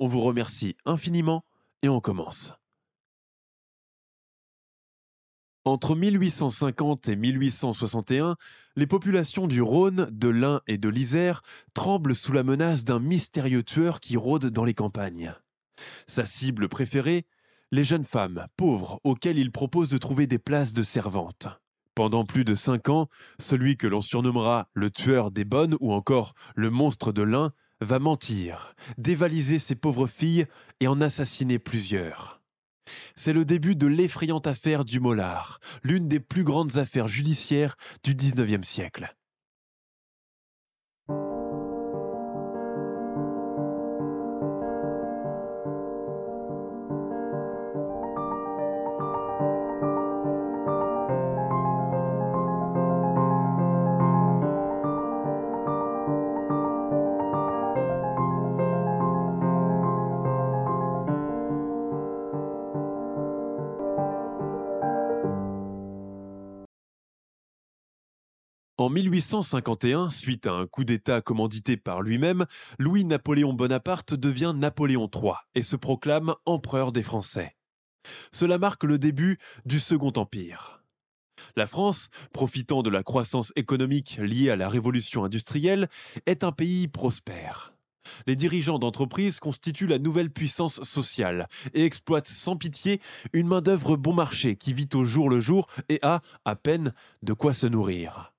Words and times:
On 0.00 0.08
vous 0.08 0.20
remercie 0.20 0.76
infiniment 0.84 1.44
et 1.82 1.88
on 1.88 2.00
commence. 2.00 2.52
Entre 5.64 5.94
1850 5.94 7.08
et 7.08 7.16
1861, 7.16 8.36
les 8.76 8.86
populations 8.86 9.46
du 9.46 9.60
Rhône, 9.60 10.08
de 10.10 10.28
l'Ain 10.28 10.62
et 10.66 10.78
de 10.78 10.88
l'Isère 10.88 11.42
tremblent 11.74 12.14
sous 12.14 12.32
la 12.32 12.42
menace 12.42 12.84
d'un 12.84 13.00
mystérieux 13.00 13.62
tueur 13.62 14.00
qui 14.00 14.16
rôde 14.16 14.46
dans 14.46 14.64
les 14.64 14.72
campagnes. 14.72 15.34
Sa 16.06 16.24
cible 16.24 16.68
préférée 16.68 17.26
Les 17.70 17.84
jeunes 17.84 18.04
femmes, 18.04 18.46
pauvres, 18.56 18.98
auxquelles 19.04 19.38
il 19.38 19.52
propose 19.52 19.90
de 19.90 19.98
trouver 19.98 20.26
des 20.26 20.38
places 20.38 20.72
de 20.72 20.82
servantes. 20.82 21.48
Pendant 21.94 22.24
plus 22.24 22.44
de 22.44 22.54
cinq 22.54 22.88
ans, 22.88 23.08
celui 23.38 23.76
que 23.76 23.86
l'on 23.86 24.00
surnommera 24.00 24.68
le 24.72 24.90
tueur 24.90 25.30
des 25.30 25.44
bonnes 25.44 25.76
ou 25.80 25.92
encore 25.92 26.32
le 26.54 26.70
monstre 26.70 27.12
de 27.12 27.22
l'Ain 27.22 27.52
va 27.80 27.98
mentir, 27.98 28.74
dévaliser 28.96 29.58
ses 29.58 29.74
pauvres 29.74 30.06
filles 30.06 30.46
et 30.80 30.88
en 30.88 31.00
assassiner 31.00 31.58
plusieurs. 31.58 32.40
C'est 33.14 33.32
le 33.32 33.44
début 33.44 33.76
de 33.76 33.86
l'effrayante 33.86 34.46
affaire 34.46 34.84
du 34.84 35.00
Mollard, 35.00 35.60
l'une 35.82 36.08
des 36.08 36.20
plus 36.20 36.44
grandes 36.44 36.78
affaires 36.78 37.08
judiciaires 37.08 37.76
du 38.02 38.14
XIXe 38.14 38.66
siècle. 38.66 39.14
En 68.80 68.90
1851, 68.90 70.10
suite 70.10 70.46
à 70.46 70.52
un 70.52 70.68
coup 70.68 70.84
d'État 70.84 71.20
commandité 71.20 71.76
par 71.76 72.00
lui-même, 72.00 72.46
Louis-Napoléon 72.78 73.52
Bonaparte 73.52 74.14
devient 74.14 74.52
Napoléon 74.54 75.10
III 75.12 75.32
et 75.56 75.62
se 75.62 75.74
proclame 75.74 76.36
empereur 76.46 76.92
des 76.92 77.02
Français. 77.02 77.56
Cela 78.30 78.56
marque 78.56 78.84
le 78.84 78.96
début 78.96 79.38
du 79.66 79.80
Second 79.80 80.12
Empire. 80.14 80.84
La 81.56 81.66
France, 81.66 82.10
profitant 82.32 82.84
de 82.84 82.90
la 82.90 83.02
croissance 83.02 83.52
économique 83.56 84.20
liée 84.22 84.50
à 84.50 84.54
la 84.54 84.68
révolution 84.68 85.24
industrielle, 85.24 85.88
est 86.26 86.44
un 86.44 86.52
pays 86.52 86.86
prospère. 86.86 87.74
Les 88.28 88.36
dirigeants 88.36 88.78
d'entreprises 88.78 89.40
constituent 89.40 89.88
la 89.88 89.98
nouvelle 89.98 90.30
puissance 90.30 90.84
sociale 90.84 91.48
et 91.74 91.84
exploitent 91.84 92.28
sans 92.28 92.56
pitié 92.56 93.00
une 93.32 93.48
main-d'œuvre 93.48 93.96
bon 93.96 94.14
marché 94.14 94.54
qui 94.54 94.72
vit 94.72 94.88
au 94.94 95.04
jour 95.04 95.28
le 95.28 95.40
jour 95.40 95.66
et 95.88 95.98
a, 96.02 96.22
à 96.44 96.54
peine, 96.54 96.94
de 97.24 97.32
quoi 97.32 97.52
se 97.54 97.66
nourrir. 97.66 98.32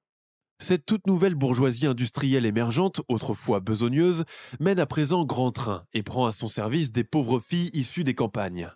Cette 0.62 0.86
toute 0.86 1.08
nouvelle 1.08 1.36
bourgeoisie 1.36 1.88
industrielle 1.88 2.46
émergente, 2.46 3.02
autrefois 3.08 3.62
besogneuse, 3.62 4.26
mène 4.60 4.80
à 4.80 4.86
présent 4.86 5.24
grand 5.24 5.52
train 5.52 5.86
et 5.94 6.04
prend 6.04 6.26
à 6.26 6.34
son 6.34 6.50
service 6.50 6.92
des 6.92 7.06
pauvres 7.06 7.40
filles 7.40 7.70
issues 7.74 8.04
des 8.04 8.14
campagnes. 8.14 8.70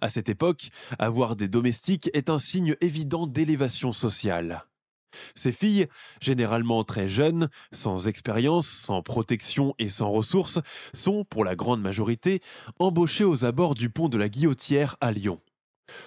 À 0.00 0.08
cette 0.08 0.30
époque, 0.30 0.70
avoir 0.98 1.36
des 1.36 1.48
domestiques 1.48 2.08
est 2.14 2.30
un 2.30 2.38
signe 2.38 2.74
évident 2.80 3.26
d'élévation 3.26 3.92
sociale. 3.92 4.64
Ces 5.34 5.52
filles, 5.52 5.88
généralement 6.22 6.84
très 6.84 7.06
jeunes, 7.08 7.50
sans 7.70 8.08
expérience, 8.08 8.66
sans 8.66 9.02
protection 9.02 9.74
et 9.78 9.90
sans 9.90 10.10
ressources, 10.10 10.60
sont, 10.94 11.26
pour 11.26 11.44
la 11.44 11.54
grande 11.54 11.82
majorité, 11.82 12.40
embauchées 12.78 13.24
aux 13.24 13.44
abords 13.44 13.74
du 13.74 13.90
pont 13.90 14.08
de 14.08 14.16
la 14.16 14.30
Guillotière 14.30 14.96
à 15.02 15.12
Lyon. 15.12 15.38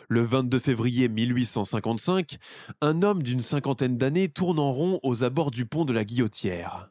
Le 0.08 0.22
22 0.22 0.60
février 0.60 1.08
1855, 1.08 2.38
un 2.82 3.02
homme 3.02 3.24
d'une 3.24 3.42
cinquantaine 3.42 3.98
d'années 3.98 4.30
tourne 4.30 4.60
en 4.60 4.72
rond 4.72 5.00
aux 5.04 5.24
abords 5.24 5.52
du 5.52 5.66
pont 5.66 5.86
de 5.86 5.94
la 5.94 6.06
Guillotière. 6.06 6.90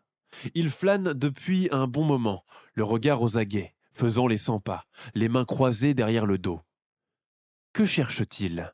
Il 0.54 0.70
flâne 0.70 1.12
depuis 1.14 1.68
un 1.72 1.86
bon 1.86 2.04
moment, 2.04 2.44
le 2.74 2.84
regard 2.84 3.22
aux 3.22 3.38
aguets, 3.38 3.74
faisant 3.92 4.26
les 4.26 4.38
cent 4.38 4.60
pas, 4.60 4.84
les 5.14 5.28
mains 5.28 5.44
croisées 5.44 5.94
derrière 5.94 6.26
le 6.26 6.38
dos. 6.38 6.60
Que 7.72 7.86
cherche-t-il? 7.86 8.72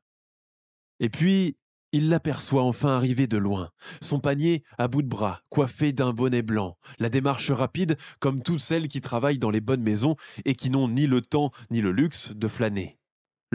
Et 1.00 1.08
puis, 1.08 1.56
il 1.92 2.08
l'aperçoit 2.08 2.64
enfin 2.64 2.88
arriver 2.88 3.26
de 3.26 3.38
loin, 3.38 3.70
son 4.02 4.18
panier 4.18 4.64
à 4.78 4.88
bout 4.88 5.02
de 5.02 5.08
bras, 5.08 5.42
coiffé 5.48 5.92
d'un 5.92 6.12
bonnet 6.12 6.42
blanc, 6.42 6.76
la 6.98 7.08
démarche 7.08 7.52
rapide 7.52 7.96
comme 8.18 8.42
toutes 8.42 8.58
celles 8.58 8.88
qui 8.88 9.00
travaillent 9.00 9.38
dans 9.38 9.50
les 9.50 9.60
bonnes 9.60 9.82
maisons 9.82 10.16
et 10.44 10.54
qui 10.54 10.70
n'ont 10.70 10.88
ni 10.88 11.06
le 11.06 11.20
temps 11.20 11.52
ni 11.70 11.80
le 11.80 11.92
luxe 11.92 12.32
de 12.32 12.48
flâner. 12.48 12.98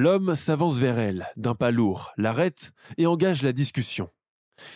L'homme 0.02 0.34
s'avance 0.34 0.78
vers 0.78 0.98
elle, 0.98 1.28
d'un 1.36 1.56
pas 1.56 1.72
lourd, 1.72 2.14
l'arrête 2.16 2.72
et 2.98 3.06
engage 3.06 3.42
la 3.42 3.52
discussion. 3.52 4.10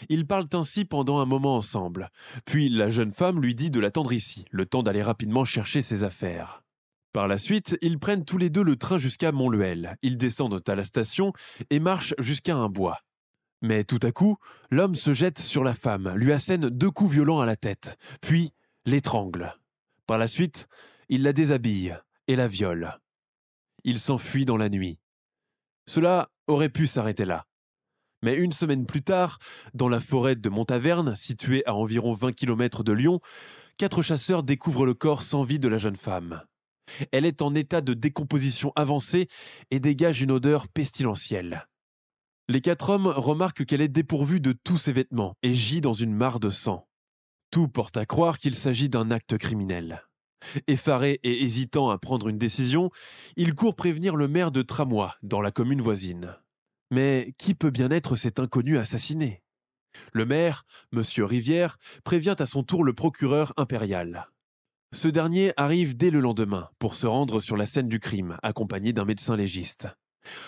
Ils 0.09 0.27
parlent 0.27 0.49
ainsi 0.51 0.83
pendant 0.83 1.19
un 1.19 1.25
moment 1.25 1.55
ensemble, 1.55 2.09
puis 2.45 2.67
la 2.67 2.89
jeune 2.89 3.13
femme 3.13 3.41
lui 3.41 3.55
dit 3.55 3.71
de 3.71 3.79
l'attendre 3.79 4.11
ici, 4.11 4.43
le 4.51 4.65
temps 4.65 4.83
d'aller 4.83 5.01
rapidement 5.01 5.45
chercher 5.45 5.81
ses 5.81 6.03
affaires. 6.03 6.61
Par 7.13 7.29
la 7.29 7.37
suite, 7.37 7.77
ils 7.81 7.99
prennent 7.99 8.25
tous 8.25 8.37
les 8.37 8.49
deux 8.49 8.63
le 8.63 8.75
train 8.75 8.97
jusqu'à 8.97 9.31
Montluel, 9.31 9.95
ils 10.01 10.17
descendent 10.17 10.61
à 10.67 10.75
la 10.75 10.83
station 10.83 11.31
et 11.69 11.79
marchent 11.79 12.15
jusqu'à 12.19 12.57
un 12.57 12.67
bois. 12.67 12.99
Mais 13.61 13.85
tout 13.85 13.99
à 14.01 14.11
coup, 14.11 14.35
l'homme 14.71 14.95
se 14.95 15.13
jette 15.13 15.39
sur 15.39 15.63
la 15.63 15.73
femme, 15.73 16.13
lui 16.17 16.33
assène 16.33 16.67
deux 16.67 16.91
coups 16.91 17.13
violents 17.13 17.39
à 17.39 17.45
la 17.45 17.55
tête, 17.55 17.95
puis 18.19 18.51
l'étrangle. 18.85 19.55
Par 20.05 20.17
la 20.17 20.27
suite, 20.27 20.67
il 21.07 21.23
la 21.23 21.31
déshabille 21.31 21.95
et 22.27 22.35
la 22.35 22.49
viole. 22.49 22.99
Il 23.85 23.99
s'enfuit 23.99 24.43
dans 24.43 24.57
la 24.57 24.67
nuit. 24.67 24.99
Cela 25.85 26.29
aurait 26.47 26.69
pu 26.69 26.87
s'arrêter 26.87 27.25
là. 27.25 27.45
Mais 28.23 28.35
une 28.35 28.53
semaine 28.53 28.85
plus 28.85 29.03
tard, 29.03 29.37
dans 29.73 29.89
la 29.89 29.99
forêt 29.99 30.35
de 30.35 30.49
Montaverne, 30.49 31.13
située 31.15 31.65
à 31.65 31.75
environ 31.75 32.13
20 32.13 32.31
km 32.31 32.83
de 32.83 32.93
Lyon, 32.93 33.19
quatre 33.77 34.01
chasseurs 34.01 34.43
découvrent 34.43 34.85
le 34.85 34.93
corps 34.93 35.23
sans 35.23 35.43
vie 35.43 35.59
de 35.59 35.67
la 35.67 35.77
jeune 35.77 35.97
femme. 35.97 36.41
Elle 37.11 37.25
est 37.25 37.41
en 37.41 37.53
état 37.53 37.81
de 37.81 37.93
décomposition 37.93 38.71
avancée 38.75 39.27
et 39.71 39.79
dégage 39.79 40.21
une 40.21 40.31
odeur 40.31 40.69
pestilentielle. 40.69 41.67
Les 42.47 42.61
quatre 42.61 42.89
hommes 42.89 43.07
remarquent 43.07 43.65
qu'elle 43.65 43.81
est 43.81 43.87
dépourvue 43.87 44.41
de 44.41 44.53
tous 44.53 44.77
ses 44.77 44.93
vêtements 44.93 45.35
et 45.43 45.55
gît 45.55 45.81
dans 45.81 45.93
une 45.93 46.13
mare 46.13 46.39
de 46.39 46.49
sang. 46.49 46.87
Tout 47.51 47.67
porte 47.67 47.97
à 47.97 48.05
croire 48.05 48.37
qu'il 48.37 48.55
s'agit 48.55 48.89
d'un 48.89 49.11
acte 49.11 49.37
criminel. 49.37 50.03
Effaré 50.67 51.19
et 51.23 51.43
hésitant 51.43 51.89
à 51.89 51.97
prendre 51.97 52.27
une 52.27 52.37
décision, 52.37 52.89
il 53.35 53.55
court 53.55 53.75
prévenir 53.75 54.15
le 54.15 54.27
maire 54.27 54.51
de 54.51 54.61
Tramois, 54.61 55.15
dans 55.23 55.41
la 55.41 55.51
commune 55.51 55.81
voisine. 55.81 56.35
Mais 56.91 57.33
qui 57.37 57.55
peut 57.55 57.71
bien 57.71 57.89
être 57.89 58.15
cet 58.15 58.39
inconnu 58.39 58.77
assassiné? 58.77 59.41
Le 60.11 60.25
maire, 60.25 60.65
M. 60.91 61.03
Rivière, 61.19 61.77
prévient 62.03 62.35
à 62.39 62.45
son 62.45 62.63
tour 62.63 62.83
le 62.83 62.93
procureur 62.93 63.53
impérial. 63.57 64.27
Ce 64.91 65.07
dernier 65.07 65.53
arrive 65.57 65.97
dès 65.97 66.11
le 66.11 66.19
lendemain 66.19 66.69
pour 66.77 66.95
se 66.95 67.07
rendre 67.07 67.39
sur 67.39 67.57
la 67.57 67.65
scène 67.65 67.89
du 67.89 67.99
crime, 67.99 68.37
accompagné 68.43 68.93
d'un 68.93 69.05
médecin 69.05 69.35
légiste. 69.35 69.87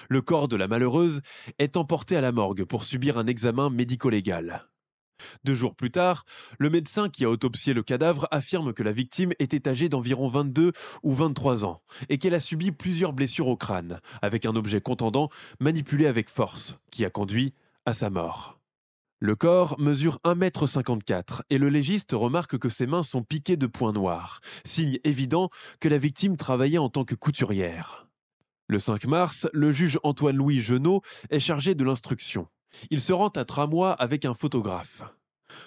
Le 0.07 0.21
corps 0.21 0.47
de 0.47 0.55
la 0.55 0.67
malheureuse 0.67 1.21
est 1.57 1.77
emporté 1.77 2.15
à 2.15 2.21
la 2.21 2.31
morgue 2.31 2.63
pour 2.63 2.83
subir 2.83 3.17
un 3.17 3.27
examen 3.27 3.69
médico-légal. 3.69 4.67
Deux 5.43 5.55
jours 5.55 5.75
plus 5.75 5.91
tard, 5.91 6.25
le 6.57 6.69
médecin 6.69 7.09
qui 7.09 7.25
a 7.25 7.29
autopsié 7.29 7.73
le 7.73 7.83
cadavre 7.83 8.27
affirme 8.31 8.73
que 8.73 8.83
la 8.83 8.91
victime 8.91 9.33
était 9.39 9.67
âgée 9.67 9.89
d'environ 9.89 10.27
22 10.27 10.71
ou 11.03 11.11
23 11.13 11.65
ans 11.65 11.81
et 12.09 12.17
qu'elle 12.17 12.33
a 12.33 12.39
subi 12.39 12.71
plusieurs 12.71 13.13
blessures 13.13 13.47
au 13.47 13.57
crâne, 13.57 13.99
avec 14.21 14.45
un 14.45 14.55
objet 14.55 14.81
contendant 14.81 15.29
manipulé 15.59 16.07
avec 16.07 16.29
force, 16.29 16.77
qui 16.91 17.05
a 17.05 17.09
conduit 17.09 17.53
à 17.85 17.93
sa 17.93 18.09
mort. 18.09 18.59
Le 19.19 19.35
corps 19.35 19.79
mesure 19.79 20.19
1,54 20.25 21.05
m 21.09 21.43
et 21.49 21.57
le 21.57 21.69
légiste 21.69 22.11
remarque 22.11 22.57
que 22.57 22.69
ses 22.69 22.85
mains 22.85 23.03
sont 23.03 23.23
piquées 23.23 23.55
de 23.55 23.65
points 23.65 23.93
noirs, 23.93 24.41
signe 24.65 24.99
évident 25.03 25.49
que 25.79 25.87
la 25.87 25.97
victime 25.97 26.35
travaillait 26.35 26.77
en 26.77 26.89
tant 26.89 27.05
que 27.05 27.15
couturière. 27.15 28.07
Le 28.67 28.77
5 28.77 29.05
mars, 29.05 29.47
le 29.53 29.71
juge 29.71 29.99
Antoine-Louis 30.03 30.59
Genot 30.59 31.01
est 31.29 31.39
chargé 31.39 31.75
de 31.75 31.83
l'instruction. 31.83 32.47
Il 32.89 33.01
se 33.01 33.13
rend 33.13 33.29
à 33.29 33.45
Tramois 33.45 33.93
avec 33.93 34.25
un 34.25 34.33
photographe. 34.33 35.03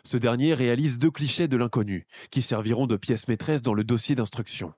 Ce 0.05 0.17
dernier 0.17 0.55
réalise 0.55 0.99
deux 0.99 1.11
clichés 1.11 1.49
de 1.49 1.57
l'inconnu, 1.57 2.07
qui 2.31 2.43
serviront 2.43 2.87
de 2.87 2.97
pièces 2.97 3.29
maîtresses 3.29 3.63
dans 3.63 3.75
le 3.75 3.85
dossier 3.85 4.15
d'instruction. 4.15 4.73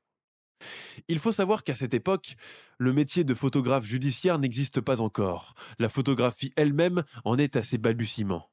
Il 1.08 1.18
faut 1.18 1.32
savoir 1.32 1.64
qu'à 1.64 1.74
cette 1.74 1.94
époque, 1.94 2.36
le 2.78 2.92
métier 2.92 3.24
de 3.24 3.34
photographe 3.34 3.86
judiciaire 3.86 4.38
n'existe 4.38 4.80
pas 4.80 5.00
encore. 5.00 5.54
La 5.78 5.88
photographie 5.88 6.52
elle-même 6.56 7.02
en 7.24 7.38
est 7.38 7.56
à 7.56 7.62
ses 7.62 7.78
balbutiements. 7.78 8.50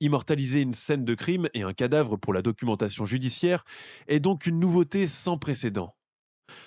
Immortaliser 0.00 0.60
une 0.60 0.74
scène 0.74 1.04
de 1.04 1.14
crime 1.14 1.48
et 1.54 1.62
un 1.62 1.72
cadavre 1.72 2.16
pour 2.16 2.32
la 2.32 2.42
documentation 2.42 3.06
judiciaire 3.06 3.64
est 4.06 4.20
donc 4.20 4.46
une 4.46 4.60
nouveauté 4.60 5.08
sans 5.08 5.38
précédent. 5.38 5.96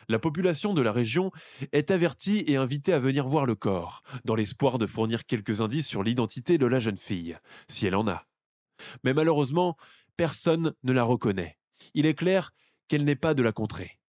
La 0.07 0.19
population 0.19 0.73
de 0.73 0.81
la 0.81 0.91
région 0.91 1.31
est 1.71 1.91
avertie 1.91 2.43
et 2.47 2.55
invitée 2.55 2.93
à 2.93 2.99
venir 2.99 3.27
voir 3.27 3.45
le 3.45 3.55
corps, 3.55 4.03
dans 4.23 4.35
l'espoir 4.35 4.77
de 4.77 4.85
fournir 4.85 5.25
quelques 5.25 5.61
indices 5.61 5.87
sur 5.87 6.03
l'identité 6.03 6.57
de 6.57 6.65
la 6.65 6.79
jeune 6.79 6.97
fille, 6.97 7.37
si 7.67 7.85
elle 7.85 7.95
en 7.95 8.07
a. 8.07 8.25
Mais 9.03 9.13
malheureusement, 9.13 9.77
personne 10.17 10.73
ne 10.83 10.93
la 10.93 11.03
reconnaît. 11.03 11.57
Il 11.93 12.05
est 12.05 12.15
clair 12.15 12.51
qu'elle 12.87 13.03
n'est 13.03 13.15
pas 13.15 13.33
de 13.33 13.43
la 13.43 13.51
contrée. 13.51 13.99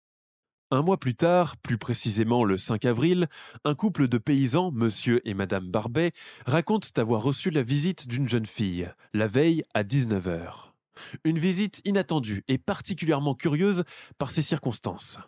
Un 0.73 0.83
mois 0.83 0.99
plus 0.99 1.15
tard, 1.15 1.57
plus 1.59 1.79
précisément 1.79 2.45
le 2.45 2.57
5 2.57 2.85
avril, 2.87 3.29
un 3.65 3.77
couple 3.77 4.09
de 4.09 4.19
paysans, 4.19 4.73
monsieur 4.73 5.27
et 5.27 5.33
madame 5.33 5.71
Barbet, 5.71 6.11
racontent 6.45 6.89
avoir 6.97 7.23
reçu 7.23 7.51
la 7.51 7.63
visite 7.63 8.09
d'une 8.09 8.29
jeune 8.29 8.47
fille, 8.47 8.91
la 9.15 9.29
veille 9.29 9.63
à 9.75 9.85
19h. 9.85 10.73
Une 11.23 11.39
visite 11.39 11.83
inattendue 11.85 12.43
et 12.49 12.59
particulièrement 12.59 13.35
curieuse 13.35 13.85
par 14.19 14.33
ses 14.33 14.43
circonstances. 14.43 15.21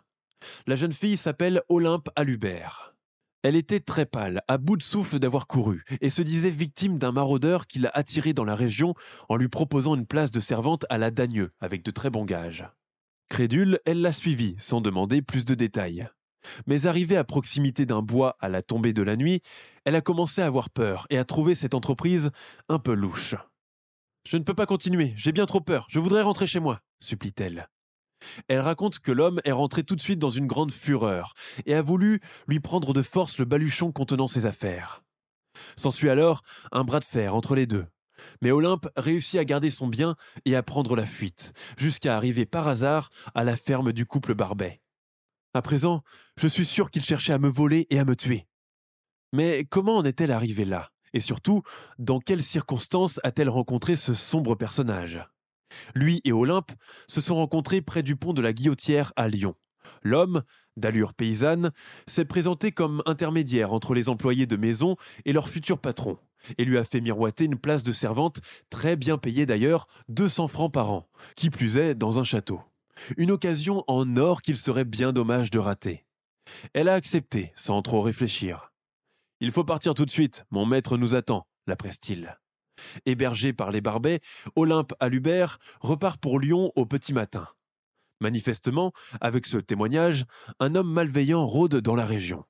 La 0.67 0.75
jeune 0.75 0.93
fille 0.93 1.17
s'appelle 1.17 1.61
Olympe 1.69 2.09
Alubert. 2.15 2.95
Elle 3.41 3.55
était 3.55 3.79
très 3.79 4.05
pâle, 4.05 4.41
à 4.49 4.57
bout 4.57 4.75
de 4.75 4.83
souffle 4.83 5.17
d'avoir 5.17 5.47
couru, 5.47 5.85
et 6.01 6.09
se 6.09 6.21
disait 6.21 6.49
victime 6.49 6.97
d'un 6.97 7.13
maraudeur 7.13 7.67
qui 7.67 7.79
l'a 7.79 7.91
attirée 7.93 8.33
dans 8.33 8.43
la 8.43 8.55
région 8.55 8.95
en 9.29 9.37
lui 9.37 9.47
proposant 9.47 9.95
une 9.95 10.05
place 10.05 10.31
de 10.31 10.41
servante 10.41 10.85
à 10.89 10.97
la 10.97 11.09
Dagneux, 11.09 11.51
avec 11.61 11.83
de 11.83 11.91
très 11.91 12.09
bons 12.09 12.25
gages. 12.25 12.67
Crédule, 13.29 13.79
elle 13.85 14.01
l'a 14.01 14.11
suivi, 14.11 14.55
sans 14.57 14.81
demander 14.81 15.21
plus 15.21 15.45
de 15.45 15.55
détails. 15.55 16.09
Mais 16.67 16.85
arrivée 16.85 17.17
à 17.17 17.23
proximité 17.23 17.85
d'un 17.85 18.01
bois 18.01 18.35
à 18.39 18.49
la 18.49 18.61
tombée 18.61 18.93
de 18.93 19.03
la 19.03 19.15
nuit, 19.15 19.41
elle 19.85 19.95
a 19.95 20.01
commencé 20.01 20.41
à 20.41 20.45
avoir 20.45 20.69
peur 20.69 21.05
et 21.09 21.17
à 21.17 21.25
trouver 21.25 21.55
cette 21.55 21.73
entreprise 21.73 22.31
un 22.67 22.79
peu 22.79 22.93
louche. 22.93 23.35
Je 24.27 24.37
ne 24.37 24.43
peux 24.43 24.53
pas 24.53 24.65
continuer, 24.65 25.13
j'ai 25.15 25.31
bien 25.31 25.45
trop 25.45 25.61
peur, 25.61 25.87
je 25.89 25.99
voudrais 25.99 26.21
rentrer 26.21 26.47
chez 26.47 26.59
moi, 26.59 26.81
supplie-t-elle. 26.99 27.69
Elle 28.47 28.59
raconte 28.59 28.99
que 28.99 29.11
l'homme 29.11 29.39
est 29.45 29.51
rentré 29.51 29.83
tout 29.83 29.95
de 29.95 30.01
suite 30.01 30.19
dans 30.19 30.29
une 30.29 30.47
grande 30.47 30.71
fureur 30.71 31.33
et 31.65 31.75
a 31.75 31.81
voulu 31.81 32.19
lui 32.47 32.59
prendre 32.59 32.93
de 32.93 33.01
force 33.01 33.37
le 33.37 33.45
baluchon 33.45 33.91
contenant 33.91 34.27
ses 34.27 34.45
affaires. 34.45 35.03
S'ensuit 35.75 36.09
alors 36.09 36.41
un 36.71 36.83
bras 36.83 36.99
de 36.99 37.05
fer 37.05 37.35
entre 37.35 37.55
les 37.55 37.65
deux. 37.65 37.85
Mais 38.41 38.51
Olympe 38.51 38.89
réussit 38.97 39.39
à 39.39 39.45
garder 39.45 39.71
son 39.71 39.87
bien 39.87 40.15
et 40.45 40.55
à 40.55 40.63
prendre 40.63 40.95
la 40.95 41.05
fuite, 41.05 41.53
jusqu'à 41.77 42.15
arriver 42.15 42.45
par 42.45 42.67
hasard 42.67 43.09
à 43.33 43.43
la 43.43 43.55
ferme 43.55 43.93
du 43.93 44.05
couple 44.05 44.33
Barbet. 44.33 44.81
À 45.53 45.61
présent, 45.61 46.03
je 46.37 46.47
suis 46.47 46.65
sûr 46.65 46.91
qu'il 46.91 47.03
cherchait 47.03 47.33
à 47.33 47.39
me 47.39 47.49
voler 47.49 47.87
et 47.89 47.99
à 47.99 48.05
me 48.05 48.15
tuer. 48.15 48.45
Mais 49.33 49.65
comment 49.65 49.97
en 49.97 50.05
est-elle 50.05 50.31
arrivée 50.31 50.65
là? 50.65 50.91
Et 51.13 51.19
surtout, 51.19 51.63
dans 51.97 52.19
quelles 52.19 52.43
circonstances 52.43 53.19
a-t-elle 53.23 53.49
rencontré 53.49 53.95
ce 53.95 54.13
sombre 54.13 54.55
personnage? 54.55 55.27
Lui 55.95 56.21
et 56.23 56.31
Olympe 56.31 56.71
se 57.07 57.21
sont 57.21 57.35
rencontrés 57.35 57.81
près 57.81 58.03
du 58.03 58.15
pont 58.15 58.33
de 58.33 58.41
la 58.41 58.53
Guillotière 58.53 59.13
à 59.15 59.27
Lyon. 59.27 59.55
L'homme, 60.03 60.43
d'allure 60.77 61.13
paysanne, 61.13 61.71
s'est 62.07 62.25
présenté 62.25 62.71
comme 62.71 63.01
intermédiaire 63.05 63.73
entre 63.73 63.93
les 63.93 64.09
employés 64.09 64.47
de 64.47 64.55
maison 64.55 64.95
et 65.25 65.33
leur 65.33 65.49
futur 65.49 65.79
patron, 65.79 66.17
et 66.57 66.65
lui 66.65 66.77
a 66.77 66.83
fait 66.83 67.01
miroiter 67.01 67.45
une 67.45 67.57
place 67.57 67.83
de 67.83 67.91
servante, 67.91 68.41
très 68.69 68.95
bien 68.95 69.17
payée 69.17 69.45
d'ailleurs, 69.45 69.87
200 70.09 70.47
francs 70.47 70.73
par 70.73 70.91
an, 70.91 71.07
qui 71.35 71.49
plus 71.49 71.77
est 71.77 71.95
dans 71.95 72.19
un 72.19 72.23
château. 72.23 72.61
Une 73.17 73.31
occasion 73.31 73.83
en 73.87 74.17
or 74.17 74.41
qu'il 74.41 74.57
serait 74.57 74.85
bien 74.85 75.13
dommage 75.13 75.51
de 75.51 75.59
rater. 75.59 76.05
Elle 76.73 76.89
a 76.89 76.95
accepté, 76.95 77.51
sans 77.55 77.81
trop 77.81 78.01
réfléchir. 78.01 78.71
Il 79.39 79.51
faut 79.51 79.63
partir 79.63 79.93
tout 79.93 80.05
de 80.05 80.11
suite, 80.11 80.45
mon 80.51 80.65
maître 80.65 80.97
nous 80.97 81.15
attend, 81.15 81.47
la 81.67 81.75
t 81.75 81.89
il 82.09 82.39
Hébergé 83.05 83.53
par 83.53 83.71
les 83.71 83.81
Barbets, 83.81 84.21
Olympe 84.55 84.93
Alubert 84.99 85.59
repart 85.81 86.19
pour 86.19 86.39
Lyon 86.39 86.71
au 86.75 86.85
petit 86.85 87.13
matin. 87.13 87.47
Manifestement, 88.21 88.91
avec 89.21 89.45
ce 89.45 89.57
témoignage, 89.57 90.25
un 90.59 90.75
homme 90.75 90.91
malveillant 90.91 91.45
rôde 91.45 91.77
dans 91.77 91.95
la 91.95 92.05
région. 92.05 92.43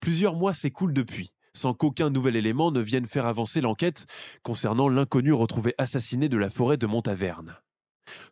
Plusieurs 0.00 0.34
mois 0.34 0.54
s'écoulent 0.54 0.92
depuis, 0.92 1.32
sans 1.54 1.74
qu'aucun 1.74 2.10
nouvel 2.10 2.36
élément 2.36 2.70
ne 2.70 2.80
vienne 2.80 3.06
faire 3.06 3.26
avancer 3.26 3.60
l'enquête 3.60 4.06
concernant 4.42 4.88
l'inconnu 4.88 5.32
retrouvé 5.32 5.74
assassiné 5.78 6.28
de 6.28 6.36
la 6.36 6.50
forêt 6.50 6.76
de 6.76 6.86
Montaverne. 6.86 7.56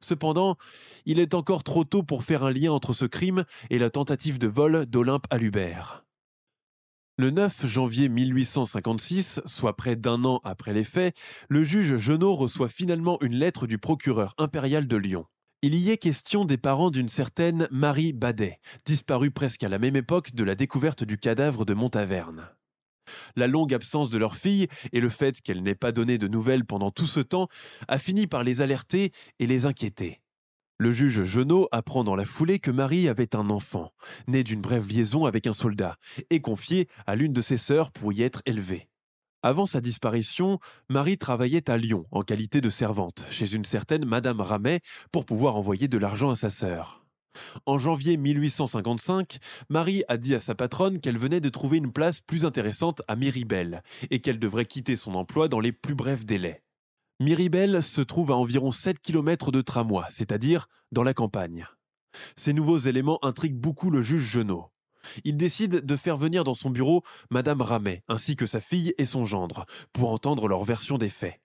Cependant, 0.00 0.56
il 1.06 1.20
est 1.20 1.34
encore 1.34 1.62
trop 1.62 1.84
tôt 1.84 2.02
pour 2.02 2.24
faire 2.24 2.42
un 2.42 2.50
lien 2.50 2.72
entre 2.72 2.92
ce 2.92 3.04
crime 3.04 3.44
et 3.70 3.78
la 3.78 3.90
tentative 3.90 4.38
de 4.38 4.48
vol 4.48 4.86
d'Olympe 4.86 5.26
Alubert. 5.30 6.04
Le 7.20 7.30
9 7.30 7.66
janvier 7.66 8.08
1856, 8.08 9.42
soit 9.44 9.76
près 9.76 9.94
d'un 9.94 10.24
an 10.24 10.40
après 10.42 10.72
les 10.72 10.84
faits, 10.84 11.14
le 11.50 11.62
juge 11.62 11.98
Genot 11.98 12.34
reçoit 12.34 12.70
finalement 12.70 13.18
une 13.20 13.34
lettre 13.34 13.66
du 13.66 13.76
procureur 13.76 14.34
impérial 14.38 14.86
de 14.86 14.96
Lyon. 14.96 15.26
Il 15.60 15.74
y 15.74 15.90
est 15.90 15.98
question 15.98 16.46
des 16.46 16.56
parents 16.56 16.90
d'une 16.90 17.10
certaine 17.10 17.68
Marie 17.70 18.14
Badet, 18.14 18.58
disparue 18.86 19.32
presque 19.32 19.62
à 19.62 19.68
la 19.68 19.78
même 19.78 19.96
époque 19.96 20.34
de 20.34 20.44
la 20.44 20.54
découverte 20.54 21.04
du 21.04 21.18
cadavre 21.18 21.66
de 21.66 21.74
Montaverne. 21.74 22.48
La 23.36 23.48
longue 23.48 23.74
absence 23.74 24.08
de 24.08 24.16
leur 24.16 24.34
fille 24.34 24.68
et 24.92 25.00
le 25.00 25.10
fait 25.10 25.42
qu'elle 25.42 25.62
n'ait 25.62 25.74
pas 25.74 25.92
donné 25.92 26.16
de 26.16 26.26
nouvelles 26.26 26.64
pendant 26.64 26.90
tout 26.90 27.06
ce 27.06 27.20
temps 27.20 27.48
a 27.86 27.98
fini 27.98 28.28
par 28.28 28.44
les 28.44 28.62
alerter 28.62 29.12
et 29.38 29.46
les 29.46 29.66
inquiéter. 29.66 30.22
Le 30.80 30.92
juge 30.92 31.24
Genot 31.24 31.68
apprend 31.72 32.04
dans 32.04 32.16
la 32.16 32.24
foulée 32.24 32.58
que 32.58 32.70
Marie 32.70 33.06
avait 33.06 33.36
un 33.36 33.50
enfant, 33.50 33.92
né 34.28 34.42
d'une 34.42 34.62
brève 34.62 34.88
liaison 34.88 35.26
avec 35.26 35.46
un 35.46 35.52
soldat, 35.52 35.96
et 36.30 36.40
confié 36.40 36.88
à 37.06 37.16
l'une 37.16 37.34
de 37.34 37.42
ses 37.42 37.58
sœurs 37.58 37.90
pour 37.90 38.14
y 38.14 38.22
être 38.22 38.40
élevée. 38.46 38.88
Avant 39.42 39.66
sa 39.66 39.82
disparition, 39.82 40.58
Marie 40.88 41.18
travaillait 41.18 41.68
à 41.68 41.76
Lyon 41.76 42.06
en 42.12 42.22
qualité 42.22 42.62
de 42.62 42.70
servante 42.70 43.26
chez 43.28 43.54
une 43.54 43.66
certaine 43.66 44.06
Madame 44.06 44.40
Ramet 44.40 44.80
pour 45.12 45.26
pouvoir 45.26 45.56
envoyer 45.56 45.86
de 45.86 45.98
l'argent 45.98 46.30
à 46.30 46.36
sa 46.36 46.48
sœur. 46.48 47.04
En 47.66 47.76
janvier 47.76 48.16
1855, 48.16 49.36
Marie 49.68 50.02
a 50.08 50.16
dit 50.16 50.34
à 50.34 50.40
sa 50.40 50.54
patronne 50.54 50.98
qu'elle 50.98 51.18
venait 51.18 51.42
de 51.42 51.50
trouver 51.50 51.76
une 51.76 51.92
place 51.92 52.22
plus 52.22 52.46
intéressante 52.46 53.02
à 53.06 53.16
Miribel 53.16 53.82
et 54.10 54.20
qu'elle 54.20 54.38
devrait 54.38 54.64
quitter 54.64 54.96
son 54.96 55.14
emploi 55.14 55.48
dans 55.48 55.60
les 55.60 55.72
plus 55.72 55.94
brefs 55.94 56.24
délais. 56.24 56.62
Miribel 57.20 57.82
se 57.82 58.00
trouve 58.00 58.30
à 58.30 58.36
environ 58.36 58.70
7 58.70 58.98
km 58.98 59.52
de 59.52 59.60
Tramois, 59.60 60.06
c'est-à-dire 60.08 60.68
dans 60.90 61.02
la 61.02 61.12
campagne. 61.12 61.66
Ces 62.34 62.54
nouveaux 62.54 62.78
éléments 62.78 63.22
intriguent 63.22 63.60
beaucoup 63.60 63.90
le 63.90 64.00
juge 64.00 64.22
Genot. 64.22 64.70
Il 65.24 65.36
décide 65.36 65.84
de 65.84 65.96
faire 65.96 66.16
venir 66.16 66.44
dans 66.44 66.54
son 66.54 66.70
bureau 66.70 67.02
Madame 67.28 67.60
Ramet, 67.60 68.02
ainsi 68.08 68.36
que 68.36 68.46
sa 68.46 68.62
fille 68.62 68.94
et 68.96 69.04
son 69.04 69.26
gendre, 69.26 69.66
pour 69.92 70.12
entendre 70.12 70.48
leur 70.48 70.64
version 70.64 70.96
des 70.96 71.10
faits. 71.10 71.38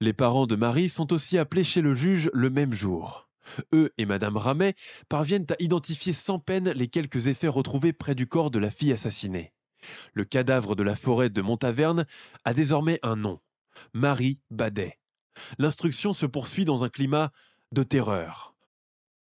Les 0.00 0.12
parents 0.12 0.48
de 0.48 0.56
Marie 0.56 0.88
sont 0.88 1.12
aussi 1.12 1.38
appelés 1.38 1.62
chez 1.62 1.82
le 1.82 1.94
juge 1.94 2.28
le 2.32 2.50
même 2.50 2.74
jour. 2.74 3.28
Eux 3.72 3.92
et 3.98 4.06
Madame 4.06 4.36
Ramet 4.36 4.74
parviennent 5.08 5.46
à 5.50 5.62
identifier 5.62 6.14
sans 6.14 6.40
peine 6.40 6.70
les 6.70 6.88
quelques 6.88 7.28
effets 7.28 7.46
retrouvés 7.46 7.92
près 7.92 8.16
du 8.16 8.26
corps 8.26 8.50
de 8.50 8.58
la 8.58 8.72
fille 8.72 8.92
assassinée. 8.92 9.52
Le 10.14 10.24
cadavre 10.24 10.74
de 10.74 10.82
la 10.82 10.96
forêt 10.96 11.30
de 11.30 11.42
Montaverne 11.42 12.06
a 12.44 12.54
désormais 12.54 12.98
un 13.04 13.14
nom 13.14 13.38
Marie 13.94 14.40
Badet. 14.50 14.98
L'instruction 15.58 16.12
se 16.12 16.26
poursuit 16.26 16.64
dans 16.64 16.84
un 16.84 16.88
climat 16.88 17.30
de 17.72 17.82
terreur. 17.82 18.54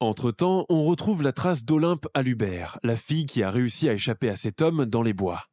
Entre-temps, 0.00 0.64
on 0.68 0.84
retrouve 0.84 1.22
la 1.22 1.32
trace 1.32 1.64
d'Olympe 1.64 2.06
Alubert, 2.14 2.78
la 2.84 2.96
fille 2.96 3.26
qui 3.26 3.42
a 3.42 3.50
réussi 3.50 3.88
à 3.88 3.94
échapper 3.94 4.28
à 4.28 4.36
cet 4.36 4.62
homme 4.62 4.86
dans 4.86 5.02
les 5.02 5.12
bois. 5.12 5.46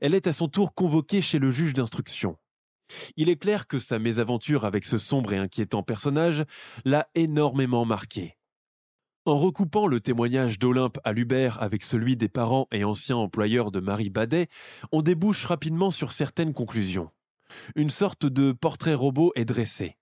Elle 0.00 0.14
est 0.14 0.28
à 0.28 0.32
son 0.32 0.48
tour 0.48 0.74
convoquée 0.74 1.22
chez 1.22 1.38
le 1.38 1.50
juge 1.50 1.72
d'instruction. 1.72 2.36
Il 3.16 3.28
est 3.28 3.36
clair 3.36 3.66
que 3.66 3.78
sa 3.78 3.98
mésaventure 3.98 4.64
avec 4.64 4.84
ce 4.84 4.98
sombre 4.98 5.32
et 5.32 5.38
inquiétant 5.38 5.82
personnage 5.82 6.44
l'a 6.84 7.08
énormément 7.14 7.84
marqué. 7.84 8.36
En 9.26 9.38
recoupant 9.38 9.86
le 9.86 10.00
témoignage 10.00 10.58
d'Olympe 10.58 10.98
à 11.04 11.12
Lubert 11.12 11.62
avec 11.62 11.82
celui 11.82 12.16
des 12.16 12.28
parents 12.28 12.68
et 12.72 12.84
anciens 12.84 13.16
employeurs 13.16 13.70
de 13.70 13.80
Marie 13.80 14.10
Badet, 14.10 14.48
on 14.92 15.02
débouche 15.02 15.44
rapidement 15.44 15.90
sur 15.90 16.12
certaines 16.12 16.54
conclusions. 16.54 17.10
Une 17.76 17.90
sorte 17.90 18.26
de 18.26 18.52
portrait 18.52 18.94
robot 18.94 19.32
est 19.34 19.44
dressé. 19.44 19.96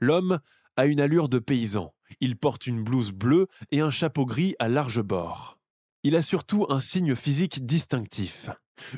L'homme 0.00 0.38
a 0.76 0.86
une 0.86 1.00
allure 1.00 1.28
de 1.28 1.38
paysan. 1.38 1.94
Il 2.20 2.36
porte 2.36 2.66
une 2.66 2.82
blouse 2.82 3.12
bleue 3.12 3.48
et 3.70 3.80
un 3.80 3.90
chapeau 3.90 4.24
gris 4.24 4.54
à 4.58 4.68
large 4.68 5.02
bord. 5.02 5.58
Il 6.04 6.16
a 6.16 6.22
surtout 6.22 6.66
un 6.68 6.80
signe 6.80 7.14
physique 7.14 7.66
distinctif. 7.66 8.50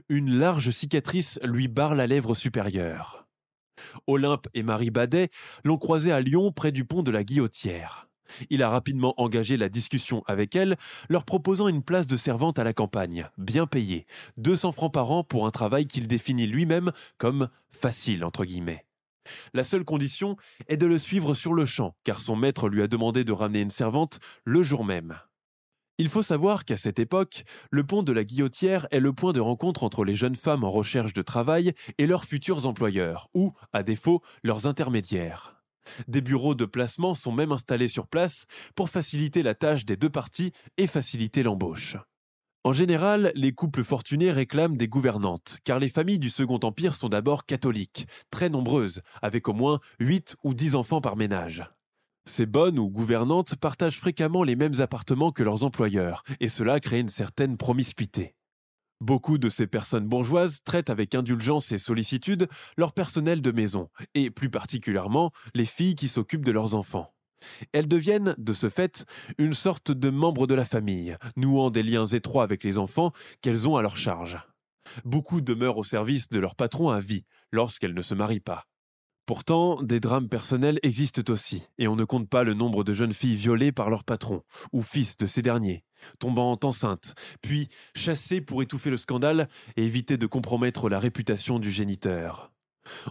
Une 0.09 0.39
large 0.39 0.71
cicatrice 0.71 1.41
lui 1.43 1.69
barre 1.69 1.95
la 1.95 2.07
lèvre 2.07 2.35
supérieure. 2.35 3.27
Olympe 4.07 4.47
et 4.53 4.63
Marie 4.63 4.91
Badet 4.91 5.31
l'ont 5.65 5.79
croisé 5.79 6.13
à 6.13 6.21
Lyon 6.21 6.53
près 6.53 6.73
du 6.73 6.85
pont 6.85 7.03
de 7.03 7.11
la 7.11 7.25
Guillotière. 7.25 8.10
Il 8.51 8.63
a 8.63 8.69
rapidement 8.69 9.15
engagé 9.21 9.57
la 9.57 9.69
discussion 9.69 10.23
avec 10.27 10.57
elle, 10.57 10.77
leur 11.09 11.25
proposant 11.25 11.69
une 11.69 11.83
place 11.83 12.07
de 12.07 12.17
servante 12.17 12.59
à 12.59 12.65
la 12.65 12.73
campagne, 12.73 13.29
bien 13.39 13.67
payée, 13.67 14.07
200 14.37 14.73
francs 14.73 14.93
par 14.93 15.11
an 15.11 15.25
pour 15.25 15.47
un 15.47 15.51
travail 15.51 15.87
qu'il 15.87 16.07
définit 16.07 16.47
lui-même 16.47 16.93
comme 17.19 17.49
facile 17.71 18.25
entre 18.25 18.45
guillemets. 18.45 18.85
La 19.53 19.65
seule 19.65 19.85
condition 19.85 20.37
est 20.69 20.77
de 20.77 20.87
le 20.87 20.99
suivre 20.99 21.35
sur 21.35 21.55
le 21.55 21.67
champ, 21.67 21.95
car 22.05 22.21
son 22.21 22.37
maître 22.37 22.69
lui 22.69 22.83
a 22.83 22.89
demandé 22.89 23.25
de 23.25 23.33
ramener 23.33 23.61
une 23.61 23.71
servante 23.71 24.19
le 24.45 24.63
jour 24.63 24.85
même. 24.85 25.19
Il 25.99 26.09
faut 26.09 26.23
savoir 26.23 26.65
qu'à 26.65 26.79
cette 26.79 26.99
époque, 26.99 27.45
le 27.71 27.85
pont 27.85 28.03
de 28.03 28.13
la 28.13 28.25
Guillotière 28.25 28.87
est 28.91 29.01
le 29.01 29.13
point 29.13 29.33
de 29.33 29.41
rencontre 29.41 29.83
entre 29.83 30.03
les 30.03 30.15
jeunes 30.15 30.37
femmes 30.37 30.65
en 30.65 30.71
recherche 30.71 31.13
de 31.13 31.21
travail 31.21 31.75
et 31.99 32.07
leurs 32.07 32.25
futurs 32.25 32.65
employeurs, 32.65 33.29
ou, 33.35 33.53
à 33.75 33.83
défaut, 33.83 34.23
leurs 34.43 34.67
intermédiaires. 34.67 35.60
Des 36.09 36.21
bureaux 36.21 36.55
de 36.55 36.65
placement 36.65 37.15
sont 37.15 37.33
même 37.33 37.53
installés 37.53 37.89
sur 37.89 38.07
place 38.07 38.47
pour 38.75 38.89
faciliter 38.89 39.43
la 39.43 39.55
tâche 39.55 39.85
des 39.85 39.97
deux 39.97 40.11
parties 40.11 40.53
et 40.77 40.87
faciliter 40.87 41.43
l'embauche. 41.43 41.97
En 42.63 42.75
général, 42.75 43.33
les 43.35 43.53
couples 43.53 43.85
fortunés 43.85 44.33
réclament 44.33 44.77
des 44.77 44.89
gouvernantes, 44.89 45.59
car 45.65 45.79
les 45.79 45.89
familles 45.89 46.19
du 46.19 46.29
Second 46.29 46.61
Empire 46.63 46.95
sont 46.95 47.09
d'abord 47.09 47.47
catholiques, 47.47 48.07
très 48.31 48.51
nombreuses, 48.51 49.01
avec 49.23 49.49
au 49.49 49.55
moins 49.55 49.81
8 49.99 50.37
ou 50.45 50.53
10 50.53 50.75
enfants 50.75 51.01
par 51.01 51.17
ménage. 51.17 51.65
Ces 52.27 52.45
bonnes 52.45 52.79
ou 52.79 52.91
gouvernantes 52.91 53.57
partagent 53.57 53.99
fréquemment 53.99 54.45
les 54.45 54.57
mêmes 54.57 54.81
appartements 54.81 55.33
que 55.33 55.43
leurs 55.43 55.65
employeurs, 55.65 56.23
et 56.39 56.51
cela 56.51 56.81
crée 56.81 57.01
une 57.01 57.09
certaine 57.09 57.57
promiscuité. 57.57 58.35
Beaucoup 59.01 59.39
de 59.39 59.49
ces 59.49 59.67
personnes 59.67 60.07
bourgeoises 60.07 60.63
traitent 60.63 60.91
avec 60.91 61.15
indulgence 61.15 61.73
et 61.73 61.79
sollicitude 61.79 62.49
leur 62.77 62.93
personnel 62.93 63.41
de 63.41 63.51
maison, 63.51 63.89
et 64.15 64.31
plus 64.31 64.51
particulièrement 64.51 65.33
les 65.55 65.65
filles 65.65 65.95
qui 65.95 66.09
s'occupent 66.09 66.45
de 66.45 66.53
leurs 66.53 66.75
enfants. 66.75 67.15
Elles 67.73 67.89
deviennent, 67.89 68.35
de 68.37 68.53
ce 68.53 68.69
fait, 68.69 69.07
une 69.39 69.55
sorte 69.55 69.91
de 69.91 70.11
membres 70.11 70.47
de 70.47 70.55
la 70.55 70.67
famille, 70.67 71.17
nouant 71.37 71.71
des 71.71 71.83
liens 71.83 72.05
étroits 72.05 72.45
avec 72.45 72.63
les 72.63 72.77
enfants 72.77 73.13
qu'elles 73.41 73.67
ont 73.67 73.77
à 73.77 73.83
leur 73.83 73.97
charge. 73.97 74.39
Beaucoup 75.07 75.41
demeurent 75.41 75.79
au 75.79 75.85
service 75.85 76.29
de 76.29 76.39
leur 76.41 76.55
patron 76.55 76.91
à 76.91 77.01
vie, 77.01 77.25
lorsqu'elles 77.53 77.95
ne 77.95 78.03
se 78.03 78.15
marient 78.15 78.41
pas. 78.41 78.70
Pourtant, 79.31 79.81
des 79.81 80.01
drames 80.01 80.29
personnels 80.29 80.81
existent 80.83 81.23
aussi, 81.33 81.63
et 81.79 81.87
on 81.87 81.95
ne 81.95 82.03
compte 82.03 82.29
pas 82.29 82.43
le 82.43 82.53
nombre 82.53 82.83
de 82.83 82.93
jeunes 82.93 83.13
filles 83.13 83.37
violées 83.37 83.71
par 83.71 83.89
leur 83.89 84.03
patron, 84.03 84.43
ou 84.73 84.83
fils 84.83 85.17
de 85.19 85.27
ces 85.27 85.41
derniers, 85.41 85.85
tombant 86.19 86.59
enceintes, 86.65 87.15
puis 87.41 87.69
chassées 87.95 88.41
pour 88.41 88.61
étouffer 88.61 88.91
le 88.91 88.97
scandale 88.97 89.49
et 89.77 89.85
éviter 89.85 90.17
de 90.17 90.27
compromettre 90.27 90.89
la 90.89 90.99
réputation 90.99 91.61
du 91.61 91.71
géniteur. 91.71 92.51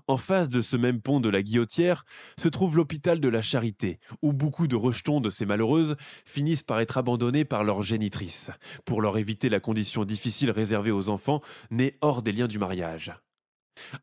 En 0.08 0.18
face 0.18 0.50
de 0.50 0.62
ce 0.62 0.76
même 0.76 1.00
pont 1.00 1.22
de 1.22 1.30
la 1.30 1.42
Guillotière 1.42 2.04
se 2.38 2.50
trouve 2.50 2.76
l'hôpital 2.76 3.22
de 3.22 3.30
la 3.30 3.42
Charité, 3.42 3.98
où 4.22 4.34
beaucoup 4.34 4.68
de 4.68 4.76
rejetons 4.76 5.22
de 5.22 5.30
ces 5.30 5.46
malheureuses 5.46 5.96
finissent 6.26 6.64
par 6.64 6.82
être 6.82 6.98
abandonnés 6.98 7.46
par 7.46 7.64
leur 7.64 7.82
génitrice, 7.82 8.52
pour 8.84 9.02
leur 9.02 9.18
éviter 9.18 9.48
la 9.48 9.62
condition 9.62 10.04
difficile 10.04 10.52
réservée 10.52 10.92
aux 10.92 11.08
enfants 11.08 11.40
nés 11.72 11.96
hors 12.02 12.22
des 12.22 12.34
liens 12.34 12.50
du 12.50 12.60
mariage. 12.60 13.14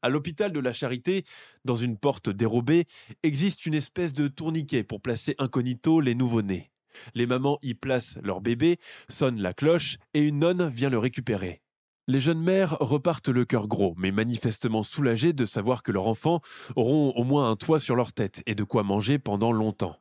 À 0.02 0.08
l'hôpital 0.08 0.52
de 0.52 0.60
la 0.60 0.72
Charité, 0.72 1.24
dans 1.64 1.74
une 1.74 1.96
porte 1.96 2.28
dérobée, 2.28 2.84
existe 3.22 3.66
une 3.66 3.74
espèce 3.74 4.12
de 4.12 4.28
tourniquet 4.28 4.84
pour 4.84 5.00
placer 5.00 5.34
incognito 5.38 6.00
les 6.00 6.14
nouveau-nés. 6.14 6.70
Les 7.14 7.26
mamans 7.26 7.58
y 7.62 7.74
placent 7.74 8.18
leur 8.22 8.40
bébé, 8.40 8.78
sonnent 9.08 9.40
la 9.40 9.52
cloche 9.52 9.98
et 10.14 10.20
une 10.20 10.38
nonne 10.38 10.68
vient 10.68 10.90
le 10.90 10.98
récupérer. 10.98 11.62
Les 12.08 12.20
jeunes 12.20 12.40
mères 12.40 12.76
repartent 12.78 13.28
le 13.28 13.44
cœur 13.44 13.66
gros, 13.66 13.94
mais 13.96 14.12
manifestement 14.12 14.84
soulagées 14.84 15.32
de 15.32 15.44
savoir 15.44 15.82
que 15.82 15.90
leurs 15.90 16.06
enfants 16.06 16.40
auront 16.76 17.10
au 17.16 17.24
moins 17.24 17.50
un 17.50 17.56
toit 17.56 17.80
sur 17.80 17.96
leur 17.96 18.12
tête 18.12 18.42
et 18.46 18.54
de 18.54 18.62
quoi 18.62 18.84
manger 18.84 19.18
pendant 19.18 19.50
longtemps. 19.50 19.96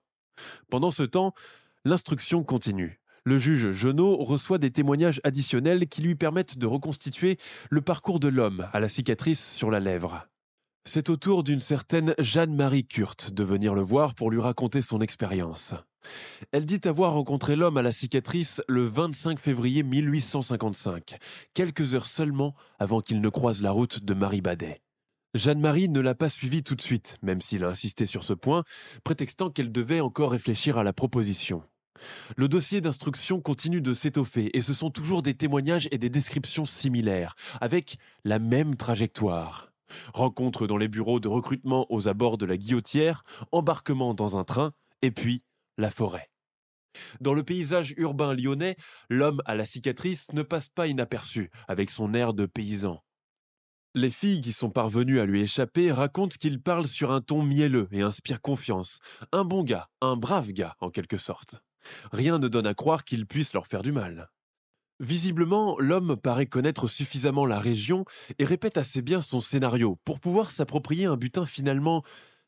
Pendant 0.70 0.92
ce 0.92 1.04
temps, 1.04 1.34
l'instruction 1.84 2.44
continue 2.44 3.02
le 3.26 3.40
juge 3.40 3.72
Genot 3.72 4.18
reçoit 4.18 4.60
des 4.60 4.72
témoignages 4.72 5.20
additionnels 5.24 5.88
qui 5.88 6.02
lui 6.02 6.16
permettent 6.16 6.58
de 6.58 6.68
reconstituer 6.68 7.38
le 7.70 7.82
parcours 7.82 8.20
de 8.20 8.28
l'homme 8.28 8.68
à 8.72 8.80
la 8.80 8.88
cicatrice 8.88 9.52
sur 9.52 9.72
la 9.72 9.80
lèvre. 9.80 10.28
C'est 10.88 11.10
au 11.10 11.18
tour 11.18 11.44
d'une 11.44 11.60
certaine 11.60 12.14
Jeanne-Marie 12.20 12.86
Kurt 12.86 13.32
de 13.32 13.44
venir 13.44 13.74
le 13.74 13.82
voir 13.82 14.14
pour 14.14 14.30
lui 14.30 14.40
raconter 14.40 14.84
son 14.84 15.02
expérience. 15.02 15.74
Elle 16.52 16.68
dit 16.68 16.82
avoir 16.86 17.14
rencontré 17.14 17.56
l'homme 17.56 17.78
à 17.78 17.82
la 17.82 17.92
cicatrice 17.92 18.62
le 18.68 18.86
25 18.86 19.40
février 19.40 19.82
1855, 19.82 21.18
quelques 21.56 21.96
heures 21.96 22.06
seulement 22.06 22.54
avant 22.78 23.02
qu'il 23.02 23.20
ne 23.20 23.30
croise 23.30 23.64
la 23.64 23.72
route 23.72 24.06
de 24.06 24.14
Marie 24.14 24.42
Badet. 24.42 24.82
Jeanne-Marie 25.34 25.90
ne 25.90 26.00
l'a 26.00 26.14
pas 26.14 26.30
suivi 26.30 26.62
tout 26.62 26.76
de 26.76 26.82
suite, 26.82 27.18
même 27.24 27.42
s'il 27.42 27.64
a 27.64 27.70
insisté 27.70 28.06
sur 28.06 28.24
ce 28.24 28.34
point, 28.34 28.64
prétextant 29.04 29.50
qu'elle 29.50 29.72
devait 29.72 30.00
encore 30.00 30.32
réfléchir 30.32 30.78
à 30.78 30.84
la 30.84 30.94
proposition. 30.94 31.64
Le 32.36 32.48
dossier 32.48 32.82
d'instruction 32.82 33.42
continue 33.42 33.82
de 33.82 33.94
s'étoffer 33.94 34.56
et 34.58 34.62
ce 34.62 34.74
sont 34.74 34.90
toujours 34.90 35.22
des 35.22 35.34
témoignages 35.34 35.88
et 35.92 35.98
des 35.98 36.10
descriptions 36.10 36.66
similaires, 36.66 37.36
avec 37.62 37.98
la 38.24 38.40
même 38.40 38.76
trajectoire. 38.76 39.72
Rencontre 40.14 40.68
dans 40.68 40.78
les 40.78 40.88
bureaux 40.88 41.20
de 41.20 41.28
recrutement 41.28 41.86
aux 41.90 42.08
abords 42.08 42.38
de 42.38 42.46
la 42.46 42.58
guillotière, 42.58 43.24
embarquement 43.52 44.14
dans 44.14 44.38
un 44.38 44.44
train, 44.44 44.74
et 45.02 45.12
puis 45.12 45.44
la 45.78 45.92
forêt. 45.92 46.30
Dans 47.20 47.34
le 47.34 47.44
paysage 47.44 47.94
urbain 47.98 48.34
lyonnais, 48.34 48.78
l'homme 49.10 49.42
à 49.46 49.56
la 49.56 49.66
cicatrice 49.66 50.32
ne 50.34 50.44
passe 50.44 50.70
pas 50.70 50.88
inaperçu, 50.88 51.52
avec 51.68 51.90
son 51.90 52.14
air 52.14 52.34
de 52.34 52.46
paysan. 52.46 53.04
Les 53.94 54.10
filles 54.10 54.42
qui 54.42 54.52
sont 54.52 54.70
parvenues 54.70 55.20
à 55.20 55.26
lui 55.26 55.42
échapper 55.42 55.92
racontent 55.92 56.36
qu'il 56.38 56.62
parle 56.62 56.88
sur 56.88 57.12
un 57.12 57.22
ton 57.22 57.42
mielleux 57.42 57.88
et 57.92 58.02
inspire 58.02 58.42
confiance. 58.42 59.00
Un 59.32 59.46
bon 59.46 59.64
gars, 59.64 59.90
un 60.02 60.18
brave 60.18 60.52
gars, 60.52 60.76
en 60.82 60.90
quelque 60.90 61.18
sorte. 61.18 61.65
Rien 62.12 62.40
ne 62.40 62.48
donne 62.48 62.68
à 62.68 62.74
croire 62.74 63.04
qu'il 63.04 63.26
puisse 63.26 63.54
leur 63.54 63.68
faire 63.68 63.82
du 63.82 63.92
mal. 63.92 64.30
Visiblement, 65.00 65.78
l'homme 65.80 66.16
paraît 66.16 66.46
connaître 66.46 66.88
suffisamment 66.88 67.46
la 67.46 67.60
région 67.60 68.06
et 68.40 68.46
répète 68.46 68.78
assez 68.78 69.02
bien 69.02 69.22
son 69.22 69.42
scénario 69.42 70.00
pour 70.06 70.20
pouvoir 70.20 70.52
s'approprier 70.52 71.06
un 71.06 71.18
butin 71.18 71.46
finalement 71.46 72.04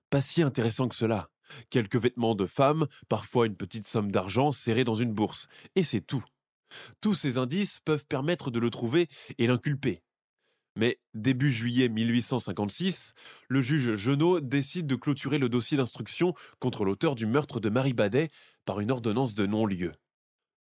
pas 0.09 0.21
si 0.21 0.41
intéressant 0.41 0.87
que 0.87 0.95
cela. 0.95 1.29
Quelques 1.69 1.97
vêtements 1.97 2.35
de 2.35 2.45
femme, 2.45 2.87
parfois 3.09 3.45
une 3.45 3.57
petite 3.57 3.87
somme 3.87 4.11
d'argent 4.11 4.51
serrée 4.51 4.83
dans 4.83 4.95
une 4.95 5.13
bourse, 5.13 5.47
et 5.75 5.83
c'est 5.83 6.01
tout. 6.01 6.23
Tous 7.01 7.15
ces 7.15 7.37
indices 7.37 7.79
peuvent 7.79 8.05
permettre 8.05 8.51
de 8.51 8.59
le 8.59 8.69
trouver 8.69 9.07
et 9.37 9.47
l'inculper. 9.47 10.01
Mais 10.75 10.99
début 11.15 11.51
juillet 11.51 11.89
1856, 11.89 13.13
le 13.47 13.61
juge 13.61 13.95
Genot 13.95 14.41
décide 14.41 14.85
de 14.85 14.95
clôturer 14.95 15.39
le 15.39 15.49
dossier 15.49 15.75
d'instruction 15.75 16.35
contre 16.59 16.85
l'auteur 16.85 17.15
du 17.15 17.25
meurtre 17.25 17.59
de 17.59 17.69
Marie 17.69 17.93
Badet 17.93 18.29
par 18.67 18.81
une 18.81 18.91
ordonnance 18.91 19.33
de 19.33 19.45
non-lieu. 19.47 19.93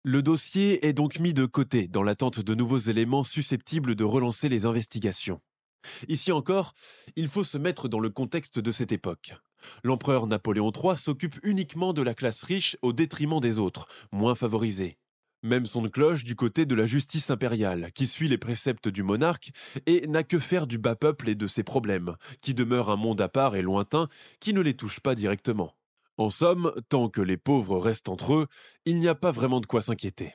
Le 0.04 0.22
dossier 0.22 0.86
est 0.86 0.92
donc 0.92 1.18
mis 1.18 1.34
de 1.34 1.44
côté 1.44 1.88
dans 1.88 2.04
l'attente 2.04 2.38
de 2.38 2.54
nouveaux 2.54 2.78
éléments 2.78 3.25
susceptibles 3.25 3.96
de 3.96 4.04
relancer 4.04 4.48
les 4.48 4.64
investigations. 4.64 5.40
Ici 6.06 6.30
encore, 6.30 6.72
il 7.16 7.26
faut 7.26 7.42
se 7.42 7.58
mettre 7.58 7.88
dans 7.88 7.98
le 7.98 8.08
contexte 8.08 8.60
de 8.60 8.70
cette 8.70 8.92
époque. 8.92 9.34
L'empereur 9.82 10.28
Napoléon 10.28 10.70
III 10.70 10.96
s'occupe 10.96 11.34
uniquement 11.42 11.92
de 11.92 12.02
la 12.02 12.14
classe 12.14 12.44
riche 12.44 12.76
au 12.80 12.92
détriment 12.92 13.40
des 13.40 13.58
autres, 13.58 13.88
moins 14.12 14.36
favorisés. 14.36 14.98
Même 15.42 15.66
son 15.66 15.88
cloche 15.88 16.22
du 16.22 16.36
côté 16.36 16.64
de 16.64 16.76
la 16.76 16.86
justice 16.86 17.30
impériale, 17.30 17.90
qui 17.92 18.06
suit 18.06 18.28
les 18.28 18.38
préceptes 18.38 18.88
du 18.88 19.02
monarque 19.02 19.50
et 19.86 20.06
n'a 20.06 20.22
que 20.22 20.38
faire 20.38 20.68
du 20.68 20.78
bas 20.78 20.94
peuple 20.94 21.28
et 21.28 21.34
de 21.34 21.48
ses 21.48 21.64
problèmes, 21.64 22.14
qui 22.40 22.54
demeure 22.54 22.88
un 22.88 22.96
monde 22.96 23.20
à 23.20 23.28
part 23.28 23.56
et 23.56 23.62
lointain, 23.62 24.08
qui 24.38 24.54
ne 24.54 24.60
les 24.60 24.75
touche 24.75 25.00
pas 25.00 25.16
directement. 25.16 25.75
En 26.18 26.30
somme, 26.30 26.73
tant 26.88 27.08
que 27.08 27.20
les 27.20 27.37
pauvres 27.37 27.78
restent 27.78 28.08
entre 28.08 28.35
eux, 28.35 28.46
il 28.85 28.99
n'y 28.99 29.08
a 29.08 29.14
pas 29.14 29.30
vraiment 29.30 29.61
de 29.61 29.66
quoi 29.66 29.82
s'inquiéter. 29.82 30.35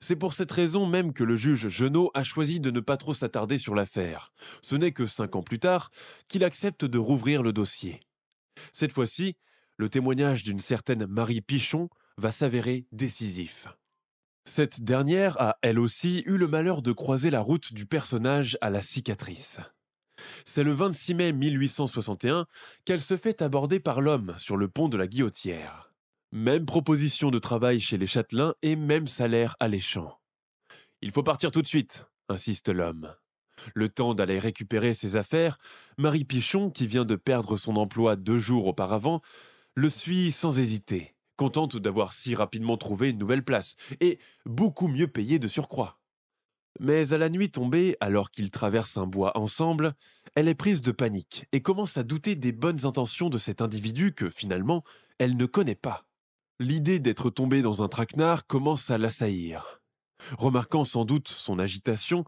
C'est 0.00 0.16
pour 0.16 0.34
cette 0.34 0.52
raison 0.52 0.86
même 0.86 1.12
que 1.12 1.24
le 1.24 1.36
juge 1.36 1.68
Genot 1.68 2.10
a 2.14 2.24
choisi 2.24 2.60
de 2.60 2.70
ne 2.70 2.80
pas 2.80 2.96
trop 2.96 3.12
s'attarder 3.12 3.58
sur 3.58 3.74
l'affaire. 3.74 4.32
Ce 4.62 4.76
n'est 4.76 4.92
que 4.92 5.06
cinq 5.06 5.36
ans 5.36 5.42
plus 5.42 5.58
tard 5.58 5.90
qu'il 6.28 6.44
accepte 6.44 6.84
de 6.84 6.98
rouvrir 6.98 7.42
le 7.42 7.52
dossier. 7.52 8.00
Cette 8.72 8.92
fois-ci, 8.92 9.36
le 9.76 9.88
témoignage 9.88 10.42
d'une 10.42 10.60
certaine 10.60 11.06
Marie 11.06 11.40
Pichon 11.40 11.88
va 12.16 12.30
s'avérer 12.30 12.86
décisif. 12.92 13.66
Cette 14.46 14.82
dernière 14.82 15.40
a, 15.40 15.56
elle 15.62 15.78
aussi, 15.78 16.22
eu 16.26 16.36
le 16.36 16.46
malheur 16.46 16.82
de 16.82 16.92
croiser 16.92 17.30
la 17.30 17.40
route 17.40 17.72
du 17.72 17.86
personnage 17.86 18.58
à 18.60 18.70
la 18.70 18.82
cicatrice. 18.82 19.60
C'est 20.44 20.64
le 20.64 20.72
26 20.72 21.14
mai 21.14 21.32
1861 21.32 22.46
qu'elle 22.84 23.02
se 23.02 23.16
fait 23.16 23.42
aborder 23.42 23.80
par 23.80 24.00
l'homme 24.00 24.34
sur 24.38 24.56
le 24.56 24.68
pont 24.68 24.88
de 24.88 24.96
la 24.96 25.06
Guillotière. 25.06 25.92
Même 26.32 26.66
proposition 26.66 27.30
de 27.30 27.38
travail 27.38 27.80
chez 27.80 27.96
les 27.96 28.06
châtelains 28.06 28.54
et 28.62 28.76
même 28.76 29.06
salaire 29.06 29.56
alléchant. 29.60 30.18
Il 31.02 31.10
faut 31.10 31.22
partir 31.22 31.52
tout 31.52 31.62
de 31.62 31.66
suite, 31.66 32.06
insiste 32.28 32.68
l'homme. 32.68 33.14
Le 33.74 33.88
temps 33.88 34.14
d'aller 34.14 34.38
récupérer 34.38 34.94
ses 34.94 35.16
affaires, 35.16 35.58
Marie 35.96 36.24
Pichon, 36.24 36.70
qui 36.70 36.86
vient 36.86 37.04
de 37.04 37.16
perdre 37.16 37.56
son 37.56 37.76
emploi 37.76 38.16
deux 38.16 38.38
jours 38.38 38.66
auparavant, 38.66 39.20
le 39.74 39.88
suit 39.88 40.32
sans 40.32 40.58
hésiter, 40.58 41.14
contente 41.36 41.76
d'avoir 41.76 42.12
si 42.12 42.34
rapidement 42.34 42.76
trouvé 42.76 43.10
une 43.10 43.18
nouvelle 43.18 43.44
place, 43.44 43.76
et 44.00 44.18
beaucoup 44.44 44.88
mieux 44.88 45.08
payée 45.08 45.38
de 45.38 45.48
surcroît. 45.48 46.00
Mais 46.80 47.12
à 47.12 47.18
la 47.18 47.28
nuit 47.28 47.50
tombée, 47.50 47.96
alors 48.00 48.30
qu'ils 48.30 48.50
traversent 48.50 48.96
un 48.96 49.06
bois 49.06 49.36
ensemble, 49.38 49.94
elle 50.34 50.48
est 50.48 50.54
prise 50.54 50.82
de 50.82 50.90
panique 50.90 51.46
et 51.52 51.62
commence 51.62 51.96
à 51.96 52.02
douter 52.02 52.34
des 52.34 52.52
bonnes 52.52 52.84
intentions 52.84 53.30
de 53.30 53.38
cet 53.38 53.62
individu 53.62 54.12
que, 54.12 54.28
finalement, 54.28 54.82
elle 55.18 55.36
ne 55.36 55.46
connaît 55.46 55.76
pas. 55.76 56.04
L'idée 56.58 56.98
d'être 56.98 57.30
tombée 57.30 57.62
dans 57.62 57.82
un 57.82 57.88
traquenard 57.88 58.46
commence 58.46 58.90
à 58.90 58.98
l'assaillir. 58.98 59.80
Remarquant 60.38 60.84
sans 60.84 61.04
doute 61.04 61.28
son 61.28 61.58
agitation, 61.58 62.24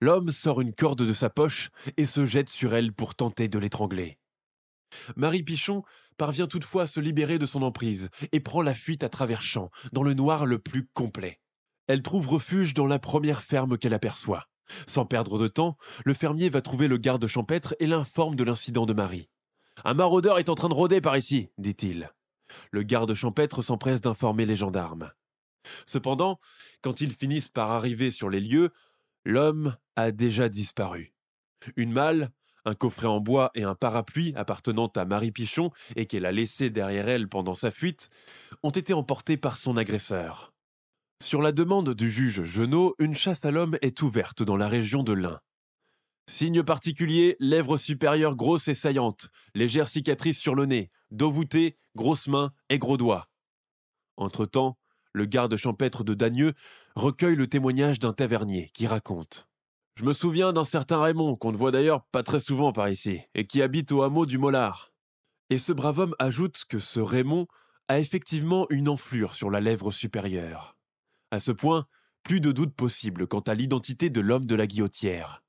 l'homme 0.00 0.32
sort 0.32 0.60
une 0.60 0.74
corde 0.74 1.06
de 1.06 1.12
sa 1.12 1.30
poche 1.30 1.70
et 1.96 2.06
se 2.06 2.26
jette 2.26 2.48
sur 2.48 2.74
elle 2.74 2.92
pour 2.92 3.14
tenter 3.14 3.48
de 3.48 3.58
l'étrangler. 3.58 4.18
Marie 5.16 5.42
Pichon 5.42 5.82
parvient 6.16 6.46
toutefois 6.46 6.84
à 6.84 6.86
se 6.86 7.00
libérer 7.00 7.38
de 7.38 7.46
son 7.46 7.62
emprise 7.62 8.10
et 8.32 8.40
prend 8.40 8.62
la 8.62 8.74
fuite 8.74 9.02
à 9.02 9.08
travers 9.08 9.42
champs, 9.42 9.70
dans 9.92 10.02
le 10.02 10.14
noir 10.14 10.46
le 10.46 10.58
plus 10.58 10.86
complet. 10.94 11.40
Elle 11.86 12.02
trouve 12.02 12.28
refuge 12.28 12.74
dans 12.74 12.86
la 12.86 12.98
première 12.98 13.42
ferme 13.42 13.76
qu'elle 13.76 13.94
aperçoit. 13.94 14.46
Sans 14.86 15.04
perdre 15.04 15.38
de 15.38 15.48
temps, 15.48 15.76
le 16.04 16.14
fermier 16.14 16.48
va 16.48 16.62
trouver 16.62 16.88
le 16.88 16.96
garde 16.96 17.26
champêtre 17.26 17.74
et 17.80 17.86
l'informe 17.86 18.36
de 18.36 18.44
l'incident 18.44 18.86
de 18.86 18.94
Marie. 18.94 19.28
Un 19.84 19.94
maraudeur 19.94 20.38
est 20.38 20.48
en 20.48 20.54
train 20.54 20.68
de 20.68 20.74
rôder 20.74 21.00
par 21.00 21.16
ici, 21.16 21.50
dit-il. 21.58 22.10
Le 22.70 22.82
garde 22.82 23.14
champêtre 23.14 23.62
s'empresse 23.62 24.00
d'informer 24.00 24.46
les 24.46 24.56
gendarmes. 24.56 25.10
Cependant, 25.86 26.38
quand 26.82 27.00
ils 27.00 27.14
finissent 27.14 27.48
par 27.48 27.70
arriver 27.70 28.10
sur 28.10 28.30
les 28.30 28.40
lieux, 28.40 28.70
l'homme 29.24 29.76
a 29.96 30.10
déjà 30.10 30.48
disparu. 30.48 31.14
Une 31.76 31.92
malle, 31.92 32.30
un 32.64 32.74
coffret 32.74 33.06
en 33.06 33.20
bois 33.20 33.50
et 33.54 33.62
un 33.62 33.74
parapluie 33.74 34.32
appartenant 34.36 34.88
à 34.88 35.04
Marie 35.04 35.32
Pichon 35.32 35.70
et 35.96 36.06
qu'elle 36.06 36.26
a 36.26 36.32
laissé 36.32 36.70
derrière 36.70 37.08
elle 37.08 37.28
pendant 37.28 37.54
sa 37.54 37.70
fuite 37.70 38.10
ont 38.62 38.70
été 38.70 38.94
emportés 38.94 39.36
par 39.36 39.56
son 39.56 39.76
agresseur. 39.76 40.53
Sur 41.22 41.40
la 41.40 41.52
demande 41.52 41.94
du 41.94 42.10
juge 42.10 42.44
Genot, 42.44 42.94
une 42.98 43.14
chasse 43.14 43.44
à 43.44 43.50
l'homme 43.50 43.78
est 43.82 44.02
ouverte 44.02 44.42
dans 44.42 44.56
la 44.56 44.68
région 44.68 45.02
de 45.02 45.12
l'Ain. 45.12 45.40
Signe 46.28 46.62
particulier, 46.62 47.36
lèvres 47.38 47.76
supérieures 47.76 48.34
grosses 48.34 48.68
et 48.68 48.74
saillantes, 48.74 49.28
légère 49.54 49.88
cicatrice 49.88 50.38
sur 50.38 50.54
le 50.54 50.66
nez, 50.66 50.90
dos 51.10 51.30
voûté, 51.30 51.76
grosses 51.96 52.28
mains 52.28 52.52
et 52.70 52.78
gros 52.78 52.96
doigts. 52.96 53.28
Entre-temps, 54.16 54.78
le 55.12 55.26
garde 55.26 55.56
champêtre 55.56 56.02
de 56.02 56.14
Dagneux 56.14 56.54
recueille 56.96 57.36
le 57.36 57.46
témoignage 57.46 57.98
d'un 57.98 58.12
tavernier 58.12 58.68
qui 58.74 58.86
raconte. 58.86 59.48
Je 59.96 60.04
me 60.04 60.12
souviens 60.12 60.52
d'un 60.52 60.64
certain 60.64 61.00
Raymond, 61.00 61.36
qu'on 61.36 61.52
ne 61.52 61.56
voit 61.56 61.70
d'ailleurs 61.70 62.04
pas 62.06 62.24
très 62.24 62.40
souvent 62.40 62.72
par 62.72 62.88
ici, 62.88 63.20
et 63.34 63.46
qui 63.46 63.62
habite 63.62 63.92
au 63.92 64.02
hameau 64.02 64.26
du 64.26 64.38
Mollard. 64.38 64.92
Et 65.50 65.58
ce 65.58 65.72
brave 65.72 66.00
homme 66.00 66.14
ajoute 66.18 66.64
que 66.68 66.80
ce 66.80 67.00
Raymond 67.00 67.46
a 67.88 68.00
effectivement 68.00 68.66
une 68.70 68.88
enflure 68.88 69.34
sur 69.34 69.50
la 69.50 69.60
lèvre 69.60 69.92
supérieure. 69.92 70.73
À 71.34 71.40
ce 71.40 71.50
point, 71.50 71.86
plus 72.22 72.40
de 72.40 72.52
doute 72.52 72.76
possible 72.76 73.26
quant 73.26 73.40
à 73.40 73.56
l'identité 73.56 74.08
de 74.08 74.20
l'homme 74.20 74.46
de 74.46 74.54
la 74.54 74.68
guillotière. 74.68 75.42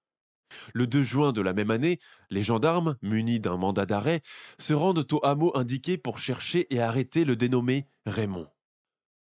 Le 0.73 0.87
2 0.87 1.03
juin 1.03 1.31
de 1.31 1.41
la 1.41 1.53
même 1.53 1.69
année, 1.69 1.99
les 2.31 2.41
gendarmes, 2.41 2.95
munis 3.03 3.39
d'un 3.39 3.55
mandat 3.55 3.85
d'arrêt, 3.85 4.23
se 4.57 4.73
rendent 4.73 5.05
au 5.11 5.23
hameau 5.23 5.55
indiqué 5.55 5.99
pour 5.99 6.17
chercher 6.17 6.65
et 6.73 6.81
arrêter 6.81 7.23
le 7.23 7.35
dénommé 7.35 7.85
Raymond. 8.07 8.47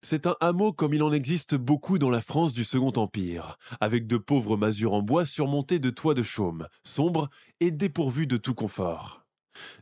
C'est 0.00 0.26
un 0.26 0.36
hameau 0.40 0.72
comme 0.72 0.94
il 0.94 1.02
en 1.02 1.12
existe 1.12 1.56
beaucoup 1.56 1.98
dans 1.98 2.08
la 2.08 2.22
France 2.22 2.54
du 2.54 2.64
Second 2.64 2.94
Empire, 2.96 3.58
avec 3.78 4.06
de 4.06 4.16
pauvres 4.16 4.56
masures 4.56 4.94
en 4.94 5.02
bois 5.02 5.26
surmontées 5.26 5.78
de 5.78 5.90
toits 5.90 6.14
de 6.14 6.22
chaume, 6.22 6.68
sombres 6.84 7.28
et 7.60 7.70
dépourvus 7.70 8.26
de 8.26 8.38
tout 8.38 8.54
confort. 8.54 9.25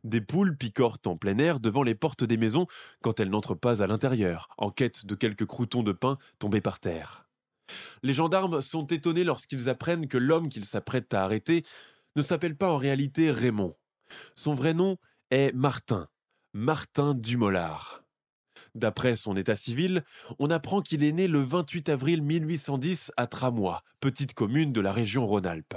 Des 0.02 0.20
poules 0.20 0.56
picorent 0.56 0.98
en 1.06 1.16
plein 1.16 1.38
air 1.38 1.60
devant 1.60 1.82
les 1.82 1.94
portes 1.94 2.24
des 2.24 2.37
maisons 2.37 2.66
quand 3.02 3.20
elles 3.20 3.30
n'entrent 3.30 3.54
pas 3.54 3.82
à 3.82 3.87
l'intérieur, 3.87 4.48
en 4.58 4.70
quête 4.70 5.06
de 5.06 5.14
quelques 5.14 5.46
croutons 5.46 5.82
de 5.82 5.92
pain 5.92 6.18
tombés 6.38 6.60
par 6.60 6.80
terre. 6.80 7.26
Les 8.02 8.12
gendarmes 8.12 8.62
sont 8.62 8.87
étonnés 8.87 9.24
lorsqu'ils 9.24 9.68
apprennent 9.68 10.08
que 10.08 10.18
l'homme 10.18 10.48
qu'ils 10.48 10.66
s'apprêtent 10.66 11.14
à 11.14 11.24
arrêter 11.24 11.64
ne 12.16 12.22
s'appelle 12.22 12.56
pas 12.56 12.70
en 12.70 12.76
réalité 12.76 13.30
Raymond. 13.30 13.76
Son 14.37 14.54
vrai 14.54 14.74
nom 14.74 14.98
est 15.30 15.52
Martin, 15.54 16.08
Martin 16.52 17.14
Dumollard. 17.14 18.04
D'après 18.74 19.16
son 19.16 19.37
état 19.37 19.56
civil, 19.56 20.02
on 20.38 20.50
apprend 20.50 20.82
qu'il 20.82 21.04
est 21.04 21.12
né 21.12 21.28
le 21.28 21.40
28 21.40 21.88
avril 21.88 22.22
1810 22.22 23.12
à 23.16 23.26
Tramois, 23.26 23.82
petite 24.00 24.34
commune 24.34 24.72
de 24.72 24.80
la 24.80 24.92
région 24.92 25.26
Rhône-Alpes. 25.26 25.76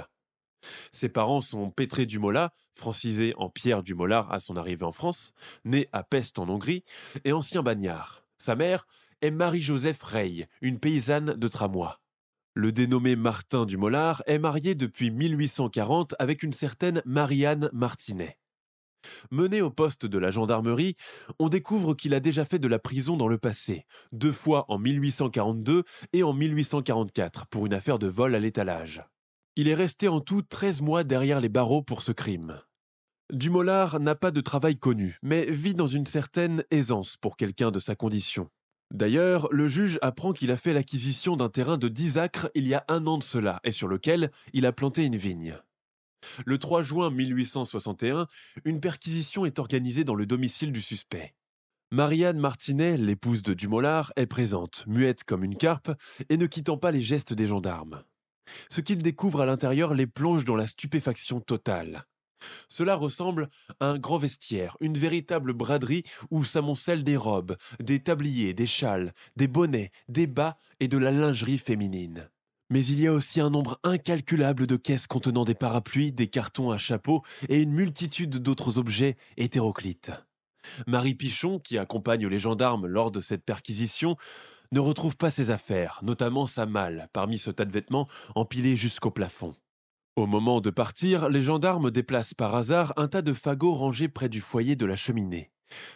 Ses 0.92 1.08
parents 1.08 1.40
sont 1.40 1.70
Pétré 1.70 2.06
Dumola, 2.06 2.52
francisé 2.74 3.34
en 3.36 3.48
Pierre 3.48 3.82
Dumollard 3.82 4.32
à 4.32 4.38
son 4.38 4.56
arrivée 4.56 4.84
en 4.84 4.92
France, 4.92 5.32
né 5.64 5.88
à 5.92 6.02
Pest 6.02 6.38
en 6.38 6.48
Hongrie, 6.48 6.84
et 7.24 7.32
ancien 7.32 7.62
bagnard. 7.62 8.24
Sa 8.38 8.54
mère 8.54 8.86
est 9.20 9.30
Marie-Joseph 9.30 10.02
Rey, 10.02 10.48
une 10.60 10.78
paysanne 10.78 11.34
de 11.34 11.48
Tramois. 11.48 12.00
Le 12.54 12.72
dénommé 12.72 13.14
Martin 13.14 13.66
Dumollard 13.66 14.22
est 14.26 14.38
marié 14.38 14.74
depuis 14.74 15.10
1840 15.10 16.14
avec 16.18 16.42
une 16.42 16.52
certaine 16.52 17.02
Marianne 17.04 17.70
Martinet. 17.72 18.36
Mené 19.30 19.62
au 19.62 19.70
poste 19.70 20.06
de 20.06 20.18
la 20.18 20.30
gendarmerie, 20.30 20.96
on 21.38 21.48
découvre 21.48 21.94
qu'il 21.94 22.14
a 22.14 22.20
déjà 22.20 22.44
fait 22.44 22.58
de 22.58 22.68
la 22.68 22.78
prison 22.78 23.16
dans 23.16 23.28
le 23.28 23.38
passé, 23.38 23.86
deux 24.12 24.32
fois 24.32 24.64
en 24.68 24.78
1842 24.78 25.84
et 26.12 26.22
en 26.22 26.32
1844 26.32 27.46
pour 27.46 27.66
une 27.66 27.74
affaire 27.74 27.98
de 27.98 28.08
vol 28.08 28.34
à 28.34 28.40
l'étalage. 28.40 29.02
Il 29.58 29.66
est 29.66 29.74
resté 29.74 30.06
en 30.06 30.20
tout 30.20 30.42
13 30.42 30.82
mois 30.82 31.02
derrière 31.02 31.40
les 31.40 31.48
barreaux 31.48 31.82
pour 31.82 32.02
ce 32.02 32.12
crime. 32.12 32.60
Dumollard 33.32 33.98
n'a 33.98 34.14
pas 34.14 34.30
de 34.30 34.40
travail 34.40 34.76
connu, 34.76 35.18
mais 35.20 35.50
vit 35.50 35.74
dans 35.74 35.88
une 35.88 36.06
certaine 36.06 36.62
aisance 36.70 37.16
pour 37.16 37.36
quelqu'un 37.36 37.72
de 37.72 37.80
sa 37.80 37.96
condition. 37.96 38.50
D'ailleurs, 38.94 39.48
le 39.50 39.66
juge 39.66 39.98
apprend 40.00 40.32
qu'il 40.32 40.52
a 40.52 40.56
fait 40.56 40.72
l'acquisition 40.72 41.36
d'un 41.36 41.48
terrain 41.48 41.76
de 41.76 41.88
10 41.88 42.18
acres 42.18 42.48
il 42.54 42.68
y 42.68 42.74
a 42.74 42.84
un 42.86 43.08
an 43.08 43.18
de 43.18 43.24
cela, 43.24 43.58
et 43.64 43.72
sur 43.72 43.88
lequel 43.88 44.30
il 44.52 44.64
a 44.64 44.70
planté 44.70 45.04
une 45.04 45.16
vigne. 45.16 45.58
Le 46.46 46.58
3 46.58 46.84
juin 46.84 47.10
1861, 47.10 48.28
une 48.64 48.78
perquisition 48.78 49.44
est 49.44 49.58
organisée 49.58 50.04
dans 50.04 50.14
le 50.14 50.26
domicile 50.26 50.70
du 50.70 50.80
suspect. 50.80 51.34
Marianne 51.90 52.38
Martinet, 52.38 52.96
l'épouse 52.96 53.42
de 53.42 53.54
Dumollard, 53.54 54.12
est 54.14 54.26
présente, 54.26 54.84
muette 54.86 55.24
comme 55.24 55.42
une 55.42 55.56
carpe, 55.56 55.90
et 56.28 56.36
ne 56.36 56.46
quittant 56.46 56.78
pas 56.78 56.92
les 56.92 57.02
gestes 57.02 57.32
des 57.32 57.48
gendarmes. 57.48 58.04
Ce 58.70 58.80
qu'il 58.80 58.98
découvre 58.98 59.40
à 59.40 59.46
l'intérieur 59.46 59.94
les 59.94 60.06
plonge 60.06 60.44
dans 60.44 60.56
la 60.56 60.66
stupéfaction 60.66 61.40
totale. 61.40 62.04
Cela 62.68 62.94
ressemble 62.94 63.48
à 63.80 63.86
un 63.86 63.98
grand 63.98 64.18
vestiaire, 64.18 64.76
une 64.80 64.96
véritable 64.96 65.52
braderie 65.52 66.04
où 66.30 66.44
s'amoncellent 66.44 67.04
des 67.04 67.16
robes, 67.16 67.56
des 67.80 68.00
tabliers, 68.00 68.54
des 68.54 68.66
châles, 68.66 69.12
des 69.36 69.48
bonnets, 69.48 69.90
des 70.08 70.26
bas 70.26 70.56
et 70.80 70.88
de 70.88 70.98
la 70.98 71.10
lingerie 71.10 71.58
féminine. 71.58 72.28
Mais 72.70 72.84
il 72.84 73.00
y 73.00 73.06
a 73.06 73.12
aussi 73.12 73.40
un 73.40 73.50
nombre 73.50 73.80
incalculable 73.82 74.66
de 74.66 74.76
caisses 74.76 75.06
contenant 75.06 75.44
des 75.44 75.54
parapluies, 75.54 76.12
des 76.12 76.28
cartons 76.28 76.70
à 76.70 76.78
chapeau 76.78 77.22
et 77.48 77.62
une 77.62 77.72
multitude 77.72 78.36
d'autres 78.38 78.78
objets 78.78 79.16
hétéroclites. 79.38 80.12
Marie 80.86 81.14
Pichon, 81.14 81.60
qui 81.60 81.78
accompagne 81.78 82.26
les 82.26 82.38
gendarmes 82.38 82.86
lors 82.86 83.10
de 83.10 83.22
cette 83.22 83.44
perquisition, 83.44 84.16
ne 84.72 84.80
retrouve 84.80 85.16
pas 85.16 85.30
ses 85.30 85.50
affaires, 85.50 86.00
notamment 86.02 86.46
sa 86.46 86.66
malle, 86.66 87.08
parmi 87.12 87.38
ce 87.38 87.50
tas 87.50 87.64
de 87.64 87.72
vêtements 87.72 88.08
empilés 88.34 88.76
jusqu'au 88.76 89.10
plafond. 89.10 89.54
Au 90.16 90.26
moment 90.26 90.60
de 90.60 90.70
partir, 90.70 91.28
les 91.28 91.42
gendarmes 91.42 91.90
déplacent 91.90 92.34
par 92.34 92.54
hasard 92.54 92.92
un 92.96 93.08
tas 93.08 93.22
de 93.22 93.32
fagots 93.32 93.74
rangés 93.74 94.08
près 94.08 94.28
du 94.28 94.40
foyer 94.40 94.74
de 94.74 94.84
la 94.84 94.96
cheminée. 94.96 95.50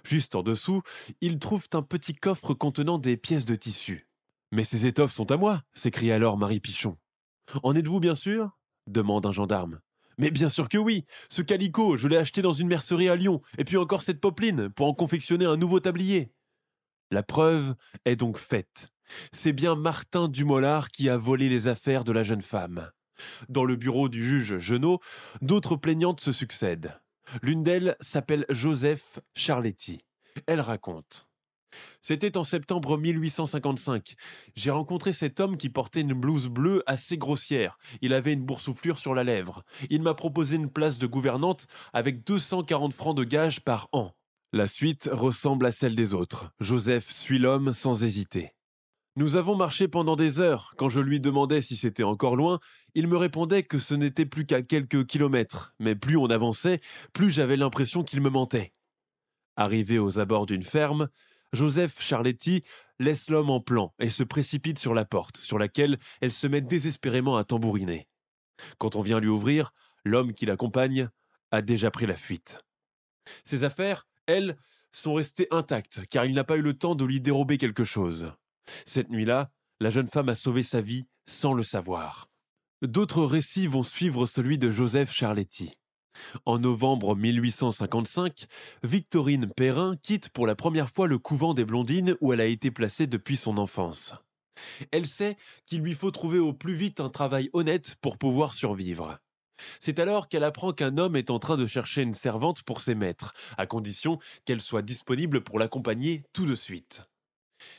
Juste 0.05 0.35
en 0.35 0.43
dessous, 0.43 0.83
ils 1.21 1.39
trouvent 1.39 1.69
un 1.73 1.83
petit 1.83 2.15
coffre 2.15 2.55
contenant 2.55 2.99
des 2.99 3.17
pièces 3.17 3.45
de 3.45 3.55
tissu. 3.55 4.09
Mais 4.53 4.65
ces 4.65 4.87
étoffes 4.87 5.13
sont 5.13 5.31
à 5.33 5.37
moi 5.37 5.63
s'écrie 5.73 6.13
alors 6.13 6.37
Marie 6.37 6.61
Pichon. 6.61 6.99
En 7.63 7.75
êtes-vous 7.75 8.01
bien 8.01 8.15
sûr? 8.15 8.51
demande 8.87 9.27
un 9.27 9.33
gendarme. 9.33 9.81
Mais 10.19 10.31
bien 10.31 10.49
sûr 10.49 10.69
que 10.69 10.79
oui 10.79 11.05
Ce 11.31 11.43
calicot, 11.43 11.97
je 11.97 12.07
l'ai 12.07 12.17
acheté 12.17 12.43
dans 12.43 12.53
une 12.53 12.69
mercerie 12.69 13.09
à 13.09 13.17
Lyon, 13.17 13.41
et 13.59 13.65
puis 13.65 13.77
encore 13.77 14.03
cette 14.03 14.21
popeline 14.21 14.69
pour 14.69 14.87
en 14.87 14.95
confectionner 14.95 15.47
un 15.47 15.57
nouveau 15.57 15.81
tablier. 15.81 16.33
La 17.13 17.23
preuve 17.23 17.75
est 18.07 18.17
donc 18.17 18.39
faite. 18.39 18.89
C'est 19.33 19.53
bien 19.53 19.75
Martin 19.75 20.29
Dumollard 20.29 20.89
qui 20.89 21.11
a 21.11 21.19
volé 21.19 21.51
les 21.51 21.69
affaires 21.69 22.05
de 22.05 22.13
la 22.13 22.25
jeune 22.25 22.41
femme. 22.41 22.91
Dans 23.51 23.67
le 23.67 23.77
bureau 23.77 24.09
du 24.09 24.27
juge 24.27 24.59
Genot, 24.59 24.99
d'autres 25.43 25.77
plaignantes 25.77 26.23
se 26.23 26.33
succèdent. 26.33 26.99
L'une 27.43 27.65
d'elles 27.65 27.97
s'appelle 28.01 28.47
Joseph 28.49 29.21
Charletti. 29.35 30.01
Elle 30.47 30.63
raconte 30.63 31.29
C'était 32.01 32.39
en 32.39 32.45
septembre 32.45 32.97
1855. 32.97 34.15
J'ai 34.57 34.71
rencontré 34.71 35.13
cet 35.13 35.39
homme 35.39 35.59
qui 35.59 35.69
portait 35.69 36.01
une 36.01 36.15
blouse 36.15 36.49
bleue 36.49 36.83
assez 36.87 37.19
grossière. 37.19 37.77
Il 38.01 38.15
avait 38.15 38.33
une 38.33 38.47
boursouflure 38.47 38.97
sur 38.97 39.15
la 39.15 39.23
lèvre. 39.23 39.65
Il 39.91 40.01
m'a 40.01 40.15
proposé 40.15 40.57
une 40.57 40.71
place 40.71 40.97
de 40.97 41.07
gouvernante 41.07 41.67
avec 41.93 42.25
240 42.25 42.95
francs 42.95 43.19
de 43.19 43.25
gage 43.25 43.61
par 43.61 43.91
an. 43.93 44.15
La 44.55 44.69
suite 44.69 45.09
ressemble 45.11 45.65
à 45.65 45.73
celle 45.73 45.95
des 45.95 46.13
autres. 46.13 46.53
Joseph 46.61 47.11
suit 47.11 47.39
l'homme 47.39 47.73
sans 47.73 48.05
hésiter. 48.05 48.53
Nous 49.17 49.37
avons 49.37 49.57
marché 49.57 49.89
pendant 49.89 50.15
des 50.15 50.41
heures. 50.41 50.75
Quand 50.77 50.91
je 50.91 51.01
lui 51.01 51.21
demandais 51.21 51.63
si 51.63 51.75
c'était 51.75 52.03
encore 52.03 52.37
loin, 52.37 52.61
il 52.95 53.09
me 53.09 53.17
répondait 53.17 53.63
que 53.63 53.79
ce 53.79 53.95
n'était 53.95 54.27
plus 54.27 54.45
qu'à 54.45 54.61
quelques 54.61 55.07
kilomètres. 55.07 55.75
Mais 55.79 55.95
plus 55.95 56.19
on 56.19 56.27
avançait, 56.27 56.81
plus 57.15 57.31
j'avais 57.31 57.57
l'impression 57.57 58.05
qu'il 58.05 58.21
me 58.21 58.29
mentait. 58.29 58.75
Arrivé 59.57 59.99
aux 59.99 60.19
abords 60.19 60.45
d'une 60.45 60.63
ferme, 60.63 61.09
Joseph 61.55 62.03
Charletti 62.03 62.63
laisse 62.99 63.31
l'homme 63.31 63.51
en 63.51 63.61
plan 63.61 63.95
et 64.01 64.11
se 64.11 64.23
précipite 64.23 64.79
sur 64.79 64.93
la 64.93 65.07
porte, 65.07 65.39
sur 65.39 65.59
laquelle 65.59 65.99
elle 66.21 66.33
se 66.33 66.47
met 66.47 66.61
désespérément 66.61 67.39
à 67.39 67.45
tambouriner. 67.45 68.07
Quand 68.77 68.97
on 68.97 69.01
vient 69.01 69.19
lui 69.19 69.29
ouvrir, 69.29 69.73
l'homme 70.05 70.35
qui 70.35 70.45
l'accompagne 70.45 71.09
a 71.51 71.63
déjà 71.63 71.91
pris 71.91 72.05
la 72.05 72.19
fuite. 72.19 72.61
Ses 73.45 73.65
affaires, 73.65 74.07
elles, 74.27 74.57
sont 74.93 75.15
restées 75.15 75.49
intactes, 75.51 76.03
car 76.11 76.27
il 76.27 76.35
n'a 76.35 76.45
pas 76.45 76.57
eu 76.57 76.63
le 76.63 76.75
temps 76.75 76.95
de 76.95 77.05
lui 77.05 77.21
dérober 77.21 77.59
quelque 77.59 77.85
chose. 77.85 78.33
Cette 78.85 79.11
nuit-là, 79.11 79.51
la 79.81 79.91
jeune 79.91 80.09
femme 80.09 80.29
a 80.29 80.35
sauvé 80.35 80.63
sa 80.63 80.81
vie 80.81 81.07
sans 81.27 81.55
le 81.55 81.63
savoir. 81.63 82.29
D'autres 82.83 83.25
récits 83.25 83.67
vont 83.67 83.83
suivre 83.83 84.27
celui 84.27 84.59
de 84.59 84.71
Joseph 84.71 85.13
Charletti. 85.13 85.77
En 86.45 86.59
novembre 86.59 87.17
1855, 87.17 88.47
Victorine 88.83 89.51
Perrin 89.57 89.97
quitte 89.97 90.29
pour 90.29 90.47
la 90.47 90.55
première 90.55 90.91
fois 90.91 91.07
le 91.07 91.19
couvent 91.19 91.55
des 91.55 91.65
Blondines 91.65 92.17
où 92.21 92.33
elle 92.33 92.41
a 92.41 92.47
été 92.47 92.71
placée 92.71 93.07
depuis 93.07 93.37
son 93.37 93.57
enfance. 93.57 94.15
Elle 94.91 95.09
sait 95.09 95.37
qu'il 95.67 95.81
lui 95.81 95.95
faut 95.95 96.11
trouver 96.11 96.39
au 96.39 96.53
plus 96.53 96.75
vite 96.75 97.01
un 97.01 97.09
travail 97.09 97.49
honnête 97.53 97.97
pour 98.03 98.19
pouvoir 98.19 98.55
survivre. 98.55 99.19
C'est 99.81 99.99
alors 99.99 100.29
qu'elle 100.29 100.45
apprend 100.45 100.73
qu'un 100.73 100.99
homme 100.99 101.17
est 101.17 101.31
en 101.31 101.39
train 101.39 101.57
de 101.57 101.67
chercher 101.67 102.03
une 102.03 102.15
servante 102.15 102.63
pour 102.63 102.81
ses 102.81 102.95
maîtres, 102.95 103.35
à 103.59 103.67
condition 103.67 104.19
qu'elle 104.45 104.63
soit 104.63 104.83
disponible 104.83 105.43
pour 105.43 105.59
l'accompagner 105.59 106.23
tout 106.33 106.47
de 106.47 106.55
suite. 106.55 107.09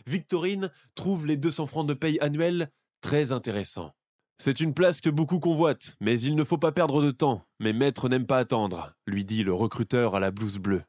Victorine 0.08 0.72
trouve 0.96 1.26
les 1.26 1.38
200 1.38 1.68
francs 1.68 1.88
de 1.88 1.94
paye 1.94 2.18
annuels 2.22 2.70
très 3.02 3.32
intéressants. 3.32 3.94
C'est 4.38 4.60
une 4.60 4.74
place 4.74 5.00
que 5.00 5.10
beaucoup 5.10 5.40
convoitent, 5.40 5.96
mais 6.00 6.20
il 6.20 6.36
ne 6.36 6.44
faut 6.44 6.58
pas 6.58 6.72
perdre 6.72 7.02
de 7.02 7.12
temps. 7.12 7.46
Mes 7.60 7.74
maîtres 7.74 8.10
n'aiment 8.10 8.26
pas 8.26 8.40
attendre, 8.40 8.94
lui 9.06 9.26
dit 9.26 9.44
le 9.44 9.54
recruteur 9.54 10.16
à 10.16 10.20
la 10.20 10.32
blouse 10.32 10.58
bleue. 10.58 10.84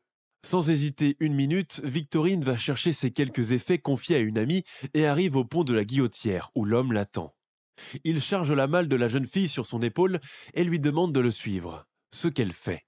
Sans 0.45 0.69
hésiter 0.71 1.17
une 1.21 1.35
minute, 1.35 1.81
Victorine 1.85 2.45
va 2.45 2.57
chercher 2.57 2.93
ses 2.93 3.11
quelques 3.11 3.53
effets 3.53 3.79
confiés 3.79 4.17
à 4.17 4.21
une 4.21 4.39
amie 4.39 4.63
et 4.93 5.07
arrive 5.07 5.37
au 5.37 5.45
pont 5.45 5.65
de 5.65 5.73
la 5.73 5.85
Guillotière, 5.85 6.51
où 6.55 6.65
l'homme 6.65 6.93
l'attend. 6.93 7.35
Il 8.05 8.21
charge 8.21 8.53
la 8.53 8.67
malle 8.67 8.89
de 8.89 8.97
la 8.97 9.09
jeune 9.09 9.27
fille 9.27 9.49
sur 9.49 9.67
son 9.67 9.83
épaule 9.83 10.21
et 10.55 10.65
lui 10.65 10.81
demande 10.81 11.13
de 11.13 11.21
le 11.21 11.31
suivre, 11.31 11.87
ce 12.13 12.29
qu'elle 12.29 12.53
fait. 12.53 12.87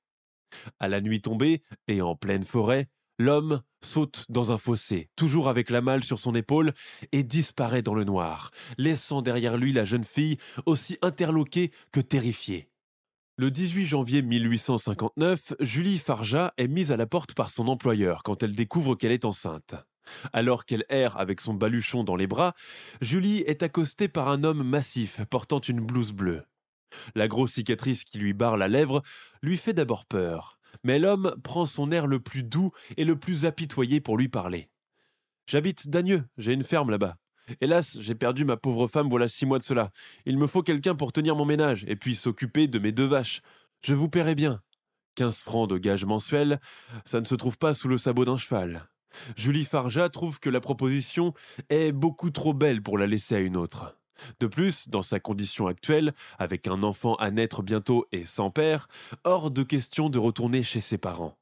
À 0.79 0.89
la 0.89 1.01
nuit 1.01 1.21
tombée, 1.21 1.63
et 1.89 2.01
en 2.03 2.17
pleine 2.17 2.45
forêt, 2.45 2.89
L'homme 3.19 3.63
saute 3.83 4.27
dans 4.29 4.53
un 4.53 4.59
fossé, 4.59 5.09
toujours 5.17 5.49
avec 5.49 5.71
la 5.71 5.81
malle 5.81 6.05
sur 6.05 6.19
son 6.19 6.35
épaule, 6.35 6.75
et 7.13 7.23
disparaît 7.23 7.81
dans 7.81 7.95
le 7.95 8.05
noir, 8.05 8.51
laissant 8.77 9.23
derrière 9.23 9.57
lui 9.57 9.73
la 9.73 9.87
jeune 9.87 10.05
fille 10.05 10.37
aussi 10.67 10.99
interloquée 11.01 11.73
que 11.93 12.01
terrifiée. 12.01 12.69
Le 13.39 13.51
18 13.51 13.87
janvier 13.87 14.21
1859, 14.23 15.55
Julie 15.61 15.99
Farja 15.99 16.53
est 16.59 16.69
mise 16.69 16.93
à 16.93 16.99
la 16.99 17.07
porte 17.07 17.35
par 17.35 17.51
son 17.51 17.69
employeur 17.69 18.23
quand 18.23 18.43
elle 18.43 18.55
découvre 18.55 18.95
qu'elle 18.97 19.13
est 19.13 19.25
enceinte. 19.25 19.77
Alors 20.33 20.65
qu'elle 20.65 20.85
erre 20.89 21.17
avec 21.19 21.41
son 21.41 21.55
baluchon 21.55 22.05
dans 22.05 22.17
les 22.17 22.27
bras, 22.27 22.55
Julie 23.01 23.39
est 23.47 23.63
accostée 23.63 24.09
par 24.09 24.29
un 24.29 24.45
homme 24.45 24.63
massif 24.63 25.21
portant 25.31 25.61
une 25.61 25.81
blouse 25.81 26.13
bleue. 26.13 26.45
La 27.15 27.29
grosse 27.29 27.55
cicatrice 27.55 28.05
qui 28.05 28.19
lui 28.19 28.33
barre 28.33 28.57
la 28.57 28.69
lèvre 28.69 29.03
lui 29.43 29.57
fait 29.57 29.73
d'abord 29.73 30.05
peur, 30.05 30.59
mais 30.85 30.99
l'homme 30.99 31.37
prend 31.43 31.67
son 31.67 31.91
air 31.91 32.07
le 32.07 32.21
plus 32.21 32.43
doux 32.43 32.73
et 32.97 33.05
le 33.05 33.17
plus 33.19 33.45
apitoyé 33.45 34.01
pour 34.01 34.17
lui 34.17 34.29
parler. 34.29 34.69
J'habite 35.47 35.89
Dagneux, 35.89 36.25
j'ai 36.39 36.53
une 36.53 36.65
ferme 36.65 36.91
là-bas. 36.91 37.17
Hélas, 37.61 37.99
j'ai 38.01 38.17
perdu 38.17 38.45
ma 38.45 38.57
pauvre 38.57 38.89
femme 38.89 39.09
voilà 39.09 39.29
six 39.29 39.47
mois 39.47 39.59
de 39.59 39.63
cela. 39.63 39.93
Il 40.25 40.37
me 40.39 40.49
faut 40.49 40.63
quelqu'un 40.63 40.97
pour 40.97 41.13
tenir 41.13 41.37
mon 41.37 41.45
ménage 41.45 41.85
et 41.87 41.95
puis 41.95 42.17
s'occuper 42.17 42.67
de 42.67 42.79
mes 42.81 42.91
deux 42.91 43.05
vaches. 43.05 43.41
Je 43.83 43.95
vous 43.95 44.09
paierai 44.09 44.35
bien. 44.35 44.61
Quinze 45.15 45.39
francs 45.39 45.71
de 45.71 45.79
gage 45.79 46.05
mensuel, 46.05 46.61
ça 47.05 47.21
ne 47.21 47.25
se 47.25 47.35
trouve 47.35 47.57
pas 47.57 47.73
sous 47.73 47.89
le 47.89 47.99
sabot 47.99 48.25
d'un 48.25 48.37
cheval. 48.37 48.89
Julie 49.37 49.65
Farja 49.65 50.09
trouve 50.09 50.41
que 50.41 50.51
la 50.51 50.61
proposition 50.61 51.35
est 51.69 51.93
beaucoup 51.93 52.31
trop 52.31 52.55
belle 52.55 52.83
pour 52.83 52.99
la 52.99 53.07
laisser 53.07 53.35
à 53.37 53.41
une 53.41 53.57
autre. 53.57 53.97
De 54.41 54.47
plus, 54.47 54.89
dans 54.89 55.03
sa 55.03 55.21
condition 55.21 55.67
actuelle, 55.67 56.15
avec 56.39 56.67
un 56.67 56.83
enfant 56.83 57.17
à 57.17 57.31
naître 57.31 57.63
bientôt 57.63 58.07
et 58.13 58.25
sans 58.25 58.51
père, 58.51 58.89
hors 59.25 59.51
de 59.51 59.63
question 59.63 60.09
de 60.09 60.19
retourner 60.19 60.63
chez 60.63 60.81
ses 60.81 60.99
parents. 60.99 61.37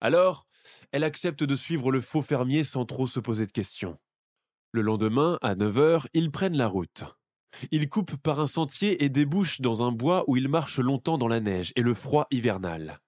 Alors, 0.00 0.46
elle 0.92 1.04
accepte 1.04 1.44
de 1.44 1.56
suivre 1.56 1.90
le 1.92 2.00
faux 2.00 2.22
fermier 2.22 2.64
sans 2.64 2.84
trop 2.84 3.06
se 3.06 3.20
poser 3.20 3.46
de 3.46 3.52
questions. 3.52 3.98
Le 4.72 4.82
lendemain, 4.82 5.38
à 5.42 5.54
9 5.54 5.78
heures, 5.78 6.08
ils 6.12 6.30
prennent 6.30 6.56
la 6.56 6.66
route. 6.66 7.04
Ils 7.70 7.88
coupent 7.88 8.16
par 8.16 8.40
un 8.40 8.46
sentier 8.46 9.02
et 9.02 9.08
débouchent 9.08 9.60
dans 9.60 9.82
un 9.82 9.92
bois 9.92 10.24
où 10.26 10.36
ils 10.36 10.48
marchent 10.48 10.80
longtemps 10.80 11.18
dans 11.18 11.28
la 11.28 11.40
neige 11.40 11.72
et 11.76 11.82
le 11.82 11.94
froid 11.94 12.26
hivernal. 12.30 13.00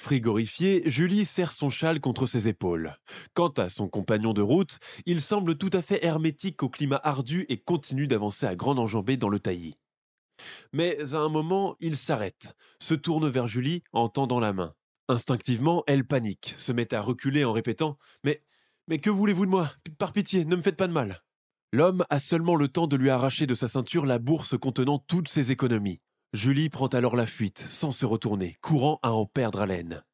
Frigorifiée, 0.00 0.82
Julie 0.86 1.24
serre 1.24 1.50
son 1.50 1.70
châle 1.70 2.00
contre 2.00 2.24
ses 2.24 2.46
épaules. 2.46 2.96
Quant 3.34 3.48
à 3.48 3.68
son 3.68 3.88
compagnon 3.88 4.32
de 4.32 4.42
route, 4.42 4.78
il 5.06 5.20
semble 5.20 5.58
tout 5.58 5.70
à 5.72 5.82
fait 5.82 6.04
hermétique 6.04 6.62
au 6.62 6.68
climat 6.68 7.00
ardu 7.02 7.46
et 7.48 7.58
continue 7.58 8.06
d'avancer 8.06 8.46
à 8.46 8.54
grande 8.54 8.78
enjambée 8.78 9.16
dans 9.16 9.28
le 9.28 9.40
taillis. 9.40 9.76
Mais 10.72 11.14
à 11.14 11.18
un 11.18 11.28
moment, 11.28 11.74
il 11.80 11.96
s'arrête, 11.96 12.54
se 12.78 12.94
tourne 12.94 13.28
vers 13.28 13.48
Julie 13.48 13.82
en 13.92 14.08
tendant 14.08 14.38
la 14.38 14.52
main. 14.52 14.72
Instinctivement, 15.08 15.82
elle 15.88 16.06
panique, 16.06 16.54
se 16.56 16.70
met 16.70 16.94
à 16.94 17.00
reculer 17.00 17.44
en 17.44 17.52
répétant 17.52 17.98
Mais, 18.22 18.40
mais 18.86 19.00
que 19.00 19.10
voulez-vous 19.10 19.46
de 19.46 19.50
moi? 19.50 19.70
Par 19.98 20.12
pitié, 20.12 20.44
ne 20.44 20.54
me 20.54 20.62
faites 20.62 20.76
pas 20.76 20.86
de 20.86 20.92
mal. 20.92 21.22
L'homme 21.72 22.04
a 22.08 22.20
seulement 22.20 22.54
le 22.54 22.68
temps 22.68 22.86
de 22.86 22.96
lui 22.96 23.10
arracher 23.10 23.46
de 23.46 23.54
sa 23.54 23.68
ceinture 23.68 24.06
la 24.06 24.18
bourse 24.18 24.56
contenant 24.56 24.98
toutes 24.98 25.28
ses 25.28 25.50
économies. 25.50 26.00
Julie 26.34 26.68
prend 26.68 26.88
alors 26.88 27.16
la 27.16 27.26
fuite, 27.26 27.58
sans 27.58 27.90
se 27.90 28.04
retourner, 28.04 28.56
courant 28.60 28.98
à 29.02 29.12
en 29.12 29.24
perdre 29.24 29.62
haleine. 29.62 30.04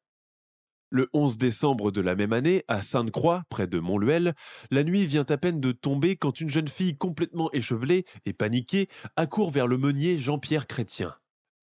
Le 0.89 1.09
11 1.11 1.37
décembre 1.37 1.91
de 1.91 1.99
la 1.99 2.15
même 2.15 2.31
année, 2.31 2.63
à 2.69 2.81
Sainte-Croix, 2.81 3.43
près 3.49 3.67
de 3.67 3.79
Montluel, 3.79 4.33
la 4.71 4.85
nuit 4.85 5.07
vient 5.07 5.25
à 5.27 5.35
peine 5.35 5.59
de 5.59 5.73
tomber 5.73 6.15
quand 6.15 6.39
une 6.39 6.49
jeune 6.49 6.69
fille 6.69 6.95
complètement 6.95 7.51
échevelée 7.51 8.05
et 8.25 8.31
paniquée 8.31 8.87
accourt 9.17 9.51
vers 9.51 9.67
le 9.67 9.77
meunier 9.77 10.17
Jean-Pierre 10.17 10.67
Chrétien. 10.67 11.13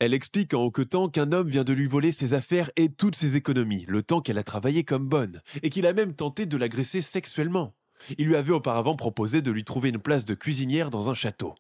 Elle 0.01 0.13
explique 0.13 0.53
en 0.53 0.65
hoquetant 0.65 1.09
qu'un 1.09 1.33
homme 1.33 1.49
vient 1.49 1.65
de 1.65 1.73
lui 1.73 1.87
voler 1.87 2.13
ses 2.13 2.35
affaires 2.35 2.71
et 2.77 2.93
toutes 2.93 3.17
ses 3.17 3.37
économies, 3.37 3.87
le 3.89 4.03
temps 4.03 4.21
qu'elle 4.21 4.37
a 4.37 4.45
travaillé 4.45 4.85
comme 4.85 5.09
bonne, 5.09 5.41
et 5.63 5.71
qu'il 5.71 5.87
a 5.87 5.95
même 5.95 6.15
tenté 6.15 6.45
de 6.45 6.59
l'agresser 6.59 7.01
sexuellement. 7.01 7.75
Il 8.19 8.27
lui 8.27 8.37
avait 8.37 8.53
auparavant 8.53 8.97
proposé 8.97 9.41
de 9.41 9.51
lui 9.51 9.65
trouver 9.65 9.89
une 9.89 10.03
place 10.03 10.27
de 10.27 10.35
cuisinière 10.35 10.91
dans 10.91 11.09
un 11.09 11.15
château. 11.15 11.55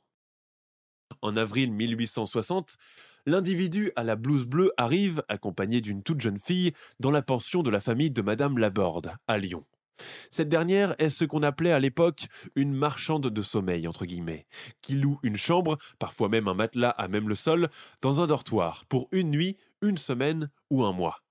En 1.22 1.36
avril 1.36 1.72
1860, 1.72 2.76
l'individu 3.26 3.92
à 3.94 4.02
la 4.02 4.16
blouse 4.16 4.44
bleue 4.44 4.72
arrive, 4.76 5.22
accompagné 5.28 5.80
d'une 5.80 6.02
toute 6.02 6.20
jeune 6.20 6.38
fille, 6.38 6.72
dans 7.00 7.12
la 7.12 7.22
pension 7.22 7.62
de 7.62 7.70
la 7.70 7.80
famille 7.80 8.10
de 8.10 8.22
Madame 8.22 8.58
Laborde, 8.58 9.12
à 9.28 9.38
Lyon. 9.38 9.64
Cette 10.30 10.48
dernière 10.48 10.94
est 10.98 11.10
ce 11.10 11.24
qu'on 11.24 11.42
appelait 11.42 11.72
à 11.72 11.78
l'époque 11.78 12.26
une 12.56 12.72
marchande 12.72 13.28
de 13.28 13.42
sommeil, 13.42 13.86
entre 13.86 14.04
guillemets, 14.04 14.46
qui 14.80 14.94
loue 14.94 15.20
une 15.22 15.36
chambre, 15.36 15.78
parfois 16.00 16.28
même 16.28 16.48
un 16.48 16.54
matelas 16.54 16.90
à 16.90 17.06
même 17.06 17.28
le 17.28 17.36
sol, 17.36 17.68
dans 18.00 18.20
un 18.20 18.26
dortoir, 18.26 18.84
pour 18.88 19.08
une 19.12 19.30
nuit, 19.30 19.56
une 19.80 19.98
semaine 19.98 20.50
ou 20.70 20.84
un 20.84 20.92
mois. 20.92 21.22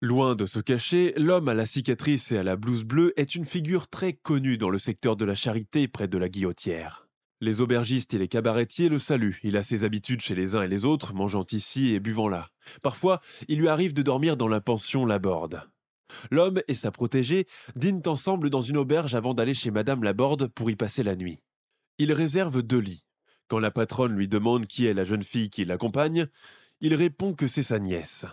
Loin 0.00 0.36
de 0.36 0.46
se 0.46 0.60
cacher, 0.60 1.12
l'homme 1.16 1.48
à 1.48 1.54
la 1.54 1.66
cicatrice 1.66 2.30
et 2.30 2.38
à 2.38 2.44
la 2.44 2.54
blouse 2.54 2.84
bleue 2.84 3.12
est 3.16 3.34
une 3.34 3.44
figure 3.44 3.88
très 3.88 4.12
connue 4.12 4.56
dans 4.56 4.70
le 4.70 4.78
secteur 4.78 5.16
de 5.16 5.24
la 5.24 5.34
charité 5.34 5.88
près 5.88 6.06
de 6.06 6.18
la 6.18 6.28
guillotière. 6.28 7.07
Les 7.40 7.60
aubergistes 7.60 8.14
et 8.14 8.18
les 8.18 8.26
cabaretiers 8.26 8.88
le 8.88 8.98
saluent. 8.98 9.38
Il 9.44 9.56
a 9.56 9.62
ses 9.62 9.84
habitudes 9.84 10.20
chez 10.20 10.34
les 10.34 10.56
uns 10.56 10.62
et 10.62 10.68
les 10.68 10.84
autres, 10.84 11.14
mangeant 11.14 11.46
ici 11.52 11.94
et 11.94 12.00
buvant 12.00 12.28
là. 12.28 12.48
Parfois, 12.82 13.20
il 13.46 13.58
lui 13.58 13.68
arrive 13.68 13.94
de 13.94 14.02
dormir 14.02 14.36
dans 14.36 14.48
la 14.48 14.60
pension 14.60 15.06
Laborde. 15.06 15.62
L'homme 16.30 16.60
et 16.66 16.74
sa 16.74 16.90
protégée 16.90 17.46
dînent 17.76 18.02
ensemble 18.06 18.50
dans 18.50 18.62
une 18.62 18.76
auberge 18.76 19.14
avant 19.14 19.34
d'aller 19.34 19.54
chez 19.54 19.70
Madame 19.70 20.02
Laborde 20.02 20.48
pour 20.48 20.70
y 20.70 20.74
passer 20.74 21.04
la 21.04 21.14
nuit. 21.14 21.38
Il 21.98 22.12
réserve 22.12 22.62
deux 22.62 22.80
lits. 22.80 23.04
Quand 23.46 23.60
la 23.60 23.70
patronne 23.70 24.16
lui 24.16 24.28
demande 24.28 24.66
qui 24.66 24.86
est 24.86 24.94
la 24.94 25.04
jeune 25.04 25.22
fille 25.22 25.50
qui 25.50 25.64
l'accompagne, 25.64 26.26
il 26.80 26.94
répond 26.94 27.34
que 27.34 27.46
c'est 27.46 27.62
sa 27.62 27.78
nièce. 27.78 28.26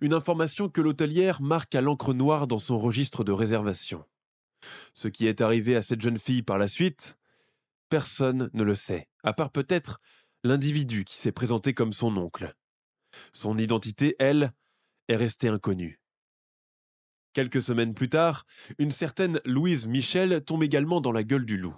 Une 0.00 0.14
information 0.14 0.68
que 0.68 0.80
l'hôtelière 0.80 1.40
marque 1.40 1.74
à 1.74 1.80
l'encre 1.80 2.14
noire 2.14 2.46
dans 2.46 2.58
son 2.58 2.78
registre 2.78 3.24
de 3.24 3.32
réservation. 3.32 4.04
Ce 4.94 5.08
qui 5.08 5.26
est 5.26 5.40
arrivé 5.40 5.74
à 5.74 5.82
cette 5.82 6.00
jeune 6.00 6.18
fille 6.18 6.42
par 6.42 6.58
la 6.58 6.68
suite, 6.68 7.18
Personne 7.92 8.48
ne 8.54 8.62
le 8.62 8.74
sait, 8.74 9.06
à 9.22 9.34
part 9.34 9.52
peut-être 9.52 10.00
l'individu 10.44 11.04
qui 11.04 11.14
s'est 11.14 11.30
présenté 11.30 11.74
comme 11.74 11.92
son 11.92 12.16
oncle. 12.16 12.54
Son 13.34 13.58
identité, 13.58 14.16
elle, 14.18 14.54
est 15.08 15.16
restée 15.16 15.48
inconnue. 15.48 16.00
Quelques 17.34 17.60
semaines 17.60 17.92
plus 17.92 18.08
tard, 18.08 18.46
une 18.78 18.92
certaine 18.92 19.42
Louise 19.44 19.88
Michel 19.88 20.42
tombe 20.42 20.62
également 20.62 21.02
dans 21.02 21.12
la 21.12 21.22
gueule 21.22 21.44
du 21.44 21.58
loup. 21.58 21.76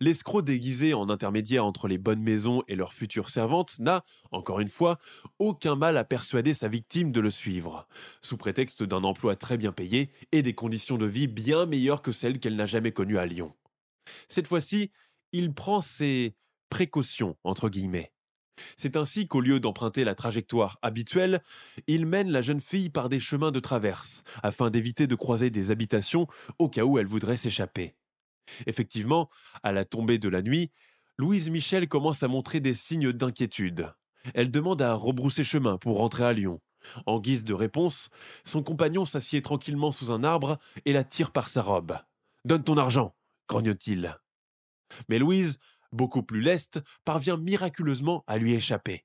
L'escroc 0.00 0.42
déguisé 0.42 0.92
en 0.92 1.08
intermédiaire 1.08 1.64
entre 1.64 1.86
les 1.86 1.98
bonnes 1.98 2.24
maisons 2.24 2.64
et 2.66 2.74
leurs 2.74 2.92
futures 2.92 3.30
servantes 3.30 3.78
n'a, 3.78 4.04
encore 4.32 4.58
une 4.58 4.68
fois, 4.68 4.98
aucun 5.38 5.76
mal 5.76 5.96
à 5.96 6.02
persuader 6.02 6.54
sa 6.54 6.66
victime 6.66 7.12
de 7.12 7.20
le 7.20 7.30
suivre, 7.30 7.86
sous 8.22 8.36
prétexte 8.36 8.82
d'un 8.82 9.04
emploi 9.04 9.36
très 9.36 9.56
bien 9.56 9.70
payé 9.70 10.10
et 10.32 10.42
des 10.42 10.56
conditions 10.56 10.98
de 10.98 11.06
vie 11.06 11.28
bien 11.28 11.64
meilleures 11.64 12.02
que 12.02 12.10
celles 12.10 12.40
qu'elle 12.40 12.56
n'a 12.56 12.66
jamais 12.66 12.90
connues 12.90 13.18
à 13.18 13.26
Lyon. 13.26 13.54
Cette 14.28 14.48
fois-ci, 14.48 14.90
il 15.34 15.52
prend 15.52 15.80
ses 15.80 16.36
précautions, 16.70 17.36
entre 17.42 17.68
guillemets. 17.68 18.12
C'est 18.76 18.96
ainsi 18.96 19.26
qu'au 19.26 19.40
lieu 19.40 19.58
d'emprunter 19.58 20.04
la 20.04 20.14
trajectoire 20.14 20.78
habituelle, 20.80 21.42
il 21.88 22.06
mène 22.06 22.30
la 22.30 22.40
jeune 22.40 22.60
fille 22.60 22.88
par 22.88 23.08
des 23.08 23.18
chemins 23.18 23.50
de 23.50 23.58
traverse, 23.58 24.22
afin 24.44 24.70
d'éviter 24.70 25.08
de 25.08 25.14
croiser 25.16 25.50
des 25.50 25.72
habitations 25.72 26.28
au 26.60 26.68
cas 26.68 26.84
où 26.84 26.98
elle 26.98 27.08
voudrait 27.08 27.36
s'échapper. 27.36 27.96
Effectivement, 28.66 29.28
à 29.64 29.72
la 29.72 29.84
tombée 29.84 30.18
de 30.18 30.28
la 30.28 30.40
nuit, 30.40 30.70
Louise 31.18 31.50
Michel 31.50 31.88
commence 31.88 32.22
à 32.22 32.28
montrer 32.28 32.60
des 32.60 32.74
signes 32.74 33.10
d'inquiétude. 33.10 33.92
Elle 34.34 34.52
demande 34.52 34.82
à 34.82 34.94
rebrousser 34.94 35.42
chemin 35.42 35.78
pour 35.78 35.98
rentrer 35.98 36.24
à 36.24 36.32
Lyon. 36.32 36.60
En 37.06 37.18
guise 37.18 37.42
de 37.42 37.54
réponse, 37.54 38.08
son 38.44 38.62
compagnon 38.62 39.04
s'assied 39.04 39.42
tranquillement 39.42 39.90
sous 39.90 40.12
un 40.12 40.22
arbre 40.22 40.60
et 40.84 40.92
la 40.92 41.02
tire 41.02 41.32
par 41.32 41.48
sa 41.48 41.62
robe. 41.62 41.98
Donne 42.44 42.62
ton 42.62 42.76
argent, 42.76 43.16
grogne-t-il. 43.48 44.16
Mais 45.08 45.18
Louise, 45.18 45.58
beaucoup 45.92 46.22
plus 46.22 46.40
leste, 46.40 46.80
parvient 47.04 47.36
miraculeusement 47.36 48.24
à 48.26 48.38
lui 48.38 48.54
échapper. 48.54 49.04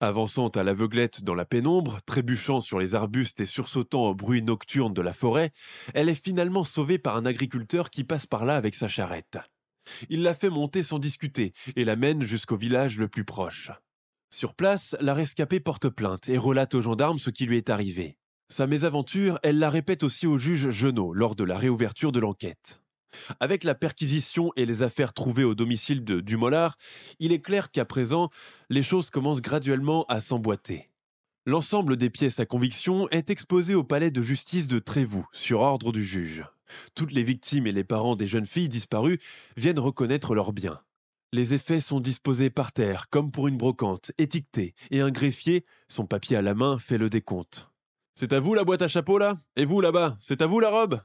Avançant 0.00 0.48
à 0.48 0.62
l'aveuglette 0.62 1.24
dans 1.24 1.34
la 1.34 1.44
pénombre, 1.44 1.98
trébuchant 2.06 2.60
sur 2.60 2.78
les 2.78 2.94
arbustes 2.94 3.40
et 3.40 3.46
sursautant 3.46 4.04
au 4.04 4.14
bruit 4.14 4.42
nocturne 4.42 4.94
de 4.94 5.02
la 5.02 5.12
forêt, 5.12 5.50
elle 5.92 6.08
est 6.08 6.14
finalement 6.14 6.62
sauvée 6.62 6.98
par 6.98 7.16
un 7.16 7.26
agriculteur 7.26 7.90
qui 7.90 8.04
passe 8.04 8.26
par 8.26 8.44
là 8.44 8.54
avec 8.56 8.76
sa 8.76 8.86
charrette. 8.86 9.38
Il 10.08 10.22
la 10.22 10.34
fait 10.34 10.50
monter 10.50 10.84
sans 10.84 11.00
discuter 11.00 11.52
et 11.74 11.84
la 11.84 11.96
mène 11.96 12.22
jusqu'au 12.22 12.56
village 12.56 12.98
le 12.98 13.08
plus 13.08 13.24
proche. 13.24 13.72
Sur 14.30 14.54
place, 14.54 14.94
la 15.00 15.14
rescapée 15.14 15.58
porte 15.58 15.88
plainte 15.88 16.28
et 16.28 16.38
relate 16.38 16.74
aux 16.74 16.82
gendarmes 16.82 17.18
ce 17.18 17.30
qui 17.30 17.46
lui 17.46 17.56
est 17.56 17.70
arrivé. 17.70 18.18
Sa 18.48 18.66
mésaventure, 18.66 19.40
elle 19.42 19.58
la 19.58 19.70
répète 19.70 20.04
aussi 20.04 20.26
au 20.26 20.38
juge 20.38 20.70
Genot 20.70 21.12
lors 21.12 21.34
de 21.34 21.44
la 21.44 21.58
réouverture 21.58 22.12
de 22.12 22.20
l'enquête. 22.20 22.80
Avec 23.40 23.64
la 23.64 23.74
perquisition 23.74 24.52
et 24.56 24.66
les 24.66 24.82
affaires 24.82 25.12
trouvées 25.12 25.44
au 25.44 25.54
domicile 25.54 26.04
de 26.04 26.20
Dumollard, 26.20 26.76
il 27.18 27.32
est 27.32 27.40
clair 27.40 27.70
qu'à 27.70 27.84
présent, 27.84 28.30
les 28.70 28.82
choses 28.82 29.10
commencent 29.10 29.42
graduellement 29.42 30.04
à 30.08 30.20
s'emboîter. 30.20 30.90
L'ensemble 31.46 31.96
des 31.96 32.10
pièces 32.10 32.40
à 32.40 32.46
conviction 32.46 33.08
est 33.08 33.30
exposé 33.30 33.74
au 33.74 33.82
palais 33.82 34.10
de 34.10 34.20
justice 34.20 34.66
de 34.66 34.78
Trévoux, 34.78 35.26
sur 35.32 35.60
ordre 35.60 35.92
du 35.92 36.04
juge. 36.04 36.44
Toutes 36.94 37.12
les 37.12 37.22
victimes 37.22 37.66
et 37.66 37.72
les 37.72 37.84
parents 37.84 38.16
des 38.16 38.26
jeunes 38.26 38.46
filles 38.46 38.68
disparues 38.68 39.18
viennent 39.56 39.78
reconnaître 39.78 40.34
leurs 40.34 40.52
biens. 40.52 40.80
Les 41.32 41.54
effets 41.54 41.80
sont 41.80 42.00
disposés 42.00 42.50
par 42.50 42.72
terre, 42.72 43.08
comme 43.10 43.30
pour 43.30 43.48
une 43.48 43.58
brocante, 43.58 44.12
étiquetés, 44.18 44.74
et 44.90 45.00
un 45.00 45.10
greffier, 45.10 45.64
son 45.86 46.06
papier 46.06 46.36
à 46.36 46.42
la 46.42 46.54
main, 46.54 46.78
fait 46.78 46.98
le 46.98 47.10
décompte. 47.10 47.70
C'est 48.14 48.32
à 48.32 48.40
vous 48.40 48.54
la 48.54 48.64
boîte 48.64 48.82
à 48.82 48.88
chapeau 48.88 49.18
là? 49.18 49.36
Et 49.56 49.64
vous 49.64 49.80
là-bas, 49.80 50.16
c'est 50.18 50.42
à 50.42 50.46
vous 50.46 50.60
la 50.60 50.70
robe? 50.70 51.00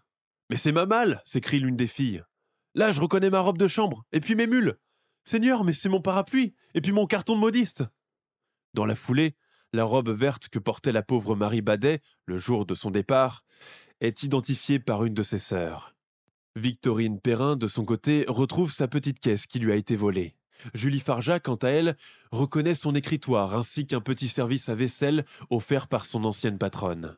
Mais 0.54 0.58
c'est 0.58 0.72
ma 0.72 0.86
malle 0.86 1.20
s'écrie 1.26 1.60
l'une 1.60 1.76
des 1.76 1.88
filles. 1.88 2.22
Là, 2.76 2.92
je 2.92 3.02
reconnais 3.02 3.32
ma 3.32 3.40
robe 3.40 3.58
de 3.58 3.68
chambre, 3.68 4.06
et 4.12 4.20
puis 4.20 4.36
mes 4.36 4.46
mules. 4.46 4.78
Seigneur, 5.24 5.64
mais 5.64 5.74
c'est 5.74 5.90
mon 5.90 6.00
parapluie, 6.00 6.54
et 6.76 6.82
puis 6.82 6.92
mon 6.92 7.08
carton 7.08 7.34
de 7.34 7.40
modiste. 7.40 7.84
Dans 8.76 8.86
la 8.86 8.96
foulée, 8.96 9.36
la 9.74 9.84
robe 9.84 10.12
verte 10.12 10.50
que 10.50 10.60
portait 10.60 10.92
la 10.92 11.02
pauvre 11.02 11.36
Marie 11.36 11.64
Badet, 11.64 12.02
le 12.28 12.38
jour 12.38 12.68
de 12.68 12.76
son 12.76 12.92
départ, 12.92 13.44
est 14.00 14.22
identifiée 14.22 14.78
par 14.78 15.04
une 15.06 15.16
de 15.16 15.24
ses 15.24 15.40
sœurs. 15.40 15.96
Victorine 16.56 17.20
Perrin, 17.20 17.56
de 17.56 17.66
son 17.66 17.84
côté, 17.84 18.24
retrouve 18.28 18.72
sa 18.72 18.88
petite 18.88 19.20
caisse 19.20 19.48
qui 19.48 19.58
lui 19.58 19.72
a 19.72 19.76
été 19.76 19.96
volée. 19.96 20.36
Julie 20.76 21.00
Farja, 21.00 21.40
quant 21.40 21.56
à 21.56 21.70
elle, 21.70 21.98
reconnaît 22.32 22.76
son 22.76 22.94
écritoire 22.94 23.56
ainsi 23.56 23.88
qu'un 23.88 24.02
petit 24.02 24.28
service 24.28 24.70
à 24.70 24.76
vaisselle 24.76 25.26
offert 25.50 25.88
par 25.88 26.06
son 26.06 26.24
ancienne 26.26 26.60
patronne. 26.60 27.18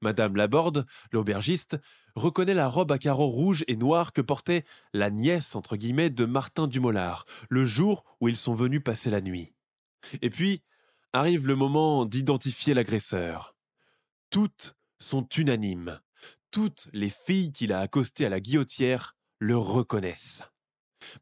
Madame 0.00 0.36
Laborde, 0.36 0.86
l'aubergiste, 1.12 1.78
reconnaît 2.14 2.54
la 2.54 2.68
robe 2.68 2.92
à 2.92 2.98
carreaux 2.98 3.28
rouges 3.28 3.64
et 3.68 3.76
noirs 3.76 4.12
que 4.12 4.20
portait 4.20 4.64
la 4.92 5.10
nièce 5.10 5.56
de 5.56 6.24
Martin 6.24 6.66
Dumollard, 6.66 7.24
le 7.48 7.66
jour 7.66 8.04
où 8.20 8.28
ils 8.28 8.36
sont 8.36 8.54
venus 8.54 8.82
passer 8.82 9.10
la 9.10 9.20
nuit. 9.20 9.52
Et 10.20 10.30
puis 10.30 10.62
arrive 11.12 11.46
le 11.46 11.56
moment 11.56 12.04
d'identifier 12.04 12.74
l'agresseur. 12.74 13.54
Toutes 14.30 14.76
sont 14.98 15.28
unanimes. 15.36 16.00
Toutes 16.50 16.88
les 16.92 17.10
filles 17.10 17.52
qu'il 17.52 17.72
a 17.72 17.80
accostées 17.80 18.26
à 18.26 18.28
la 18.28 18.40
guillotière 18.40 19.16
le 19.38 19.56
reconnaissent. 19.56 20.42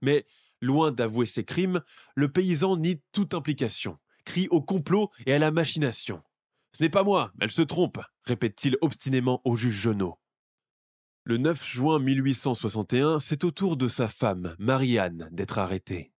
Mais 0.02 0.26
loin 0.60 0.92
d'avouer 0.92 1.26
ses 1.26 1.44
crimes, 1.44 1.82
le 2.14 2.30
paysan 2.30 2.76
nie 2.76 3.00
toute 3.12 3.34
implication, 3.34 3.98
crie 4.24 4.48
au 4.50 4.60
complot 4.60 5.10
et 5.26 5.32
à 5.32 5.38
la 5.38 5.50
machination. 5.50 6.22
Ce 6.80 6.84
n'est 6.86 6.88
pas 6.88 7.04
moi, 7.04 7.30
elle 7.42 7.50
se 7.50 7.60
trompe, 7.60 7.98
répète-t-il 8.24 8.78
obstinément 8.80 9.42
au 9.44 9.54
juge 9.54 9.82
Genot. 9.82 10.18
Le 11.24 11.36
9 11.36 11.62
juin 11.62 11.98
1861, 11.98 13.20
c'est 13.20 13.44
au 13.44 13.50
tour 13.50 13.76
de 13.76 13.86
sa 13.86 14.08
femme, 14.08 14.56
Marianne, 14.58 15.28
d'être 15.30 15.58
arrêtée. 15.58 16.10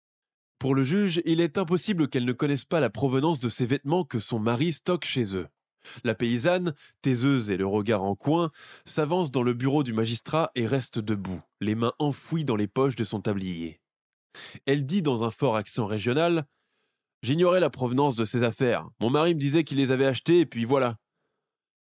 Pour 0.59 0.75
le 0.75 0.85
juge, 0.85 1.23
il 1.25 1.41
est 1.41 1.57
impossible 1.57 2.09
qu'elle 2.09 2.27
ne 2.27 2.35
connaisse 2.35 2.67
pas 2.67 2.79
la 2.79 2.91
provenance 2.91 3.41
de 3.41 3.49
ces 3.49 3.65
vêtements 3.65 4.05
que 4.05 4.19
son 4.19 4.39
mari 4.39 4.75
stocke 4.75 5.07
chez 5.07 5.35
eux. 5.35 5.49
La 6.05 6.15
paysanne, 6.15 6.75
taiseuse 7.01 7.49
et 7.49 7.57
le 7.57 7.67
regard 7.67 8.05
en 8.05 8.15
coin, 8.15 8.51
s'avance 8.85 9.31
dans 9.31 9.43
le 9.43 9.55
bureau 9.55 9.83
du 9.83 9.95
magistrat 9.95 10.51
et 10.57 10.67
reste 10.67 10.99
debout, 10.99 11.41
les 11.63 11.75
mains 11.75 11.95
enfouies 11.99 12.45
dans 12.45 12.57
les 12.57 12.69
poches 12.69 12.97
de 12.97 13.05
son 13.05 13.23
tablier. 13.23 13.81
Elle 14.67 14.85
dit 14.85 15.01
dans 15.01 15.25
un 15.25 15.31
fort 15.31 15.57
accent 15.57 15.87
régional 15.87 16.45
J'ignorais 17.23 17.61
la 17.61 17.71
provenance 17.71 18.17
de 18.17 18.25
ces 18.25 18.43
affaires. 18.43 18.89
Mon 18.99 19.11
mari 19.11 19.35
me 19.35 19.41
disait 19.41 19.65
qu'il 19.65 19.79
les 19.79 19.91
avait 19.91 20.07
achetées, 20.07 20.41
et 20.41 20.47
puis 20.47 20.65
voilà. 20.65 20.97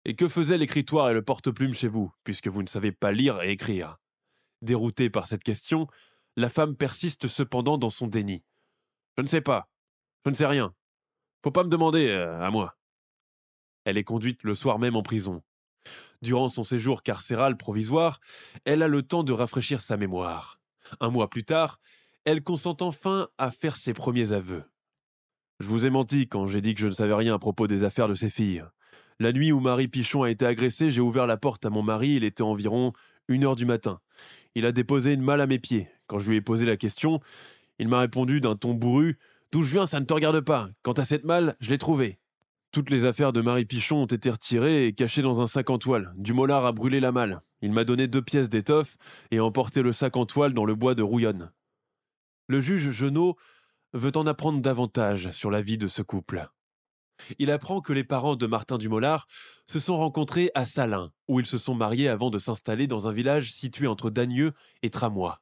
Et 0.05 0.15
que 0.15 0.29
faisait 0.29 0.57
l'écritoire 0.57 1.09
et 1.09 1.13
le 1.13 1.21
porte-plume 1.21 1.73
chez 1.73 1.89
vous, 1.89 2.13
puisque 2.23 2.47
vous 2.47 2.63
ne 2.63 2.67
savez 2.67 2.93
pas 2.93 3.11
lire 3.11 3.41
et 3.41 3.51
écrire? 3.51 3.97
Déroutée 4.61 5.09
par 5.09 5.27
cette 5.27 5.43
question, 5.43 5.87
la 6.37 6.49
femme 6.49 6.75
persiste 6.75 7.27
cependant 7.27 7.77
dans 7.77 7.89
son 7.89 8.07
déni. 8.07 8.43
Je 9.17 9.23
ne 9.23 9.27
sais 9.27 9.41
pas. 9.41 9.69
Je 10.25 10.29
ne 10.29 10.35
sais 10.35 10.45
rien. 10.45 10.73
Faut 11.43 11.51
pas 11.51 11.63
me 11.63 11.69
demander 11.69 12.07
euh, 12.07 12.41
à 12.41 12.49
moi. 12.49 12.77
Elle 13.83 13.97
est 13.97 14.03
conduite 14.03 14.43
le 14.43 14.55
soir 14.55 14.79
même 14.79 14.95
en 14.95 15.03
prison. 15.03 15.43
Durant 16.21 16.49
son 16.49 16.63
séjour 16.63 17.03
carcéral 17.03 17.57
provisoire, 17.57 18.19
elle 18.65 18.83
a 18.83 18.87
le 18.87 19.03
temps 19.03 19.23
de 19.23 19.33
rafraîchir 19.33 19.81
sa 19.81 19.97
mémoire. 19.97 20.59
Un 20.99 21.09
mois 21.09 21.29
plus 21.29 21.43
tard, 21.43 21.79
elle 22.25 22.43
consent 22.43 22.77
enfin 22.81 23.29
à 23.37 23.51
faire 23.51 23.77
ses 23.77 23.93
premiers 23.93 24.31
aveux. 24.31 24.63
Je 25.59 25.67
vous 25.67 25.85
ai 25.87 25.89
menti 25.89 26.27
quand 26.27 26.45
j'ai 26.45 26.61
dit 26.61 26.75
que 26.75 26.81
je 26.81 26.87
ne 26.87 26.91
savais 26.91 27.15
rien 27.15 27.33
à 27.33 27.39
propos 27.39 27.65
des 27.65 27.83
affaires 27.83 28.07
de 28.07 28.13
ces 28.13 28.29
filles. 28.29 28.63
La 29.19 29.31
nuit 29.31 29.51
où 29.51 29.59
Marie 29.59 29.87
Pichon 29.87 30.21
a 30.21 30.29
été 30.29 30.45
agressée, 30.45 30.91
j'ai 30.91 31.01
ouvert 31.01 31.25
la 31.25 31.37
porte 31.37 31.65
à 31.65 31.71
mon 31.71 31.81
mari, 31.81 32.15
il 32.15 32.23
était 32.23 32.43
environ 32.43 32.93
une 33.27 33.43
heure 33.43 33.55
du 33.55 33.65
matin. 33.65 33.99
Il 34.53 34.67
a 34.67 34.71
déposé 34.71 35.13
une 35.13 35.23
malle 35.23 35.41
à 35.41 35.47
mes 35.47 35.57
pieds. 35.57 35.89
Quand 36.05 36.19
je 36.19 36.29
lui 36.29 36.37
ai 36.37 36.41
posé 36.41 36.65
la 36.65 36.77
question, 36.77 37.19
il 37.79 37.87
m'a 37.87 37.99
répondu 37.99 38.39
d'un 38.39 38.55
ton 38.55 38.73
bourru 38.73 39.17
D'où 39.51 39.63
je 39.63 39.71
viens, 39.71 39.87
ça 39.87 39.99
ne 39.99 40.05
te 40.05 40.13
regarde 40.13 40.41
pas. 40.41 40.69
Quant 40.83 40.93
à 40.93 41.05
cette 41.05 41.23
malle, 41.23 41.55
je 41.59 41.69
l'ai 41.69 41.77
trouvée. 41.77 42.19
Toutes 42.71 42.89
les 42.89 43.05
affaires 43.05 43.31
de 43.31 43.41
Marie 43.41 43.65
Pichon 43.65 44.03
ont 44.03 44.05
été 44.05 44.29
retirées 44.29 44.85
et 44.85 44.93
cachées 44.93 45.21
dans 45.21 45.41
un 45.41 45.47
sac 45.47 45.69
en 45.69 45.77
toile. 45.77 46.13
Dumollard 46.17 46.65
a 46.65 46.73
brûlé 46.73 46.99
la 46.99 47.11
malle. 47.11 47.41
Il 47.61 47.71
m'a 47.71 47.85
donné 47.85 48.07
deux 48.07 48.21
pièces 48.21 48.49
d'étoffe 48.49 48.97
et 49.31 49.39
emporté 49.39 49.81
le 49.81 49.93
sac 49.93 50.17
en 50.17 50.25
toile 50.25 50.53
dans 50.53 50.65
le 50.65 50.75
bois 50.75 50.95
de 50.95 51.01
Rouillonne. 51.01 51.49
Le 52.47 52.61
juge 52.61 52.91
Genot 52.91 53.37
veut 53.93 54.15
en 54.15 54.27
apprendre 54.27 54.61
davantage 54.61 55.31
sur 55.31 55.51
la 55.51 55.61
vie 55.61 55.77
de 55.77 55.87
ce 55.87 56.01
couple. 56.01 56.47
Il 57.39 57.51
apprend 57.51 57.81
que 57.81 57.93
les 57.93 58.03
parents 58.03 58.35
de 58.35 58.45
Martin 58.45 58.77
Dumollard 58.77 59.27
se 59.65 59.79
sont 59.79 59.97
rencontrés 59.97 60.51
à 60.55 60.65
Salins, 60.65 61.11
où 61.27 61.39
ils 61.39 61.45
se 61.45 61.57
sont 61.57 61.75
mariés 61.75 62.09
avant 62.09 62.29
de 62.29 62.39
s'installer 62.39 62.87
dans 62.87 63.07
un 63.07 63.11
village 63.11 63.51
situé 63.51 63.87
entre 63.87 64.09
Dagneux 64.09 64.53
et 64.83 64.89
Tramois. 64.89 65.41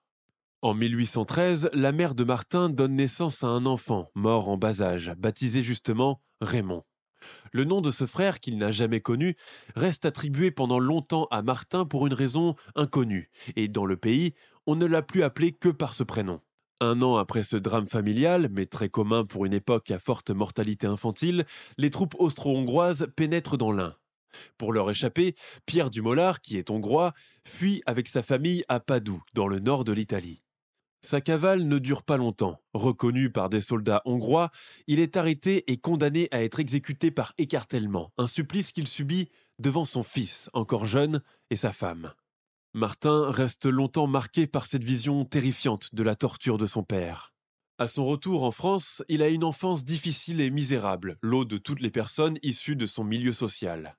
En 0.62 0.74
1813, 0.74 1.70
la 1.74 1.92
mère 1.92 2.16
de 2.16 2.24
Martin 2.24 2.70
donne 2.70 2.96
naissance 2.96 3.44
à 3.44 3.48
un 3.48 3.66
enfant, 3.66 4.10
mort 4.16 4.50
en 4.50 4.58
bas 4.58 4.82
âge, 4.82 5.14
baptisé 5.18 5.62
justement 5.62 6.22
Raymond. 6.42 6.84
Le 7.52 7.66
nom 7.66 7.82
de 7.82 7.92
ce 7.92 8.06
frère 8.06 8.40
qu'il 8.40 8.58
n'a 8.58 8.72
jamais 8.72 9.02
connu 9.02 9.36
reste 9.76 10.06
attribué 10.06 10.52
pendant 10.52 10.80
longtemps 10.80 11.28
à 11.32 11.42
Martin 11.42 11.86
pour 11.86 12.08
une 12.08 12.14
raison 12.14 12.56
inconnue, 12.76 13.30
et 13.56 13.68
dans 13.68 13.86
le 13.86 13.98
pays, 13.98 14.34
on 14.66 14.76
ne 14.76 14.86
l'a 14.86 15.02
plus 15.02 15.24
appelé 15.24 15.52
que 15.52 15.70
par 15.70 15.94
ce 15.94 16.04
prénom. 16.04 16.42
Un 16.82 17.02
an 17.02 17.16
après 17.16 17.44
ce 17.44 17.56
drame 17.56 17.88
familial, 17.88 18.50
mais 18.52 18.66
très 18.66 18.90
commun 18.90 19.24
pour 19.24 19.46
une 19.46 19.54
époque 19.54 19.92
à 19.92 20.00
forte 20.00 20.32
mortalité 20.32 20.88
infantile, 20.88 21.46
les 21.78 21.90
troupes 21.90 22.16
austro-hongroises 22.20 23.08
pénètrent 23.16 23.58
dans 23.58 23.72
l'Ain. 23.72 23.96
Pour 24.58 24.74
leur 24.74 24.92
échapper, 24.92 25.36
Pierre 25.66 25.90
Dumollard, 25.90 26.42
qui 26.42 26.58
est 26.58 26.70
hongrois, 26.70 27.14
fuit 27.48 27.82
avec 27.86 28.10
sa 28.10 28.24
famille 28.24 28.66
à 28.68 28.82
Padoue, 28.82 29.24
dans 29.34 29.48
le 29.48 29.60
nord 29.60 29.86
de 29.86 29.94
l'Italie. 29.94 30.44
Sa 31.02 31.22
cavale 31.22 31.64
ne 31.64 31.80
dure 31.80 32.04
pas 32.04 32.18
longtemps. 32.18 32.60
Reconnu 32.74 33.32
par 33.32 33.50
des 33.50 33.62
soldats 33.62 34.02
hongrois, 34.04 34.52
il 34.88 35.00
est 35.00 35.16
arrêté 35.16 35.72
et 35.72 35.78
condamné 35.78 36.28
à 36.32 36.44
être 36.44 36.60
exécuté 36.60 37.10
par 37.10 37.34
écartèlement, 37.38 38.12
un 38.18 38.28
supplice 38.28 38.74
qu'il 38.74 38.88
subit 38.88 39.30
devant 39.60 39.86
son 39.86 40.04
fils, 40.04 40.50
encore 40.52 40.86
jeune, 40.86 41.22
et 41.52 41.56
sa 41.56 41.72
femme. 41.72 42.12
Martin 42.76 43.32
reste 43.32 43.68
longtemps 43.68 44.06
marqué 44.06 44.48
par 44.48 44.66
cette 44.66 44.84
vision 44.84 45.24
terrifiante 45.24 45.96
de 45.96 46.04
la 46.04 46.18
torture 46.18 46.58
de 46.58 46.66
son 46.66 46.84
père. 46.84 47.34
À 47.78 47.88
son 47.88 48.06
retour 48.06 48.44
en 48.44 48.52
France, 48.52 49.02
il 49.08 49.22
a 49.22 49.30
une 49.30 49.46
enfance 49.46 49.86
difficile 49.86 50.42
et 50.42 50.50
misérable, 50.50 51.18
l'eau 51.22 51.46
de 51.46 51.58
toutes 51.58 51.80
les 51.80 51.90
personnes 51.90 52.38
issues 52.44 52.76
de 52.76 52.86
son 52.86 53.06
milieu 53.06 53.32
social. 53.32 53.96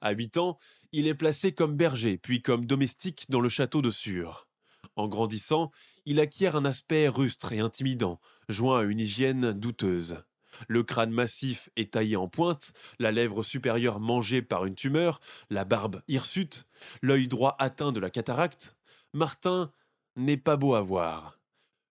À 0.00 0.12
8 0.12 0.36
ans, 0.36 0.56
il 0.92 1.08
est 1.08 1.16
placé 1.16 1.50
comme 1.50 1.76
berger, 1.76 2.16
puis 2.16 2.40
comme 2.40 2.64
domestique 2.64 3.26
dans 3.28 3.40
le 3.40 3.48
château 3.48 3.82
de 3.82 3.90
Sure. 3.90 4.46
En 4.94 5.08
grandissant, 5.08 5.72
il 6.06 6.20
acquiert 6.20 6.54
un 6.54 6.64
aspect 6.64 7.08
rustre 7.08 7.50
et 7.50 7.58
intimidant, 7.58 8.20
joint 8.48 8.78
à 8.78 8.84
une 8.84 9.00
hygiène 9.00 9.50
douteuse. 9.50 10.22
Le 10.68 10.82
crâne 10.82 11.10
massif 11.10 11.68
est 11.76 11.92
taillé 11.94 12.16
en 12.16 12.28
pointe, 12.28 12.72
la 12.98 13.12
lèvre 13.12 13.42
supérieure 13.42 14.00
mangée 14.00 14.42
par 14.42 14.66
une 14.66 14.74
tumeur, 14.74 15.20
la 15.50 15.64
barbe 15.64 16.02
hirsute, 16.08 16.66
l'œil 17.00 17.28
droit 17.28 17.56
atteint 17.58 17.92
de 17.92 18.00
la 18.00 18.10
cataracte, 18.10 18.76
Martin 19.12 19.72
n'est 20.16 20.36
pas 20.36 20.56
beau 20.56 20.74
à 20.74 20.80
voir. 20.80 21.38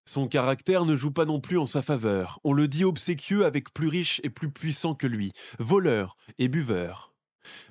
Son 0.06 0.28
caractère 0.28 0.86
ne 0.86 0.96
joue 0.96 1.12
pas 1.12 1.26
non 1.26 1.40
plus 1.40 1.58
en 1.58 1.66
sa 1.66 1.82
faveur. 1.82 2.40
On 2.44 2.54
le 2.54 2.68
dit 2.68 2.84
obséquieux 2.84 3.46
avec 3.46 3.74
plus 3.74 3.88
riche 3.88 4.20
et 4.24 4.30
plus 4.30 4.52
puissant 4.52 4.96
que 4.96 5.08
lui, 5.08 5.32
voleur 5.60 6.18
et 6.38 6.48
buveur. 6.48 7.14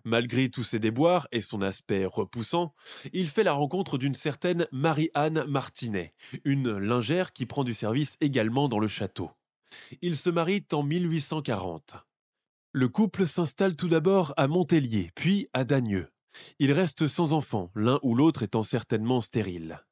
Malgré 0.05 0.48
tous 0.48 0.64
ses 0.64 0.79
déboires 0.79 1.29
et 1.33 1.40
son 1.40 1.62
aspect 1.62 2.05
repoussant, 2.05 2.74
il 3.12 3.29
fait 3.29 3.44
la 3.44 3.53
rencontre 3.53 3.98
d'une 3.98 4.14
certaine 4.14 4.66
Marie-Anne 4.72 5.44
Martinet, 5.46 6.14
une 6.44 6.76
lingère 6.76 7.33
qui 7.33 7.46
prend 7.46 7.64
du 7.64 7.74
service 7.74 8.16
également 8.20 8.68
dans 8.68 8.79
le 8.79 8.88
château. 8.88 9.31
Ils 10.02 10.16
se 10.16 10.30
marient 10.30 10.66
en 10.72 10.83
1840. 10.83 11.96
Le 12.72 12.88
couple 12.88 13.26
s'installe 13.26 13.76
tout 13.76 13.88
d'abord 13.88 14.33
à 14.37 14.46
Montélier, 14.46 15.11
puis 15.14 15.48
à 15.52 15.64
Dagneux. 15.64 16.11
Ils 16.59 16.72
restent 16.72 17.09
sans 17.09 17.33
enfants, 17.33 17.70
l'un 17.74 17.98
ou 18.02 18.14
l'autre 18.14 18.42
étant 18.42 18.62
certainement 18.62 19.20
stérile. 19.20 19.85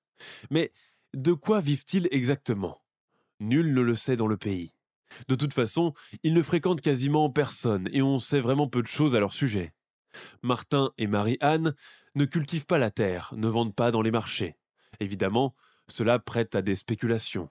Mais 0.51 0.73
de 1.15 1.33
quoi 1.33 1.61
vivent-ils 1.61 2.09
exactement? 2.11 2.81
Nul 3.41 3.75
ne 3.75 3.81
le 3.81 3.95
sait 3.95 4.17
dans 4.17 4.27
le 4.27 4.37
pays. 4.37 4.75
De 5.29 5.35
toute 5.35 5.55
façon, 5.55 5.95
ils 6.23 6.35
ne 6.35 6.43
fréquentent 6.43 6.81
quasiment 6.81 7.31
personne 7.31 7.89
et 7.93 8.03
on 8.03 8.19
sait 8.19 8.41
vraiment 8.41 8.69
peu 8.69 8.83
de 8.83 8.89
choses 8.89 9.17
à 9.17 9.21
leur 9.21 9.33
sujet. 9.33 9.73
Martin 10.43 10.93
et 10.99 11.07
Marie-Anne 11.07 11.75
ne 12.15 12.25
cultivent 12.25 12.67
pas 12.67 12.79
la 12.79 12.91
terre, 12.91 13.33
ne 13.37 13.49
vendent 13.49 13.75
pas 13.75 13.91
dans 13.91 14.03
les 14.03 14.11
marchés. 14.11 14.57
Évidemment, 15.01 15.55
cela 15.89 16.19
prête 16.19 16.55
à 16.55 16.63
des 16.63 16.77
spéculations. 16.77 17.49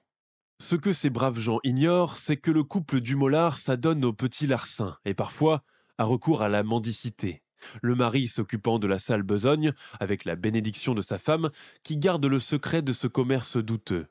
Ce 0.59 0.75
que 0.75 0.91
ces 0.91 1.11
braves 1.11 1.39
gens 1.39 1.59
ignorent, 1.63 2.17
c'est 2.17 2.37
que 2.37 2.49
le 2.49 2.63
couple 2.63 2.99
du 2.99 3.15
Mollard 3.15 3.59
s'adonne 3.59 4.03
aux 4.03 4.13
petits 4.13 4.47
larcins 4.47 4.97
et 5.05 5.13
parfois 5.13 5.63
a 5.99 6.03
recours 6.03 6.41
à 6.41 6.49
la 6.49 6.63
mendicité. 6.63 7.43
Le 7.81 7.93
mari 7.93 8.27
s'occupant 8.27 8.79
de 8.79 8.87
la 8.87 8.97
sale 8.97 9.23
besogne, 9.23 9.71
avec 9.99 10.25
la 10.25 10.35
bénédiction 10.35 10.95
de 10.95 11.01
sa 11.01 11.19
femme, 11.19 11.51
qui 11.83 11.97
garde 11.97 12.25
le 12.25 12.39
secret 12.39 12.81
de 12.81 12.91
ce 12.91 13.05
commerce 13.07 13.57
douteux. 13.57 14.07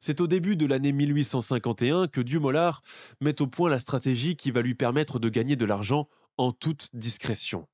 C'est 0.00 0.20
au 0.20 0.26
début 0.26 0.56
de 0.56 0.66
l'année 0.66 0.92
1851 0.92 2.08
que 2.08 2.20
Dumollard 2.20 2.82
met 3.20 3.40
au 3.40 3.46
point 3.46 3.70
la 3.70 3.78
stratégie 3.78 4.36
qui 4.36 4.50
va 4.50 4.62
lui 4.62 4.74
permettre 4.74 5.18
de 5.18 5.28
gagner 5.28 5.56
de 5.56 5.64
l'argent 5.64 6.08
en 6.36 6.52
toute 6.52 6.90
discrétion. 6.94 7.68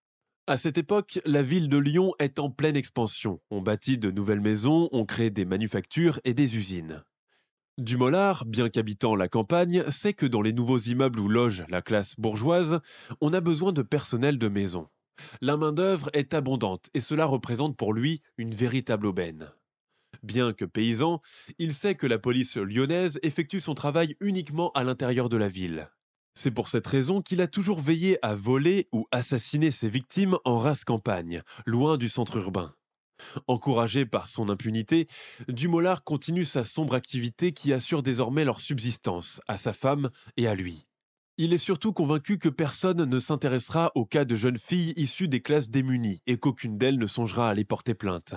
À 0.46 0.56
cette 0.56 0.78
époque, 0.78 1.20
la 1.24 1.42
ville 1.42 1.68
de 1.68 1.78
Lyon 1.78 2.14
est 2.20 2.38
en 2.38 2.50
pleine 2.50 2.76
expansion. 2.76 3.40
On 3.50 3.62
bâtit 3.62 3.98
de 3.98 4.12
nouvelles 4.12 4.40
maisons, 4.40 4.88
on 4.92 5.04
crée 5.04 5.30
des 5.30 5.44
manufactures 5.44 6.20
et 6.24 6.34
des 6.34 6.56
usines. 6.56 7.02
Dumollard, 7.78 8.46
bien 8.46 8.70
qu'habitant 8.70 9.14
la 9.14 9.28
campagne, 9.28 9.84
sait 9.90 10.14
que 10.14 10.24
dans 10.24 10.40
les 10.40 10.54
nouveaux 10.54 10.78
immeubles 10.78 11.20
où 11.20 11.28
loge 11.28 11.64
la 11.68 11.82
classe 11.82 12.18
bourgeoise, 12.18 12.80
on 13.20 13.34
a 13.34 13.40
besoin 13.42 13.72
de 13.72 13.82
personnel 13.82 14.38
de 14.38 14.48
maison. 14.48 14.88
La 15.42 15.58
main-d'œuvre 15.58 16.08
est 16.14 16.32
abondante 16.32 16.88
et 16.94 17.02
cela 17.02 17.26
représente 17.26 17.76
pour 17.76 17.92
lui 17.92 18.22
une 18.38 18.54
véritable 18.54 19.06
aubaine. 19.06 19.52
Bien 20.22 20.54
que 20.54 20.64
paysan, 20.64 21.20
il 21.58 21.74
sait 21.74 21.96
que 21.96 22.06
la 22.06 22.18
police 22.18 22.56
lyonnaise 22.56 23.18
effectue 23.22 23.60
son 23.60 23.74
travail 23.74 24.16
uniquement 24.20 24.72
à 24.72 24.82
l'intérieur 24.82 25.28
de 25.28 25.36
la 25.36 25.48
ville. 25.48 25.90
C'est 26.34 26.50
pour 26.50 26.68
cette 26.68 26.86
raison 26.86 27.20
qu'il 27.20 27.42
a 27.42 27.46
toujours 27.46 27.80
veillé 27.80 28.18
à 28.24 28.34
voler 28.34 28.88
ou 28.90 29.06
assassiner 29.12 29.70
ses 29.70 29.90
victimes 29.90 30.38
en 30.46 30.58
race 30.58 30.84
campagne, 30.84 31.42
loin 31.66 31.98
du 31.98 32.08
centre 32.08 32.38
urbain. 32.38 32.74
Encouragé 33.46 34.06
par 34.06 34.28
son 34.28 34.48
impunité, 34.48 35.08
Dumollard 35.48 36.04
continue 36.04 36.44
sa 36.44 36.64
sombre 36.64 36.94
activité 36.94 37.52
qui 37.52 37.72
assure 37.72 38.02
désormais 38.02 38.44
leur 38.44 38.60
subsistance 38.60 39.40
à 39.48 39.56
sa 39.56 39.72
femme 39.72 40.10
et 40.36 40.46
à 40.46 40.54
lui. 40.54 40.86
Il 41.38 41.52
est 41.52 41.58
surtout 41.58 41.92
convaincu 41.92 42.38
que 42.38 42.48
personne 42.48 43.04
ne 43.04 43.18
s'intéressera 43.18 43.92
au 43.94 44.06
cas 44.06 44.24
de 44.24 44.36
jeunes 44.36 44.56
filles 44.56 44.94
issues 44.96 45.28
des 45.28 45.42
classes 45.42 45.70
démunies 45.70 46.22
et 46.26 46.38
qu'aucune 46.38 46.78
d'elles 46.78 46.98
ne 46.98 47.06
songera 47.06 47.50
à 47.50 47.54
les 47.54 47.64
porter 47.64 47.94
plainte. 47.94 48.34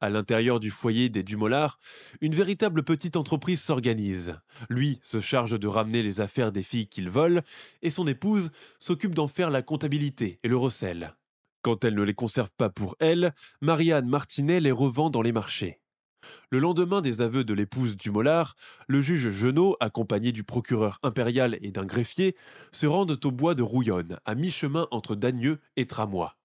À 0.00 0.10
l'intérieur 0.10 0.60
du 0.60 0.70
foyer 0.70 1.10
des 1.10 1.22
Dumollard, 1.22 1.78
une 2.20 2.34
véritable 2.34 2.82
petite 2.82 3.16
entreprise 3.16 3.60
s'organise. 3.60 4.34
Lui 4.68 4.98
se 5.02 5.20
charge 5.20 5.60
de 5.60 5.68
ramener 5.68 6.02
les 6.02 6.20
affaires 6.20 6.52
des 6.52 6.62
filles 6.62 6.88
qu'il 6.88 7.10
vole, 7.10 7.42
et 7.82 7.90
son 7.90 8.06
épouse 8.06 8.50
s'occupe 8.78 9.14
d'en 9.14 9.28
faire 9.28 9.50
la 9.50 9.62
comptabilité 9.62 10.40
et 10.42 10.48
le 10.48 10.56
recel. 10.56 11.14
Quand 11.68 11.84
elle 11.84 11.96
ne 11.96 12.02
les 12.02 12.14
conserve 12.14 12.48
pas 12.56 12.70
pour 12.70 12.96
elle, 12.98 13.34
Marianne 13.60 14.08
Martinet 14.08 14.58
les 14.58 14.72
revend 14.72 15.10
dans 15.10 15.20
les 15.20 15.32
marchés. 15.32 15.82
Le 16.48 16.60
lendemain 16.60 17.02
des 17.02 17.20
aveux 17.20 17.44
de 17.44 17.52
l'épouse 17.52 17.94
du 17.94 18.10
Mollard, 18.10 18.54
le 18.86 19.02
juge 19.02 19.28
Genot, 19.28 19.76
accompagné 19.78 20.32
du 20.32 20.44
procureur 20.44 20.98
impérial 21.02 21.58
et 21.60 21.70
d'un 21.70 21.84
greffier, 21.84 22.34
se 22.72 22.86
rendent 22.86 23.20
au 23.22 23.30
bois 23.30 23.54
de 23.54 23.62
Rouillonne, 23.62 24.18
à 24.24 24.34
mi-chemin 24.34 24.88
entre 24.90 25.14
Dagneux 25.14 25.60
et 25.76 25.84
Tramois. 25.84 26.38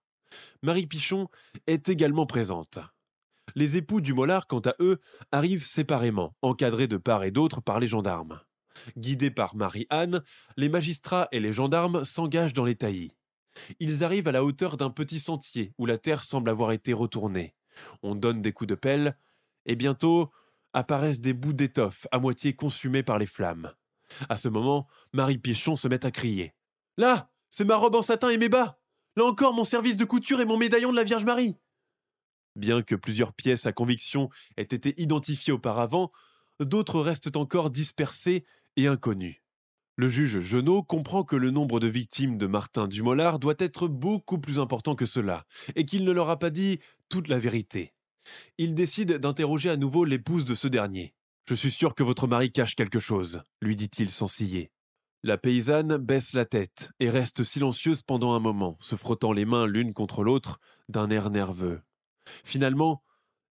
Marie 0.62 0.88
Pichon 0.88 1.30
est 1.68 1.88
également 1.88 2.26
présente. 2.26 2.80
Les 3.56 3.78
époux 3.78 4.02
du 4.02 4.14
Mollard, 4.14 4.46
quant 4.46 4.60
à 4.60 4.76
eux, 4.82 5.00
arrivent 5.32 5.66
séparément, 5.66 6.36
encadrés 6.42 6.90
de 6.90 6.98
part 6.98 7.24
et 7.24 7.32
d'autre 7.32 7.62
par 7.62 7.80
les 7.80 7.88
gendarmes. 7.88 8.42
Guidés 8.98 9.32
par 9.32 9.56
Marie-Anne, 9.56 10.22
les 10.58 10.68
magistrats 10.68 11.30
et 11.32 11.40
les 11.40 11.54
gendarmes 11.54 12.04
s'engagent 12.04 12.52
dans 12.52 12.66
les 12.66 12.76
taillis. 12.76 13.14
Ils 13.80 14.04
arrivent 14.04 14.28
à 14.28 14.32
la 14.32 14.44
hauteur 14.44 14.78
d'un 14.78 14.90
petit 14.90 15.20
sentier 15.20 15.74
où 15.78 15.86
la 15.86 15.98
terre 15.98 16.24
semble 16.24 16.50
avoir 16.50 16.72
été 16.72 16.94
retournée. 16.94 17.56
On 18.02 18.16
donne 18.16 18.42
des 18.42 18.54
coups 18.54 18.70
de 18.70 18.76
pelle, 18.76 19.18
et 19.66 19.76
bientôt 19.76 20.32
apparaissent 20.74 21.22
des 21.22 21.34
bouts 21.34 21.54
d'étoffe 21.54 22.08
à 22.12 22.20
moitié 22.20 22.54
consumés 22.54 23.04
par 23.04 23.20
les 23.20 23.26
flammes. 23.26 23.74
À 24.30 24.38
ce 24.38 24.50
moment, 24.50 24.88
Marie 25.14 25.38
Pichon 25.38 25.76
se 25.76 25.88
met 25.88 26.06
à 26.06 26.12
crier. 26.12 26.54
Là, 26.98 27.32
c'est 27.50 27.66
ma 27.66 27.76
robe 27.76 27.96
en 27.96 28.02
satin 28.02 28.30
et 28.30 28.38
mes 28.38 28.50
bas. 28.50 28.80
Là 29.16 29.26
encore 29.26 29.54
mon 29.54 29.64
service 29.64 29.98
de 29.98 30.06
couture 30.06 30.42
et 30.42 30.46
mon 30.46 30.58
médaillon 30.58 30.92
de 30.92 30.96
la 30.96 31.04
Vierge 31.04 31.26
Marie. 31.26 31.56
Bien 32.56 32.82
que 32.82 32.96
plusieurs 32.96 33.34
pièces 33.34 33.66
à 33.66 33.72
conviction 33.72 34.30
aient 34.58 34.64
été 34.64 35.00
identifiées 35.02 35.54
auparavant, 35.54 36.12
d'autres 36.60 37.00
restent 37.00 37.36
encore 37.36 37.70
dispersées 37.70 38.46
et 38.76 38.88
inconnues. 38.88 39.43
Le 39.96 40.10
juge 40.10 40.40
Genot 40.40 40.82
comprend 40.82 41.24
que 41.24 41.36
le 41.36 41.52
nombre 41.52 41.80
de 41.80 41.88
victimes 41.88 42.40
de 42.40 42.48
Martin 42.48 42.88
Dumollard 42.88 43.38
doit 43.38 43.54
être 43.60 43.88
beaucoup 43.88 44.40
plus 44.40 44.58
important 44.58 44.96
que 44.96 45.06
cela, 45.06 45.46
et 45.76 45.86
qu'il 45.86 46.04
ne 46.04 46.12
leur 46.12 46.32
a 46.32 46.40
pas 46.40 46.50
dit 46.50 46.80
toute 47.10 47.28
la 47.28 47.38
vérité. 47.38 47.94
Il 48.58 48.74
décide 48.74 49.18
d'interroger 49.18 49.70
à 49.70 49.78
nouveau 49.78 50.04
l'épouse 50.04 50.46
de 50.46 50.56
ce 50.56 50.68
dernier. 50.68 51.14
Je 51.48 51.54
suis 51.54 51.70
sûr 51.70 51.94
que 51.94 52.02
votre 52.02 52.26
mari 52.26 52.52
cache 52.52 52.76
quelque 52.76 53.00
chose, 53.00 53.44
lui 53.62 53.76
dit-il 53.76 54.10
sans 54.10 54.28
ciller. 54.28 54.72
La 55.22 55.38
paysanne 55.38 55.98
baisse 55.98 56.34
la 56.34 56.46
tête 56.46 56.92
et 57.00 57.12
reste 57.12 57.44
silencieuse 57.44 58.02
pendant 58.02 58.34
un 58.34 58.40
moment, 58.40 58.78
se 58.82 58.96
frottant 58.96 59.32
les 59.32 59.46
mains 59.46 59.68
l'une 59.68 59.94
contre 59.94 60.24
l'autre 60.24 60.60
d'un 60.90 61.10
air 61.12 61.30
nerveux. 61.30 61.82
Finalement, 62.44 63.04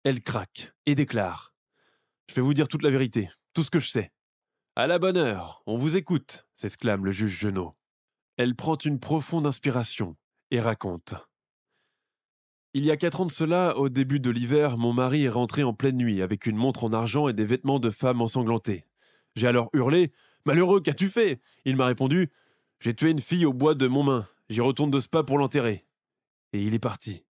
elle 0.04 0.22
craque 0.22 0.72
et 0.86 0.94
déclare 0.94 1.52
Je 2.28 2.34
vais 2.36 2.42
vous 2.42 2.54
dire 2.54 2.68
toute 2.68 2.82
la 2.82 2.90
vérité, 2.90 3.28
tout 3.54 3.62
ce 3.64 3.70
que 3.70 3.80
je 3.80 3.88
sais. 3.90 4.12
À 4.78 4.86
la 4.86 5.00
bonne 5.00 5.16
heure, 5.16 5.64
on 5.66 5.76
vous 5.76 5.96
écoute, 5.96 6.46
s'exclame 6.54 7.04
le 7.04 7.10
juge 7.10 7.36
Genot. 7.36 7.74
Elle 8.36 8.54
prend 8.54 8.76
une 8.76 9.00
profonde 9.00 9.44
inspiration 9.44 10.14
et 10.52 10.60
raconte. 10.60 11.14
Il 12.74 12.84
y 12.84 12.92
a 12.92 12.96
quatre 12.96 13.20
ans 13.20 13.26
de 13.26 13.32
cela, 13.32 13.76
au 13.76 13.88
début 13.88 14.20
de 14.20 14.30
l'hiver, 14.30 14.78
mon 14.78 14.92
mari 14.92 15.24
est 15.24 15.30
rentré 15.30 15.64
en 15.64 15.74
pleine 15.74 15.96
nuit 15.96 16.22
avec 16.22 16.46
une 16.46 16.54
montre 16.54 16.84
en 16.84 16.92
argent 16.92 17.26
et 17.26 17.32
des 17.32 17.44
vêtements 17.44 17.80
de 17.80 17.90
femme 17.90 18.22
ensanglantée. 18.22 18.84
J'ai 19.34 19.48
alors 19.48 19.68
hurlé 19.72 20.12
Malheureux, 20.46 20.80
qu'as-tu 20.80 21.08
fait? 21.08 21.40
Il 21.64 21.74
m'a 21.74 21.86
répondu 21.86 22.30
J'ai 22.78 22.94
tué 22.94 23.10
une 23.10 23.18
fille 23.18 23.46
au 23.46 23.52
bois 23.52 23.74
de 23.74 23.88
Montmain. 23.88 24.28
J'y 24.48 24.60
retourne 24.60 24.92
de 24.92 25.00
Spa 25.00 25.24
pour 25.24 25.38
l'enterrer. 25.38 25.86
Et 26.52 26.62
il 26.62 26.72
est 26.72 26.78
parti. 26.78 27.24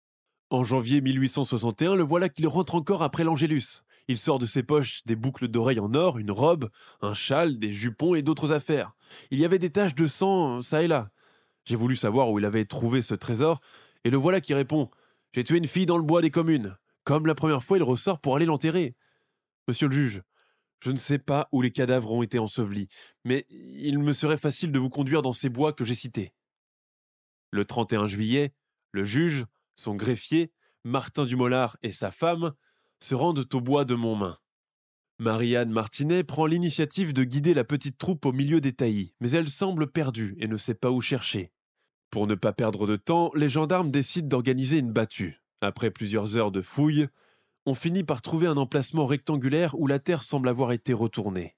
En 0.49 0.65
janvier 0.65 0.99
1861, 0.99 1.95
le 1.95 2.03
voilà 2.03 2.27
qu'il 2.27 2.49
rentre 2.49 2.75
encore 2.75 3.03
après 3.03 3.23
l'Angélus. 3.23 3.85
Il 4.07 4.17
sort 4.17 4.39
de 4.39 4.45
ses 4.45 4.63
poches 4.63 5.03
des 5.05 5.15
boucles 5.15 5.47
d'oreilles 5.47 5.79
en 5.79 5.93
or, 5.93 6.17
une 6.17 6.31
robe, 6.31 6.69
un 7.01 7.13
châle, 7.13 7.59
des 7.59 7.73
jupons 7.73 8.15
et 8.15 8.21
d'autres 8.21 8.53
affaires. 8.53 8.93
Il 9.31 9.39
y 9.39 9.45
avait 9.45 9.59
des 9.59 9.69
taches 9.69 9.95
de 9.95 10.07
sang, 10.07 10.61
ça 10.61 10.81
et 10.81 10.87
là. 10.87 11.09
J'ai 11.65 11.75
voulu 11.75 11.97
savoir 11.97 12.31
où 12.31 12.39
il 12.39 12.45
avait 12.45 12.65
trouvé 12.65 13.01
ce 13.01 13.15
trésor, 13.15 13.59
et 14.05 14.09
le 14.09 14.17
voilà 14.17 14.39
qui 14.39 14.53
répond 14.53 14.89
J'ai 15.33 15.43
tué 15.43 15.57
une 15.57 15.67
fille 15.67 15.85
dans 15.85 15.97
le 15.97 16.03
bois 16.03 16.21
des 16.21 16.31
communes. 16.31 16.77
Comme 17.03 17.27
la 17.27 17.35
première 17.35 17.63
fois, 17.63 17.77
il 17.77 17.83
ressort 17.83 18.19
pour 18.21 18.35
aller 18.35 18.45
l'enterrer. 18.45 18.95
Monsieur 19.67 19.89
le 19.89 19.93
juge, 19.93 20.21
je 20.79 20.91
ne 20.91 20.97
sais 20.97 21.19
pas 21.19 21.49
où 21.51 21.61
les 21.61 21.71
cadavres 21.71 22.11
ont 22.11 22.23
été 22.23 22.39
ensevelis, 22.39 22.87
mais 23.25 23.45
il 23.49 23.99
me 23.99 24.13
serait 24.13 24.37
facile 24.37 24.71
de 24.71 24.79
vous 24.79 24.89
conduire 24.89 25.21
dans 25.21 25.33
ces 25.33 25.49
bois 25.49 25.73
que 25.73 25.83
j'ai 25.83 25.95
cités. 25.95 26.33
Le 27.51 27.65
31 27.65 28.07
juillet, 28.07 28.53
Le 28.91 29.03
juge, 29.03 29.45
son 29.75 29.95
greffier, 29.95 30.51
Martin 30.85 31.25
Dumollard 31.25 31.77
et 31.81 31.91
sa 31.91 32.11
femme 32.11 32.53
se 32.99 33.15
rendent 33.15 33.47
au 33.53 33.61
bois 33.61 33.85
de 33.85 33.95
Montmain. 33.95 34.37
Marianne 35.19 35.71
Martinet 35.71 36.23
prend 36.23 36.45
l'initiative 36.45 37.11
de 37.11 37.23
guider 37.23 37.53
la 37.53 37.63
petite 37.63 37.97
troupe 37.97 38.25
au 38.25 38.31
milieu 38.31 38.61
des 38.61 38.73
taillis, 38.73 39.13
mais 39.19 39.31
elle 39.31 39.49
semble 39.49 39.87
perdue 39.87 40.35
et 40.39 40.47
ne 40.47 40.57
sait 40.57 40.75
pas 40.75 40.91
où 40.91 41.01
chercher. 41.01 41.51
Pour 42.11 42.27
ne 42.27 42.35
pas 42.35 42.53
perdre 42.53 42.87
de 42.87 42.95
temps, 42.95 43.31
les 43.35 43.49
gendarmes 43.49 43.91
décident 43.91 44.27
d'organiser 44.27 44.77
une 44.77 44.91
battue. 44.91 45.41
Après 45.61 45.91
plusieurs 45.91 46.37
heures 46.37 46.51
de 46.51 46.61
fouilles, 46.61 47.07
on 47.65 47.73
finit 47.73 48.03
par 48.03 48.21
trouver 48.21 48.47
un 48.47 48.57
emplacement 48.57 49.05
rectangulaire 49.05 49.77
où 49.79 49.87
la 49.87 49.99
terre 49.99 50.23
semble 50.23 50.49
avoir 50.49 50.71
été 50.71 50.93
retournée. 50.93 51.55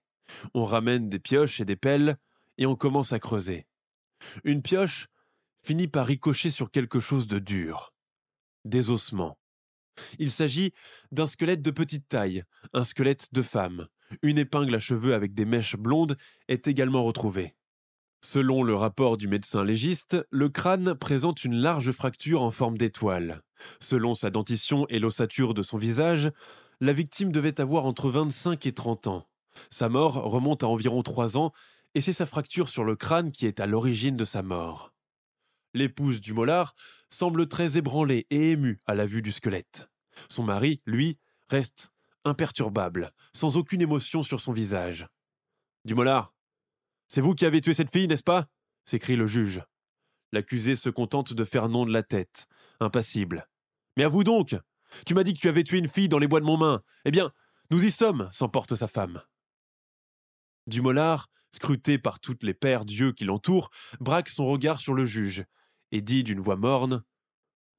On 0.54 0.66
ramène 0.66 1.10
des 1.10 1.20
pioches 1.20 1.60
et 1.60 1.66
des 1.66 1.76
pelles 1.76 2.18
et 2.58 2.66
on 2.66 2.76
commence 2.76 3.14
à 3.14 3.20
creuser. 3.20 3.68
Une 4.44 4.62
pioche 4.62 5.08
finit 5.64 5.88
par 5.88 6.08
ricocher 6.08 6.50
sur 6.50 6.72
quelque 6.72 7.00
chose 7.00 7.28
de 7.28 7.40
dur. 7.40 7.94
Des 8.66 8.90
ossements. 8.90 9.39
Il 10.18 10.32
s'agit 10.32 10.74
d'un 11.12 11.28
squelette 11.28 11.62
de 11.62 11.72
petite 11.72 12.08
taille, 12.08 12.43
un 12.74 12.84
squelette 12.84 13.34
de 13.34 13.41
femme. 13.41 13.88
Une 14.22 14.38
épingle 14.39 14.76
à 14.76 14.80
cheveux 14.80 15.14
avec 15.14 15.34
des 15.34 15.45
mèches 15.45 15.78
blondes 15.78 16.18
est 16.47 16.68
également 16.68 17.04
retrouvée. 17.04 17.56
Selon 18.22 18.64
le 18.64 18.76
rapport 18.76 19.16
du 19.16 19.28
médecin 19.28 19.64
légiste, 19.64 20.18
le 20.30 20.50
crâne 20.50 20.93
présente 20.93 21.45
une 21.45 21.56
large 21.56 21.91
fracture 21.91 22.41
en 22.41 22.52
forme 22.52 22.78
d'étoile. 22.78 23.43
Selon 23.80 24.14
sa 24.14 24.30
dentition 24.30 24.86
et 24.89 25.00
l'ossature 25.00 25.54
de 25.54 25.64
son 25.64 25.78
visage, 25.78 26.32
la 26.82 26.91
victime 26.91 27.32
devait 27.32 27.62
avoir 27.62 27.86
entre 27.86 28.10
25 28.10 28.66
et 28.66 28.74
30 28.74 29.08
ans. 29.08 29.28
Sa 29.70 29.89
mort 29.89 30.16
remonte 30.16 30.64
à 30.64 30.68
environ 30.68 31.02
3 31.02 31.38
ans 31.38 31.54
et 31.95 32.02
c'est 32.02 32.14
sa 32.14 32.26
fracture 32.26 32.70
sur 32.70 32.84
le 32.84 32.95
crâne 32.95 33.32
qui 33.32 33.45
est 33.45 33.60
à 33.60 33.68
l'origine 33.68 34.18
de 34.18 34.26
sa 34.26 34.43
mort. 34.43 34.93
L'épouse 35.74 36.22
du 36.22 36.34
mollard 36.34 36.76
semble 37.09 37.47
très 37.47 37.78
ébranlée 37.78 38.28
et 38.30 38.51
émue 38.51 38.80
à 38.86 38.95
la 38.95 39.05
vue 39.05 39.22
du 39.22 39.32
squelette. 39.32 39.89
Son 40.30 40.43
mari, 40.43 40.82
lui, 40.86 41.17
reste 41.49 41.91
imperturbable, 42.26 43.11
sans 43.34 43.57
aucune 43.57 43.82
émotion 43.82 44.24
sur 44.24 44.39
son 44.39 44.51
visage. 44.51 45.07
Dumollard, 45.86 46.34
c'est 47.07 47.22
vous 47.22 47.34
qui 47.34 47.45
avez 47.45 47.61
tué 47.61 47.74
cette 47.74 47.91
fille, 47.91 48.07
n'est-ce 48.07 48.24
pas? 48.24 48.47
s'écrie 48.86 49.15
le 49.15 49.28
juge. 49.28 49.61
L'accusé 50.32 50.76
se 50.76 50.89
contente 50.89 51.34
de 51.34 51.43
faire 51.43 51.70
non 51.70 51.86
de 51.86 51.91
la 51.91 52.03
tête, 52.03 52.47
impassible. 52.80 53.47
Mais 53.97 54.03
à 54.03 54.09
vous 54.09 54.24
donc 54.24 54.55
Tu 55.05 55.13
m'as 55.13 55.24
dit 55.24 55.34
que 55.34 55.39
tu 55.39 55.47
avais 55.47 55.63
tué 55.63 55.78
une 55.78 55.88
fille 55.88 56.09
dans 56.09 56.20
les 56.20 56.28
bois 56.28 56.39
de 56.39 56.45
Montmain. 56.45 56.82
Eh 57.05 57.11
bien, 57.11 57.32
nous 57.72 57.84
y 57.84 57.91
sommes, 57.91 58.30
s'emporte 58.32 58.76
sa 58.76 58.88
femme. 58.88 59.22
Dumollard, 60.67 61.30
scruté 61.52 61.97
par 61.97 62.20
toutes 62.20 62.43
les 62.43 62.54
pères 62.54 62.86
dieux 62.86 63.12
qui 63.12 63.26
l'entourent, 63.26 63.70
braque 64.00 64.30
son 64.30 64.47
regard 64.47 64.80
sur 64.80 64.93
le 64.93 65.06
juge 65.06 65.45
et 65.91 66.02
dit 66.02 66.24
d'une 66.24 66.39
voix 66.39 66.56
morne 66.56 67.04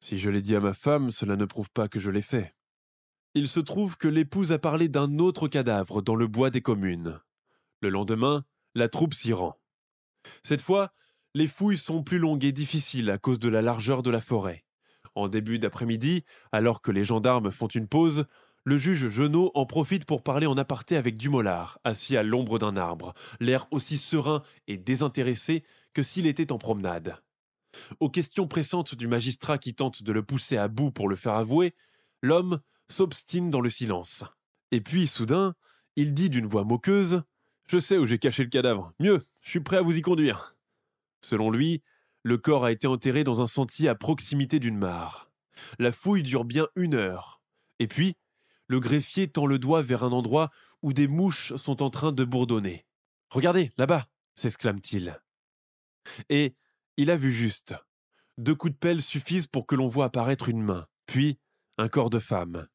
Si 0.00 0.18
je 0.18 0.30
l'ai 0.30 0.40
dit 0.40 0.56
à 0.56 0.60
ma 0.60 0.72
femme, 0.72 1.10
cela 1.10 1.36
ne 1.36 1.44
prouve 1.44 1.70
pas 1.70 1.88
que 1.88 2.00
je 2.00 2.10
l'ai 2.10 2.22
fait. 2.22 2.54
Il 3.34 3.48
se 3.48 3.60
trouve 3.60 3.96
que 3.96 4.08
l'épouse 4.08 4.52
a 4.52 4.58
parlé 4.58 4.88
d'un 4.88 5.18
autre 5.18 5.46
cadavre 5.46 6.02
dans 6.02 6.16
le 6.16 6.26
bois 6.26 6.50
des 6.50 6.62
communes. 6.62 7.20
Le 7.80 7.88
lendemain, 7.88 8.44
la 8.74 8.88
troupe 8.88 9.14
s'y 9.14 9.32
rend. 9.32 9.56
Cette 10.42 10.60
fois, 10.60 10.92
les 11.34 11.46
fouilles 11.46 11.78
sont 11.78 12.02
plus 12.02 12.18
longues 12.18 12.44
et 12.44 12.52
difficiles 12.52 13.10
à 13.10 13.18
cause 13.18 13.38
de 13.38 13.48
la 13.48 13.62
largeur 13.62 14.02
de 14.02 14.10
la 14.10 14.20
forêt. 14.20 14.64
En 15.14 15.28
début 15.28 15.58
d'après-midi, 15.58 16.24
alors 16.50 16.82
que 16.82 16.90
les 16.90 17.04
gendarmes 17.04 17.50
font 17.50 17.68
une 17.68 17.88
pause, 17.88 18.26
le 18.64 18.76
juge 18.76 19.08
Genot 19.08 19.50
en 19.54 19.66
profite 19.66 20.04
pour 20.04 20.22
parler 20.22 20.46
en 20.46 20.56
aparté 20.56 20.96
avec 20.96 21.16
Dumollard, 21.16 21.78
assis 21.84 22.16
à 22.16 22.22
l'ombre 22.22 22.58
d'un 22.58 22.76
arbre, 22.76 23.14
l'air 23.40 23.66
aussi 23.70 23.96
serein 23.96 24.42
et 24.68 24.76
désintéressé 24.76 25.64
que 25.94 26.02
s'il 26.02 26.26
était 26.26 26.52
en 26.52 26.58
promenade. 26.58 27.16
Aux 28.00 28.10
questions 28.10 28.46
pressantes 28.46 28.94
du 28.94 29.06
magistrat 29.06 29.58
qui 29.58 29.74
tente 29.74 30.02
de 30.02 30.12
le 30.12 30.22
pousser 30.22 30.56
à 30.56 30.68
bout 30.68 30.90
pour 30.90 31.08
le 31.08 31.16
faire 31.16 31.34
avouer, 31.34 31.74
l'homme 32.22 32.60
s'obstine 32.88 33.50
dans 33.50 33.60
le 33.60 33.70
silence. 33.70 34.24
Et 34.72 34.80
puis, 34.80 35.06
soudain, 35.06 35.54
il 35.96 36.14
dit 36.14 36.30
d'une 36.30 36.46
voix 36.46 36.64
moqueuse 36.64 37.22
Je 37.68 37.78
sais 37.78 37.96
où 37.96 38.06
j'ai 38.06 38.18
caché 38.18 38.42
le 38.42 38.50
cadavre. 38.50 38.92
Mieux, 39.00 39.22
je 39.40 39.50
suis 39.50 39.60
prêt 39.60 39.78
à 39.78 39.82
vous 39.82 39.96
y 39.96 40.02
conduire. 40.02 40.56
Selon 41.22 41.50
lui, 41.50 41.82
le 42.22 42.38
corps 42.38 42.64
a 42.64 42.72
été 42.72 42.86
enterré 42.86 43.24
dans 43.24 43.40
un 43.40 43.46
sentier 43.46 43.88
à 43.88 43.94
proximité 43.94 44.58
d'une 44.58 44.76
mare. 44.76 45.30
La 45.78 45.92
fouille 45.92 46.22
dure 46.22 46.44
bien 46.44 46.68
une 46.76 46.94
heure. 46.94 47.40
Et 47.78 47.86
puis, 47.86 48.16
le 48.70 48.78
greffier 48.78 49.26
tend 49.26 49.46
le 49.46 49.58
doigt 49.58 49.82
vers 49.82 50.04
un 50.04 50.12
endroit 50.12 50.48
où 50.82 50.92
des 50.92 51.08
mouches 51.08 51.56
sont 51.56 51.82
en 51.82 51.90
train 51.90 52.12
de 52.12 52.22
bourdonner. 52.22 52.86
Regardez, 53.28 53.72
là-bas 53.76 54.06
s'exclame-t-il. 54.36 55.20
Et 56.28 56.54
il 56.96 57.10
a 57.10 57.16
vu 57.16 57.32
juste. 57.32 57.74
Deux 58.38 58.54
coups 58.54 58.72
de 58.72 58.78
pelle 58.78 59.02
suffisent 59.02 59.48
pour 59.48 59.66
que 59.66 59.74
l'on 59.74 59.88
voie 59.88 60.04
apparaître 60.04 60.48
une 60.48 60.62
main, 60.62 60.86
puis 61.06 61.40
un 61.78 61.88
corps 61.88 62.10
de 62.10 62.20
femme. 62.20 62.68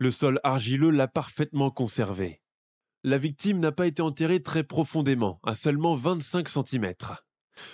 Le 0.00 0.10
sol 0.10 0.40
argileux 0.42 0.90
l'a 0.90 1.06
parfaitement 1.06 1.70
conservé. 1.70 2.42
La 3.04 3.16
victime 3.16 3.60
n'a 3.60 3.70
pas 3.70 3.86
été 3.86 4.02
enterrée 4.02 4.42
très 4.42 4.64
profondément, 4.64 5.38
à 5.44 5.54
seulement 5.54 5.94
25 5.94 6.48
cm. 6.48 6.92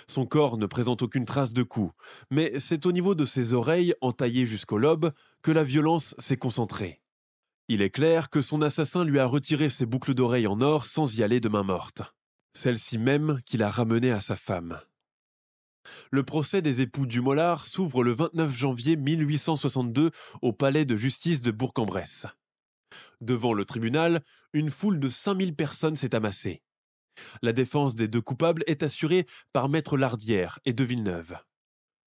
Son 0.07 0.27
corps 0.27 0.59
ne 0.59 0.67
présente 0.67 1.01
aucune 1.01 1.25
trace 1.25 1.53
de 1.53 1.63
coup, 1.63 1.91
mais 2.29 2.59
c'est 2.59 2.85
au 2.85 2.91
niveau 2.91 3.15
de 3.15 3.25
ses 3.25 3.55
oreilles, 3.55 3.95
entaillées 4.01 4.45
jusqu'au 4.45 4.77
lobe, 4.77 5.11
que 5.41 5.51
la 5.51 5.63
violence 5.63 6.13
s'est 6.19 6.37
concentrée. 6.37 7.02
Il 7.69 7.81
est 7.81 7.89
clair 7.89 8.29
que 8.29 8.41
son 8.41 8.61
assassin 8.61 9.05
lui 9.05 9.19
a 9.19 9.25
retiré 9.25 9.69
ses 9.69 9.85
boucles 9.85 10.13
d'oreilles 10.13 10.47
en 10.47 10.59
or 10.61 10.85
sans 10.85 11.17
y 11.17 11.23
aller 11.23 11.39
de 11.39 11.49
main 11.49 11.63
morte. 11.63 12.01
Celle-ci 12.53 12.97
même 12.97 13.41
qu'il 13.45 13.63
a 13.63 13.71
ramenée 13.71 14.11
à 14.11 14.21
sa 14.21 14.35
femme. 14.35 14.79
Le 16.11 16.23
procès 16.23 16.61
des 16.61 16.81
époux 16.81 17.05
Dumollard 17.05 17.65
s'ouvre 17.65 18.03
le 18.03 18.13
29 18.13 18.55
janvier 18.55 18.95
1862 18.95 20.11
au 20.41 20.53
palais 20.53 20.85
de 20.85 20.95
justice 20.95 21.41
de 21.41 21.51
Bourg-en-Bresse. 21.51 22.27
Devant 23.21 23.53
le 23.53 23.65
tribunal, 23.65 24.23
une 24.53 24.69
foule 24.69 24.99
de 24.99 25.09
5000 25.09 25.55
personnes 25.55 25.95
s'est 25.95 26.15
amassée. 26.15 26.61
La 27.41 27.53
défense 27.53 27.95
des 27.95 28.07
deux 28.07 28.21
coupables 28.21 28.63
est 28.67 28.83
assurée 28.83 29.25
par 29.51 29.69
Maître 29.69 29.97
Lardière 29.97 30.59
et 30.65 30.73
de 30.73 30.83
Villeneuve. 30.83 31.37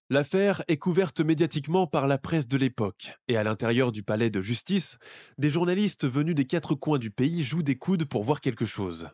L'affaire 0.09 0.63
est 0.69 0.77
couverte 0.77 1.19
médiatiquement 1.19 1.89
par 1.89 2.07
la 2.07 2.17
presse 2.17 2.47
de 2.47 2.57
l'époque, 2.57 3.19
et 3.27 3.37
à 3.37 3.43
l'intérieur 3.43 3.91
du 3.91 4.05
palais 4.05 4.31
de 4.31 4.41
justice, 4.41 4.99
des 5.37 5.51
journalistes 5.51 6.07
venus 6.07 6.37
des 6.37 6.45
quatre 6.45 6.77
coins 6.77 7.01
du 7.01 7.11
pays 7.11 7.43
jouent 7.43 7.65
des 7.65 7.75
coudes 7.75 8.05
pour 8.05 8.23
voir 8.23 8.41
quelque 8.41 8.67
chose. 8.67 9.09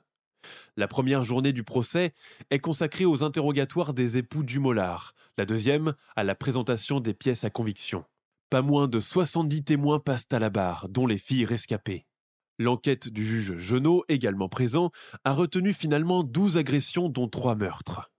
La 0.76 0.88
première 0.88 1.24
journée 1.24 1.54
du 1.54 1.64
procès 1.64 2.12
est 2.50 2.58
consacrée 2.58 3.06
aux 3.06 3.22
interrogatoires 3.22 3.94
des 3.94 4.18
époux 4.18 4.42
Dumollard, 4.42 5.14
la 5.38 5.46
deuxième 5.46 5.94
à 6.14 6.24
la 6.24 6.34
présentation 6.34 7.00
des 7.00 7.14
pièces 7.14 7.44
à 7.44 7.50
conviction. 7.50 8.04
Pas 8.50 8.60
moins 8.60 8.86
de 8.86 9.00
70 9.00 9.64
témoins 9.64 9.98
passent 9.98 10.28
à 10.30 10.38
la 10.38 10.50
barre, 10.50 10.90
dont 10.90 11.06
les 11.06 11.16
filles 11.16 11.46
rescapées. 11.46 12.04
L'enquête 12.58 13.08
du 13.08 13.24
juge 13.24 13.56
Genot, 13.56 14.04
également 14.08 14.50
présent, 14.50 14.90
a 15.24 15.32
retenu 15.32 15.72
finalement 15.72 16.22
12 16.22 16.58
agressions 16.58 17.08
dont 17.08 17.28
3 17.28 17.54
meurtres. 17.54 18.10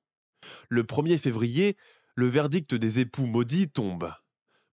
Le 0.70 0.82
1er 0.82 1.20
février, 1.20 1.78
le 2.16 2.28
verdict 2.28 2.76
des 2.76 3.00
époux 3.00 3.26
maudits 3.26 3.70
tombe. 3.70 4.12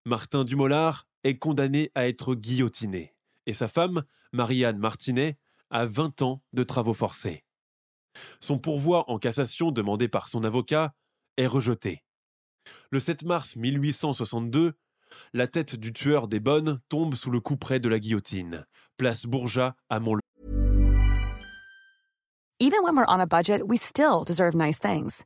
Martin 0.05 0.43
Dumollard 0.43 1.07
est 1.23 1.37
condamné 1.37 1.91
à 1.95 2.07
être 2.07 2.35
guillotiné, 2.35 3.15
et 3.45 3.53
sa 3.53 3.67
femme, 3.67 4.03
Marianne 4.31 4.77
Martinet, 4.77 5.37
à 5.69 5.85
20 5.85 6.21
ans 6.21 6.41
de 6.53 6.63
travaux 6.63 6.93
forcés. 6.93 7.43
Son 8.39 8.59
pourvoi 8.59 9.09
en 9.09 9.19
cassation 9.19 9.71
demandé 9.71 10.07
par 10.07 10.27
son 10.27 10.43
avocat 10.43 10.93
est 11.37 11.47
rejeté. 11.47 12.03
Le 12.91 12.99
7 12.99 13.23
mars 13.23 13.55
1862, 13.55 14.73
la 15.33 15.47
tête 15.47 15.75
du 15.75 15.93
tueur 15.93 16.27
des 16.27 16.39
bonnes 16.39 16.79
tombe 16.89 17.15
sous 17.15 17.31
le 17.31 17.39
coup 17.39 17.57
près 17.57 17.79
de 17.79 17.89
la 17.89 17.99
guillotine, 17.99 18.65
place 18.97 19.25
Bourgeat 19.25 19.75
à 19.89 19.99
Mont. 19.99 20.17
Even 22.59 22.83
when 22.83 22.95
we're 22.95 23.05
on 23.07 23.19
a 23.19 23.25
budget, 23.25 23.63
we 23.63 23.77
still 23.79 24.23
deserve 24.23 24.55
nice 24.55 24.79
things. 24.79 25.25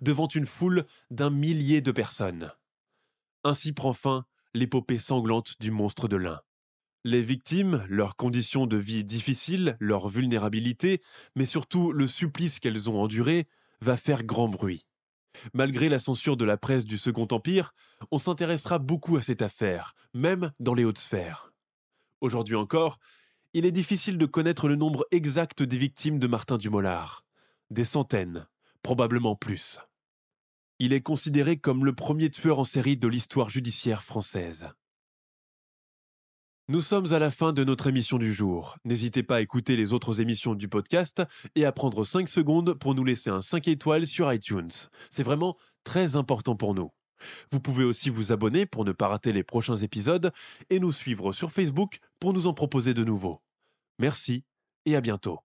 Devant 0.00 0.28
une 0.28 0.46
foule 0.46 0.84
d'un 1.10 1.30
millier 1.30 1.80
de 1.80 1.92
personnes. 1.92 2.52
Ainsi 3.44 3.72
prend 3.72 3.92
fin 3.92 4.26
l'épopée 4.54 4.98
sanglante 4.98 5.54
du 5.60 5.70
monstre 5.70 6.08
de 6.08 6.16
l'Ain. 6.16 6.40
Les 7.04 7.22
victimes, 7.22 7.84
leurs 7.88 8.14
conditions 8.16 8.66
de 8.66 8.76
vie 8.76 9.04
difficiles, 9.04 9.76
leur 9.80 10.08
vulnérabilité, 10.08 11.02
mais 11.34 11.46
surtout 11.46 11.92
le 11.92 12.06
supplice 12.06 12.60
qu'elles 12.60 12.90
ont 12.90 13.00
enduré, 13.00 13.48
va 13.80 13.96
faire 13.96 14.22
grand 14.22 14.48
bruit. 14.48 14.86
Malgré 15.54 15.88
la 15.88 15.98
censure 15.98 16.36
de 16.36 16.44
la 16.44 16.58
presse 16.58 16.84
du 16.84 16.98
Second 16.98 17.26
Empire, 17.30 17.74
on 18.10 18.18
s'intéressera 18.18 18.78
beaucoup 18.78 19.16
à 19.16 19.22
cette 19.22 19.42
affaire, 19.42 19.94
même 20.14 20.52
dans 20.60 20.74
les 20.74 20.84
hautes 20.84 20.98
sphères. 20.98 21.52
Aujourd'hui 22.20 22.54
encore, 22.54 22.98
il 23.54 23.66
est 23.66 23.72
difficile 23.72 24.18
de 24.18 24.26
connaître 24.26 24.68
le 24.68 24.76
nombre 24.76 25.06
exact 25.10 25.62
des 25.62 25.78
victimes 25.78 26.18
de 26.18 26.26
Martin 26.26 26.58
Dumollard. 26.58 27.24
Des 27.70 27.84
centaines, 27.84 28.46
probablement 28.82 29.36
plus. 29.36 29.78
Il 30.78 30.92
est 30.92 31.00
considéré 31.00 31.56
comme 31.56 31.84
le 31.84 31.94
premier 31.94 32.30
tueur 32.30 32.58
en 32.58 32.64
série 32.64 32.96
de 32.96 33.08
l'histoire 33.08 33.48
judiciaire 33.48 34.02
française. 34.02 34.68
Nous 36.68 36.80
sommes 36.80 37.12
à 37.12 37.18
la 37.18 37.30
fin 37.30 37.52
de 37.52 37.64
notre 37.64 37.88
émission 37.88 38.18
du 38.18 38.32
jour. 38.32 38.76
N'hésitez 38.84 39.22
pas 39.22 39.36
à 39.36 39.40
écouter 39.40 39.76
les 39.76 39.92
autres 39.92 40.20
émissions 40.20 40.54
du 40.54 40.68
podcast 40.68 41.22
et 41.54 41.64
à 41.64 41.72
prendre 41.72 42.04
5 42.04 42.28
secondes 42.28 42.74
pour 42.74 42.94
nous 42.94 43.04
laisser 43.04 43.30
un 43.30 43.42
5 43.42 43.68
étoiles 43.68 44.06
sur 44.06 44.32
iTunes. 44.32 44.70
C'est 45.10 45.22
vraiment 45.22 45.56
très 45.84 46.16
important 46.16 46.56
pour 46.56 46.74
nous. 46.74 46.90
Vous 47.50 47.60
pouvez 47.60 47.84
aussi 47.84 48.10
vous 48.10 48.32
abonner 48.32 48.66
pour 48.66 48.84
ne 48.84 48.92
pas 48.92 49.08
rater 49.08 49.32
les 49.32 49.44
prochains 49.44 49.76
épisodes 49.76 50.32
et 50.70 50.80
nous 50.80 50.92
suivre 50.92 51.32
sur 51.32 51.50
Facebook 51.50 51.98
pour 52.20 52.32
nous 52.32 52.46
en 52.46 52.54
proposer 52.54 52.94
de 52.94 53.04
nouveaux. 53.04 53.42
Merci 53.98 54.44
et 54.86 54.96
à 54.96 55.00
bientôt. 55.00 55.40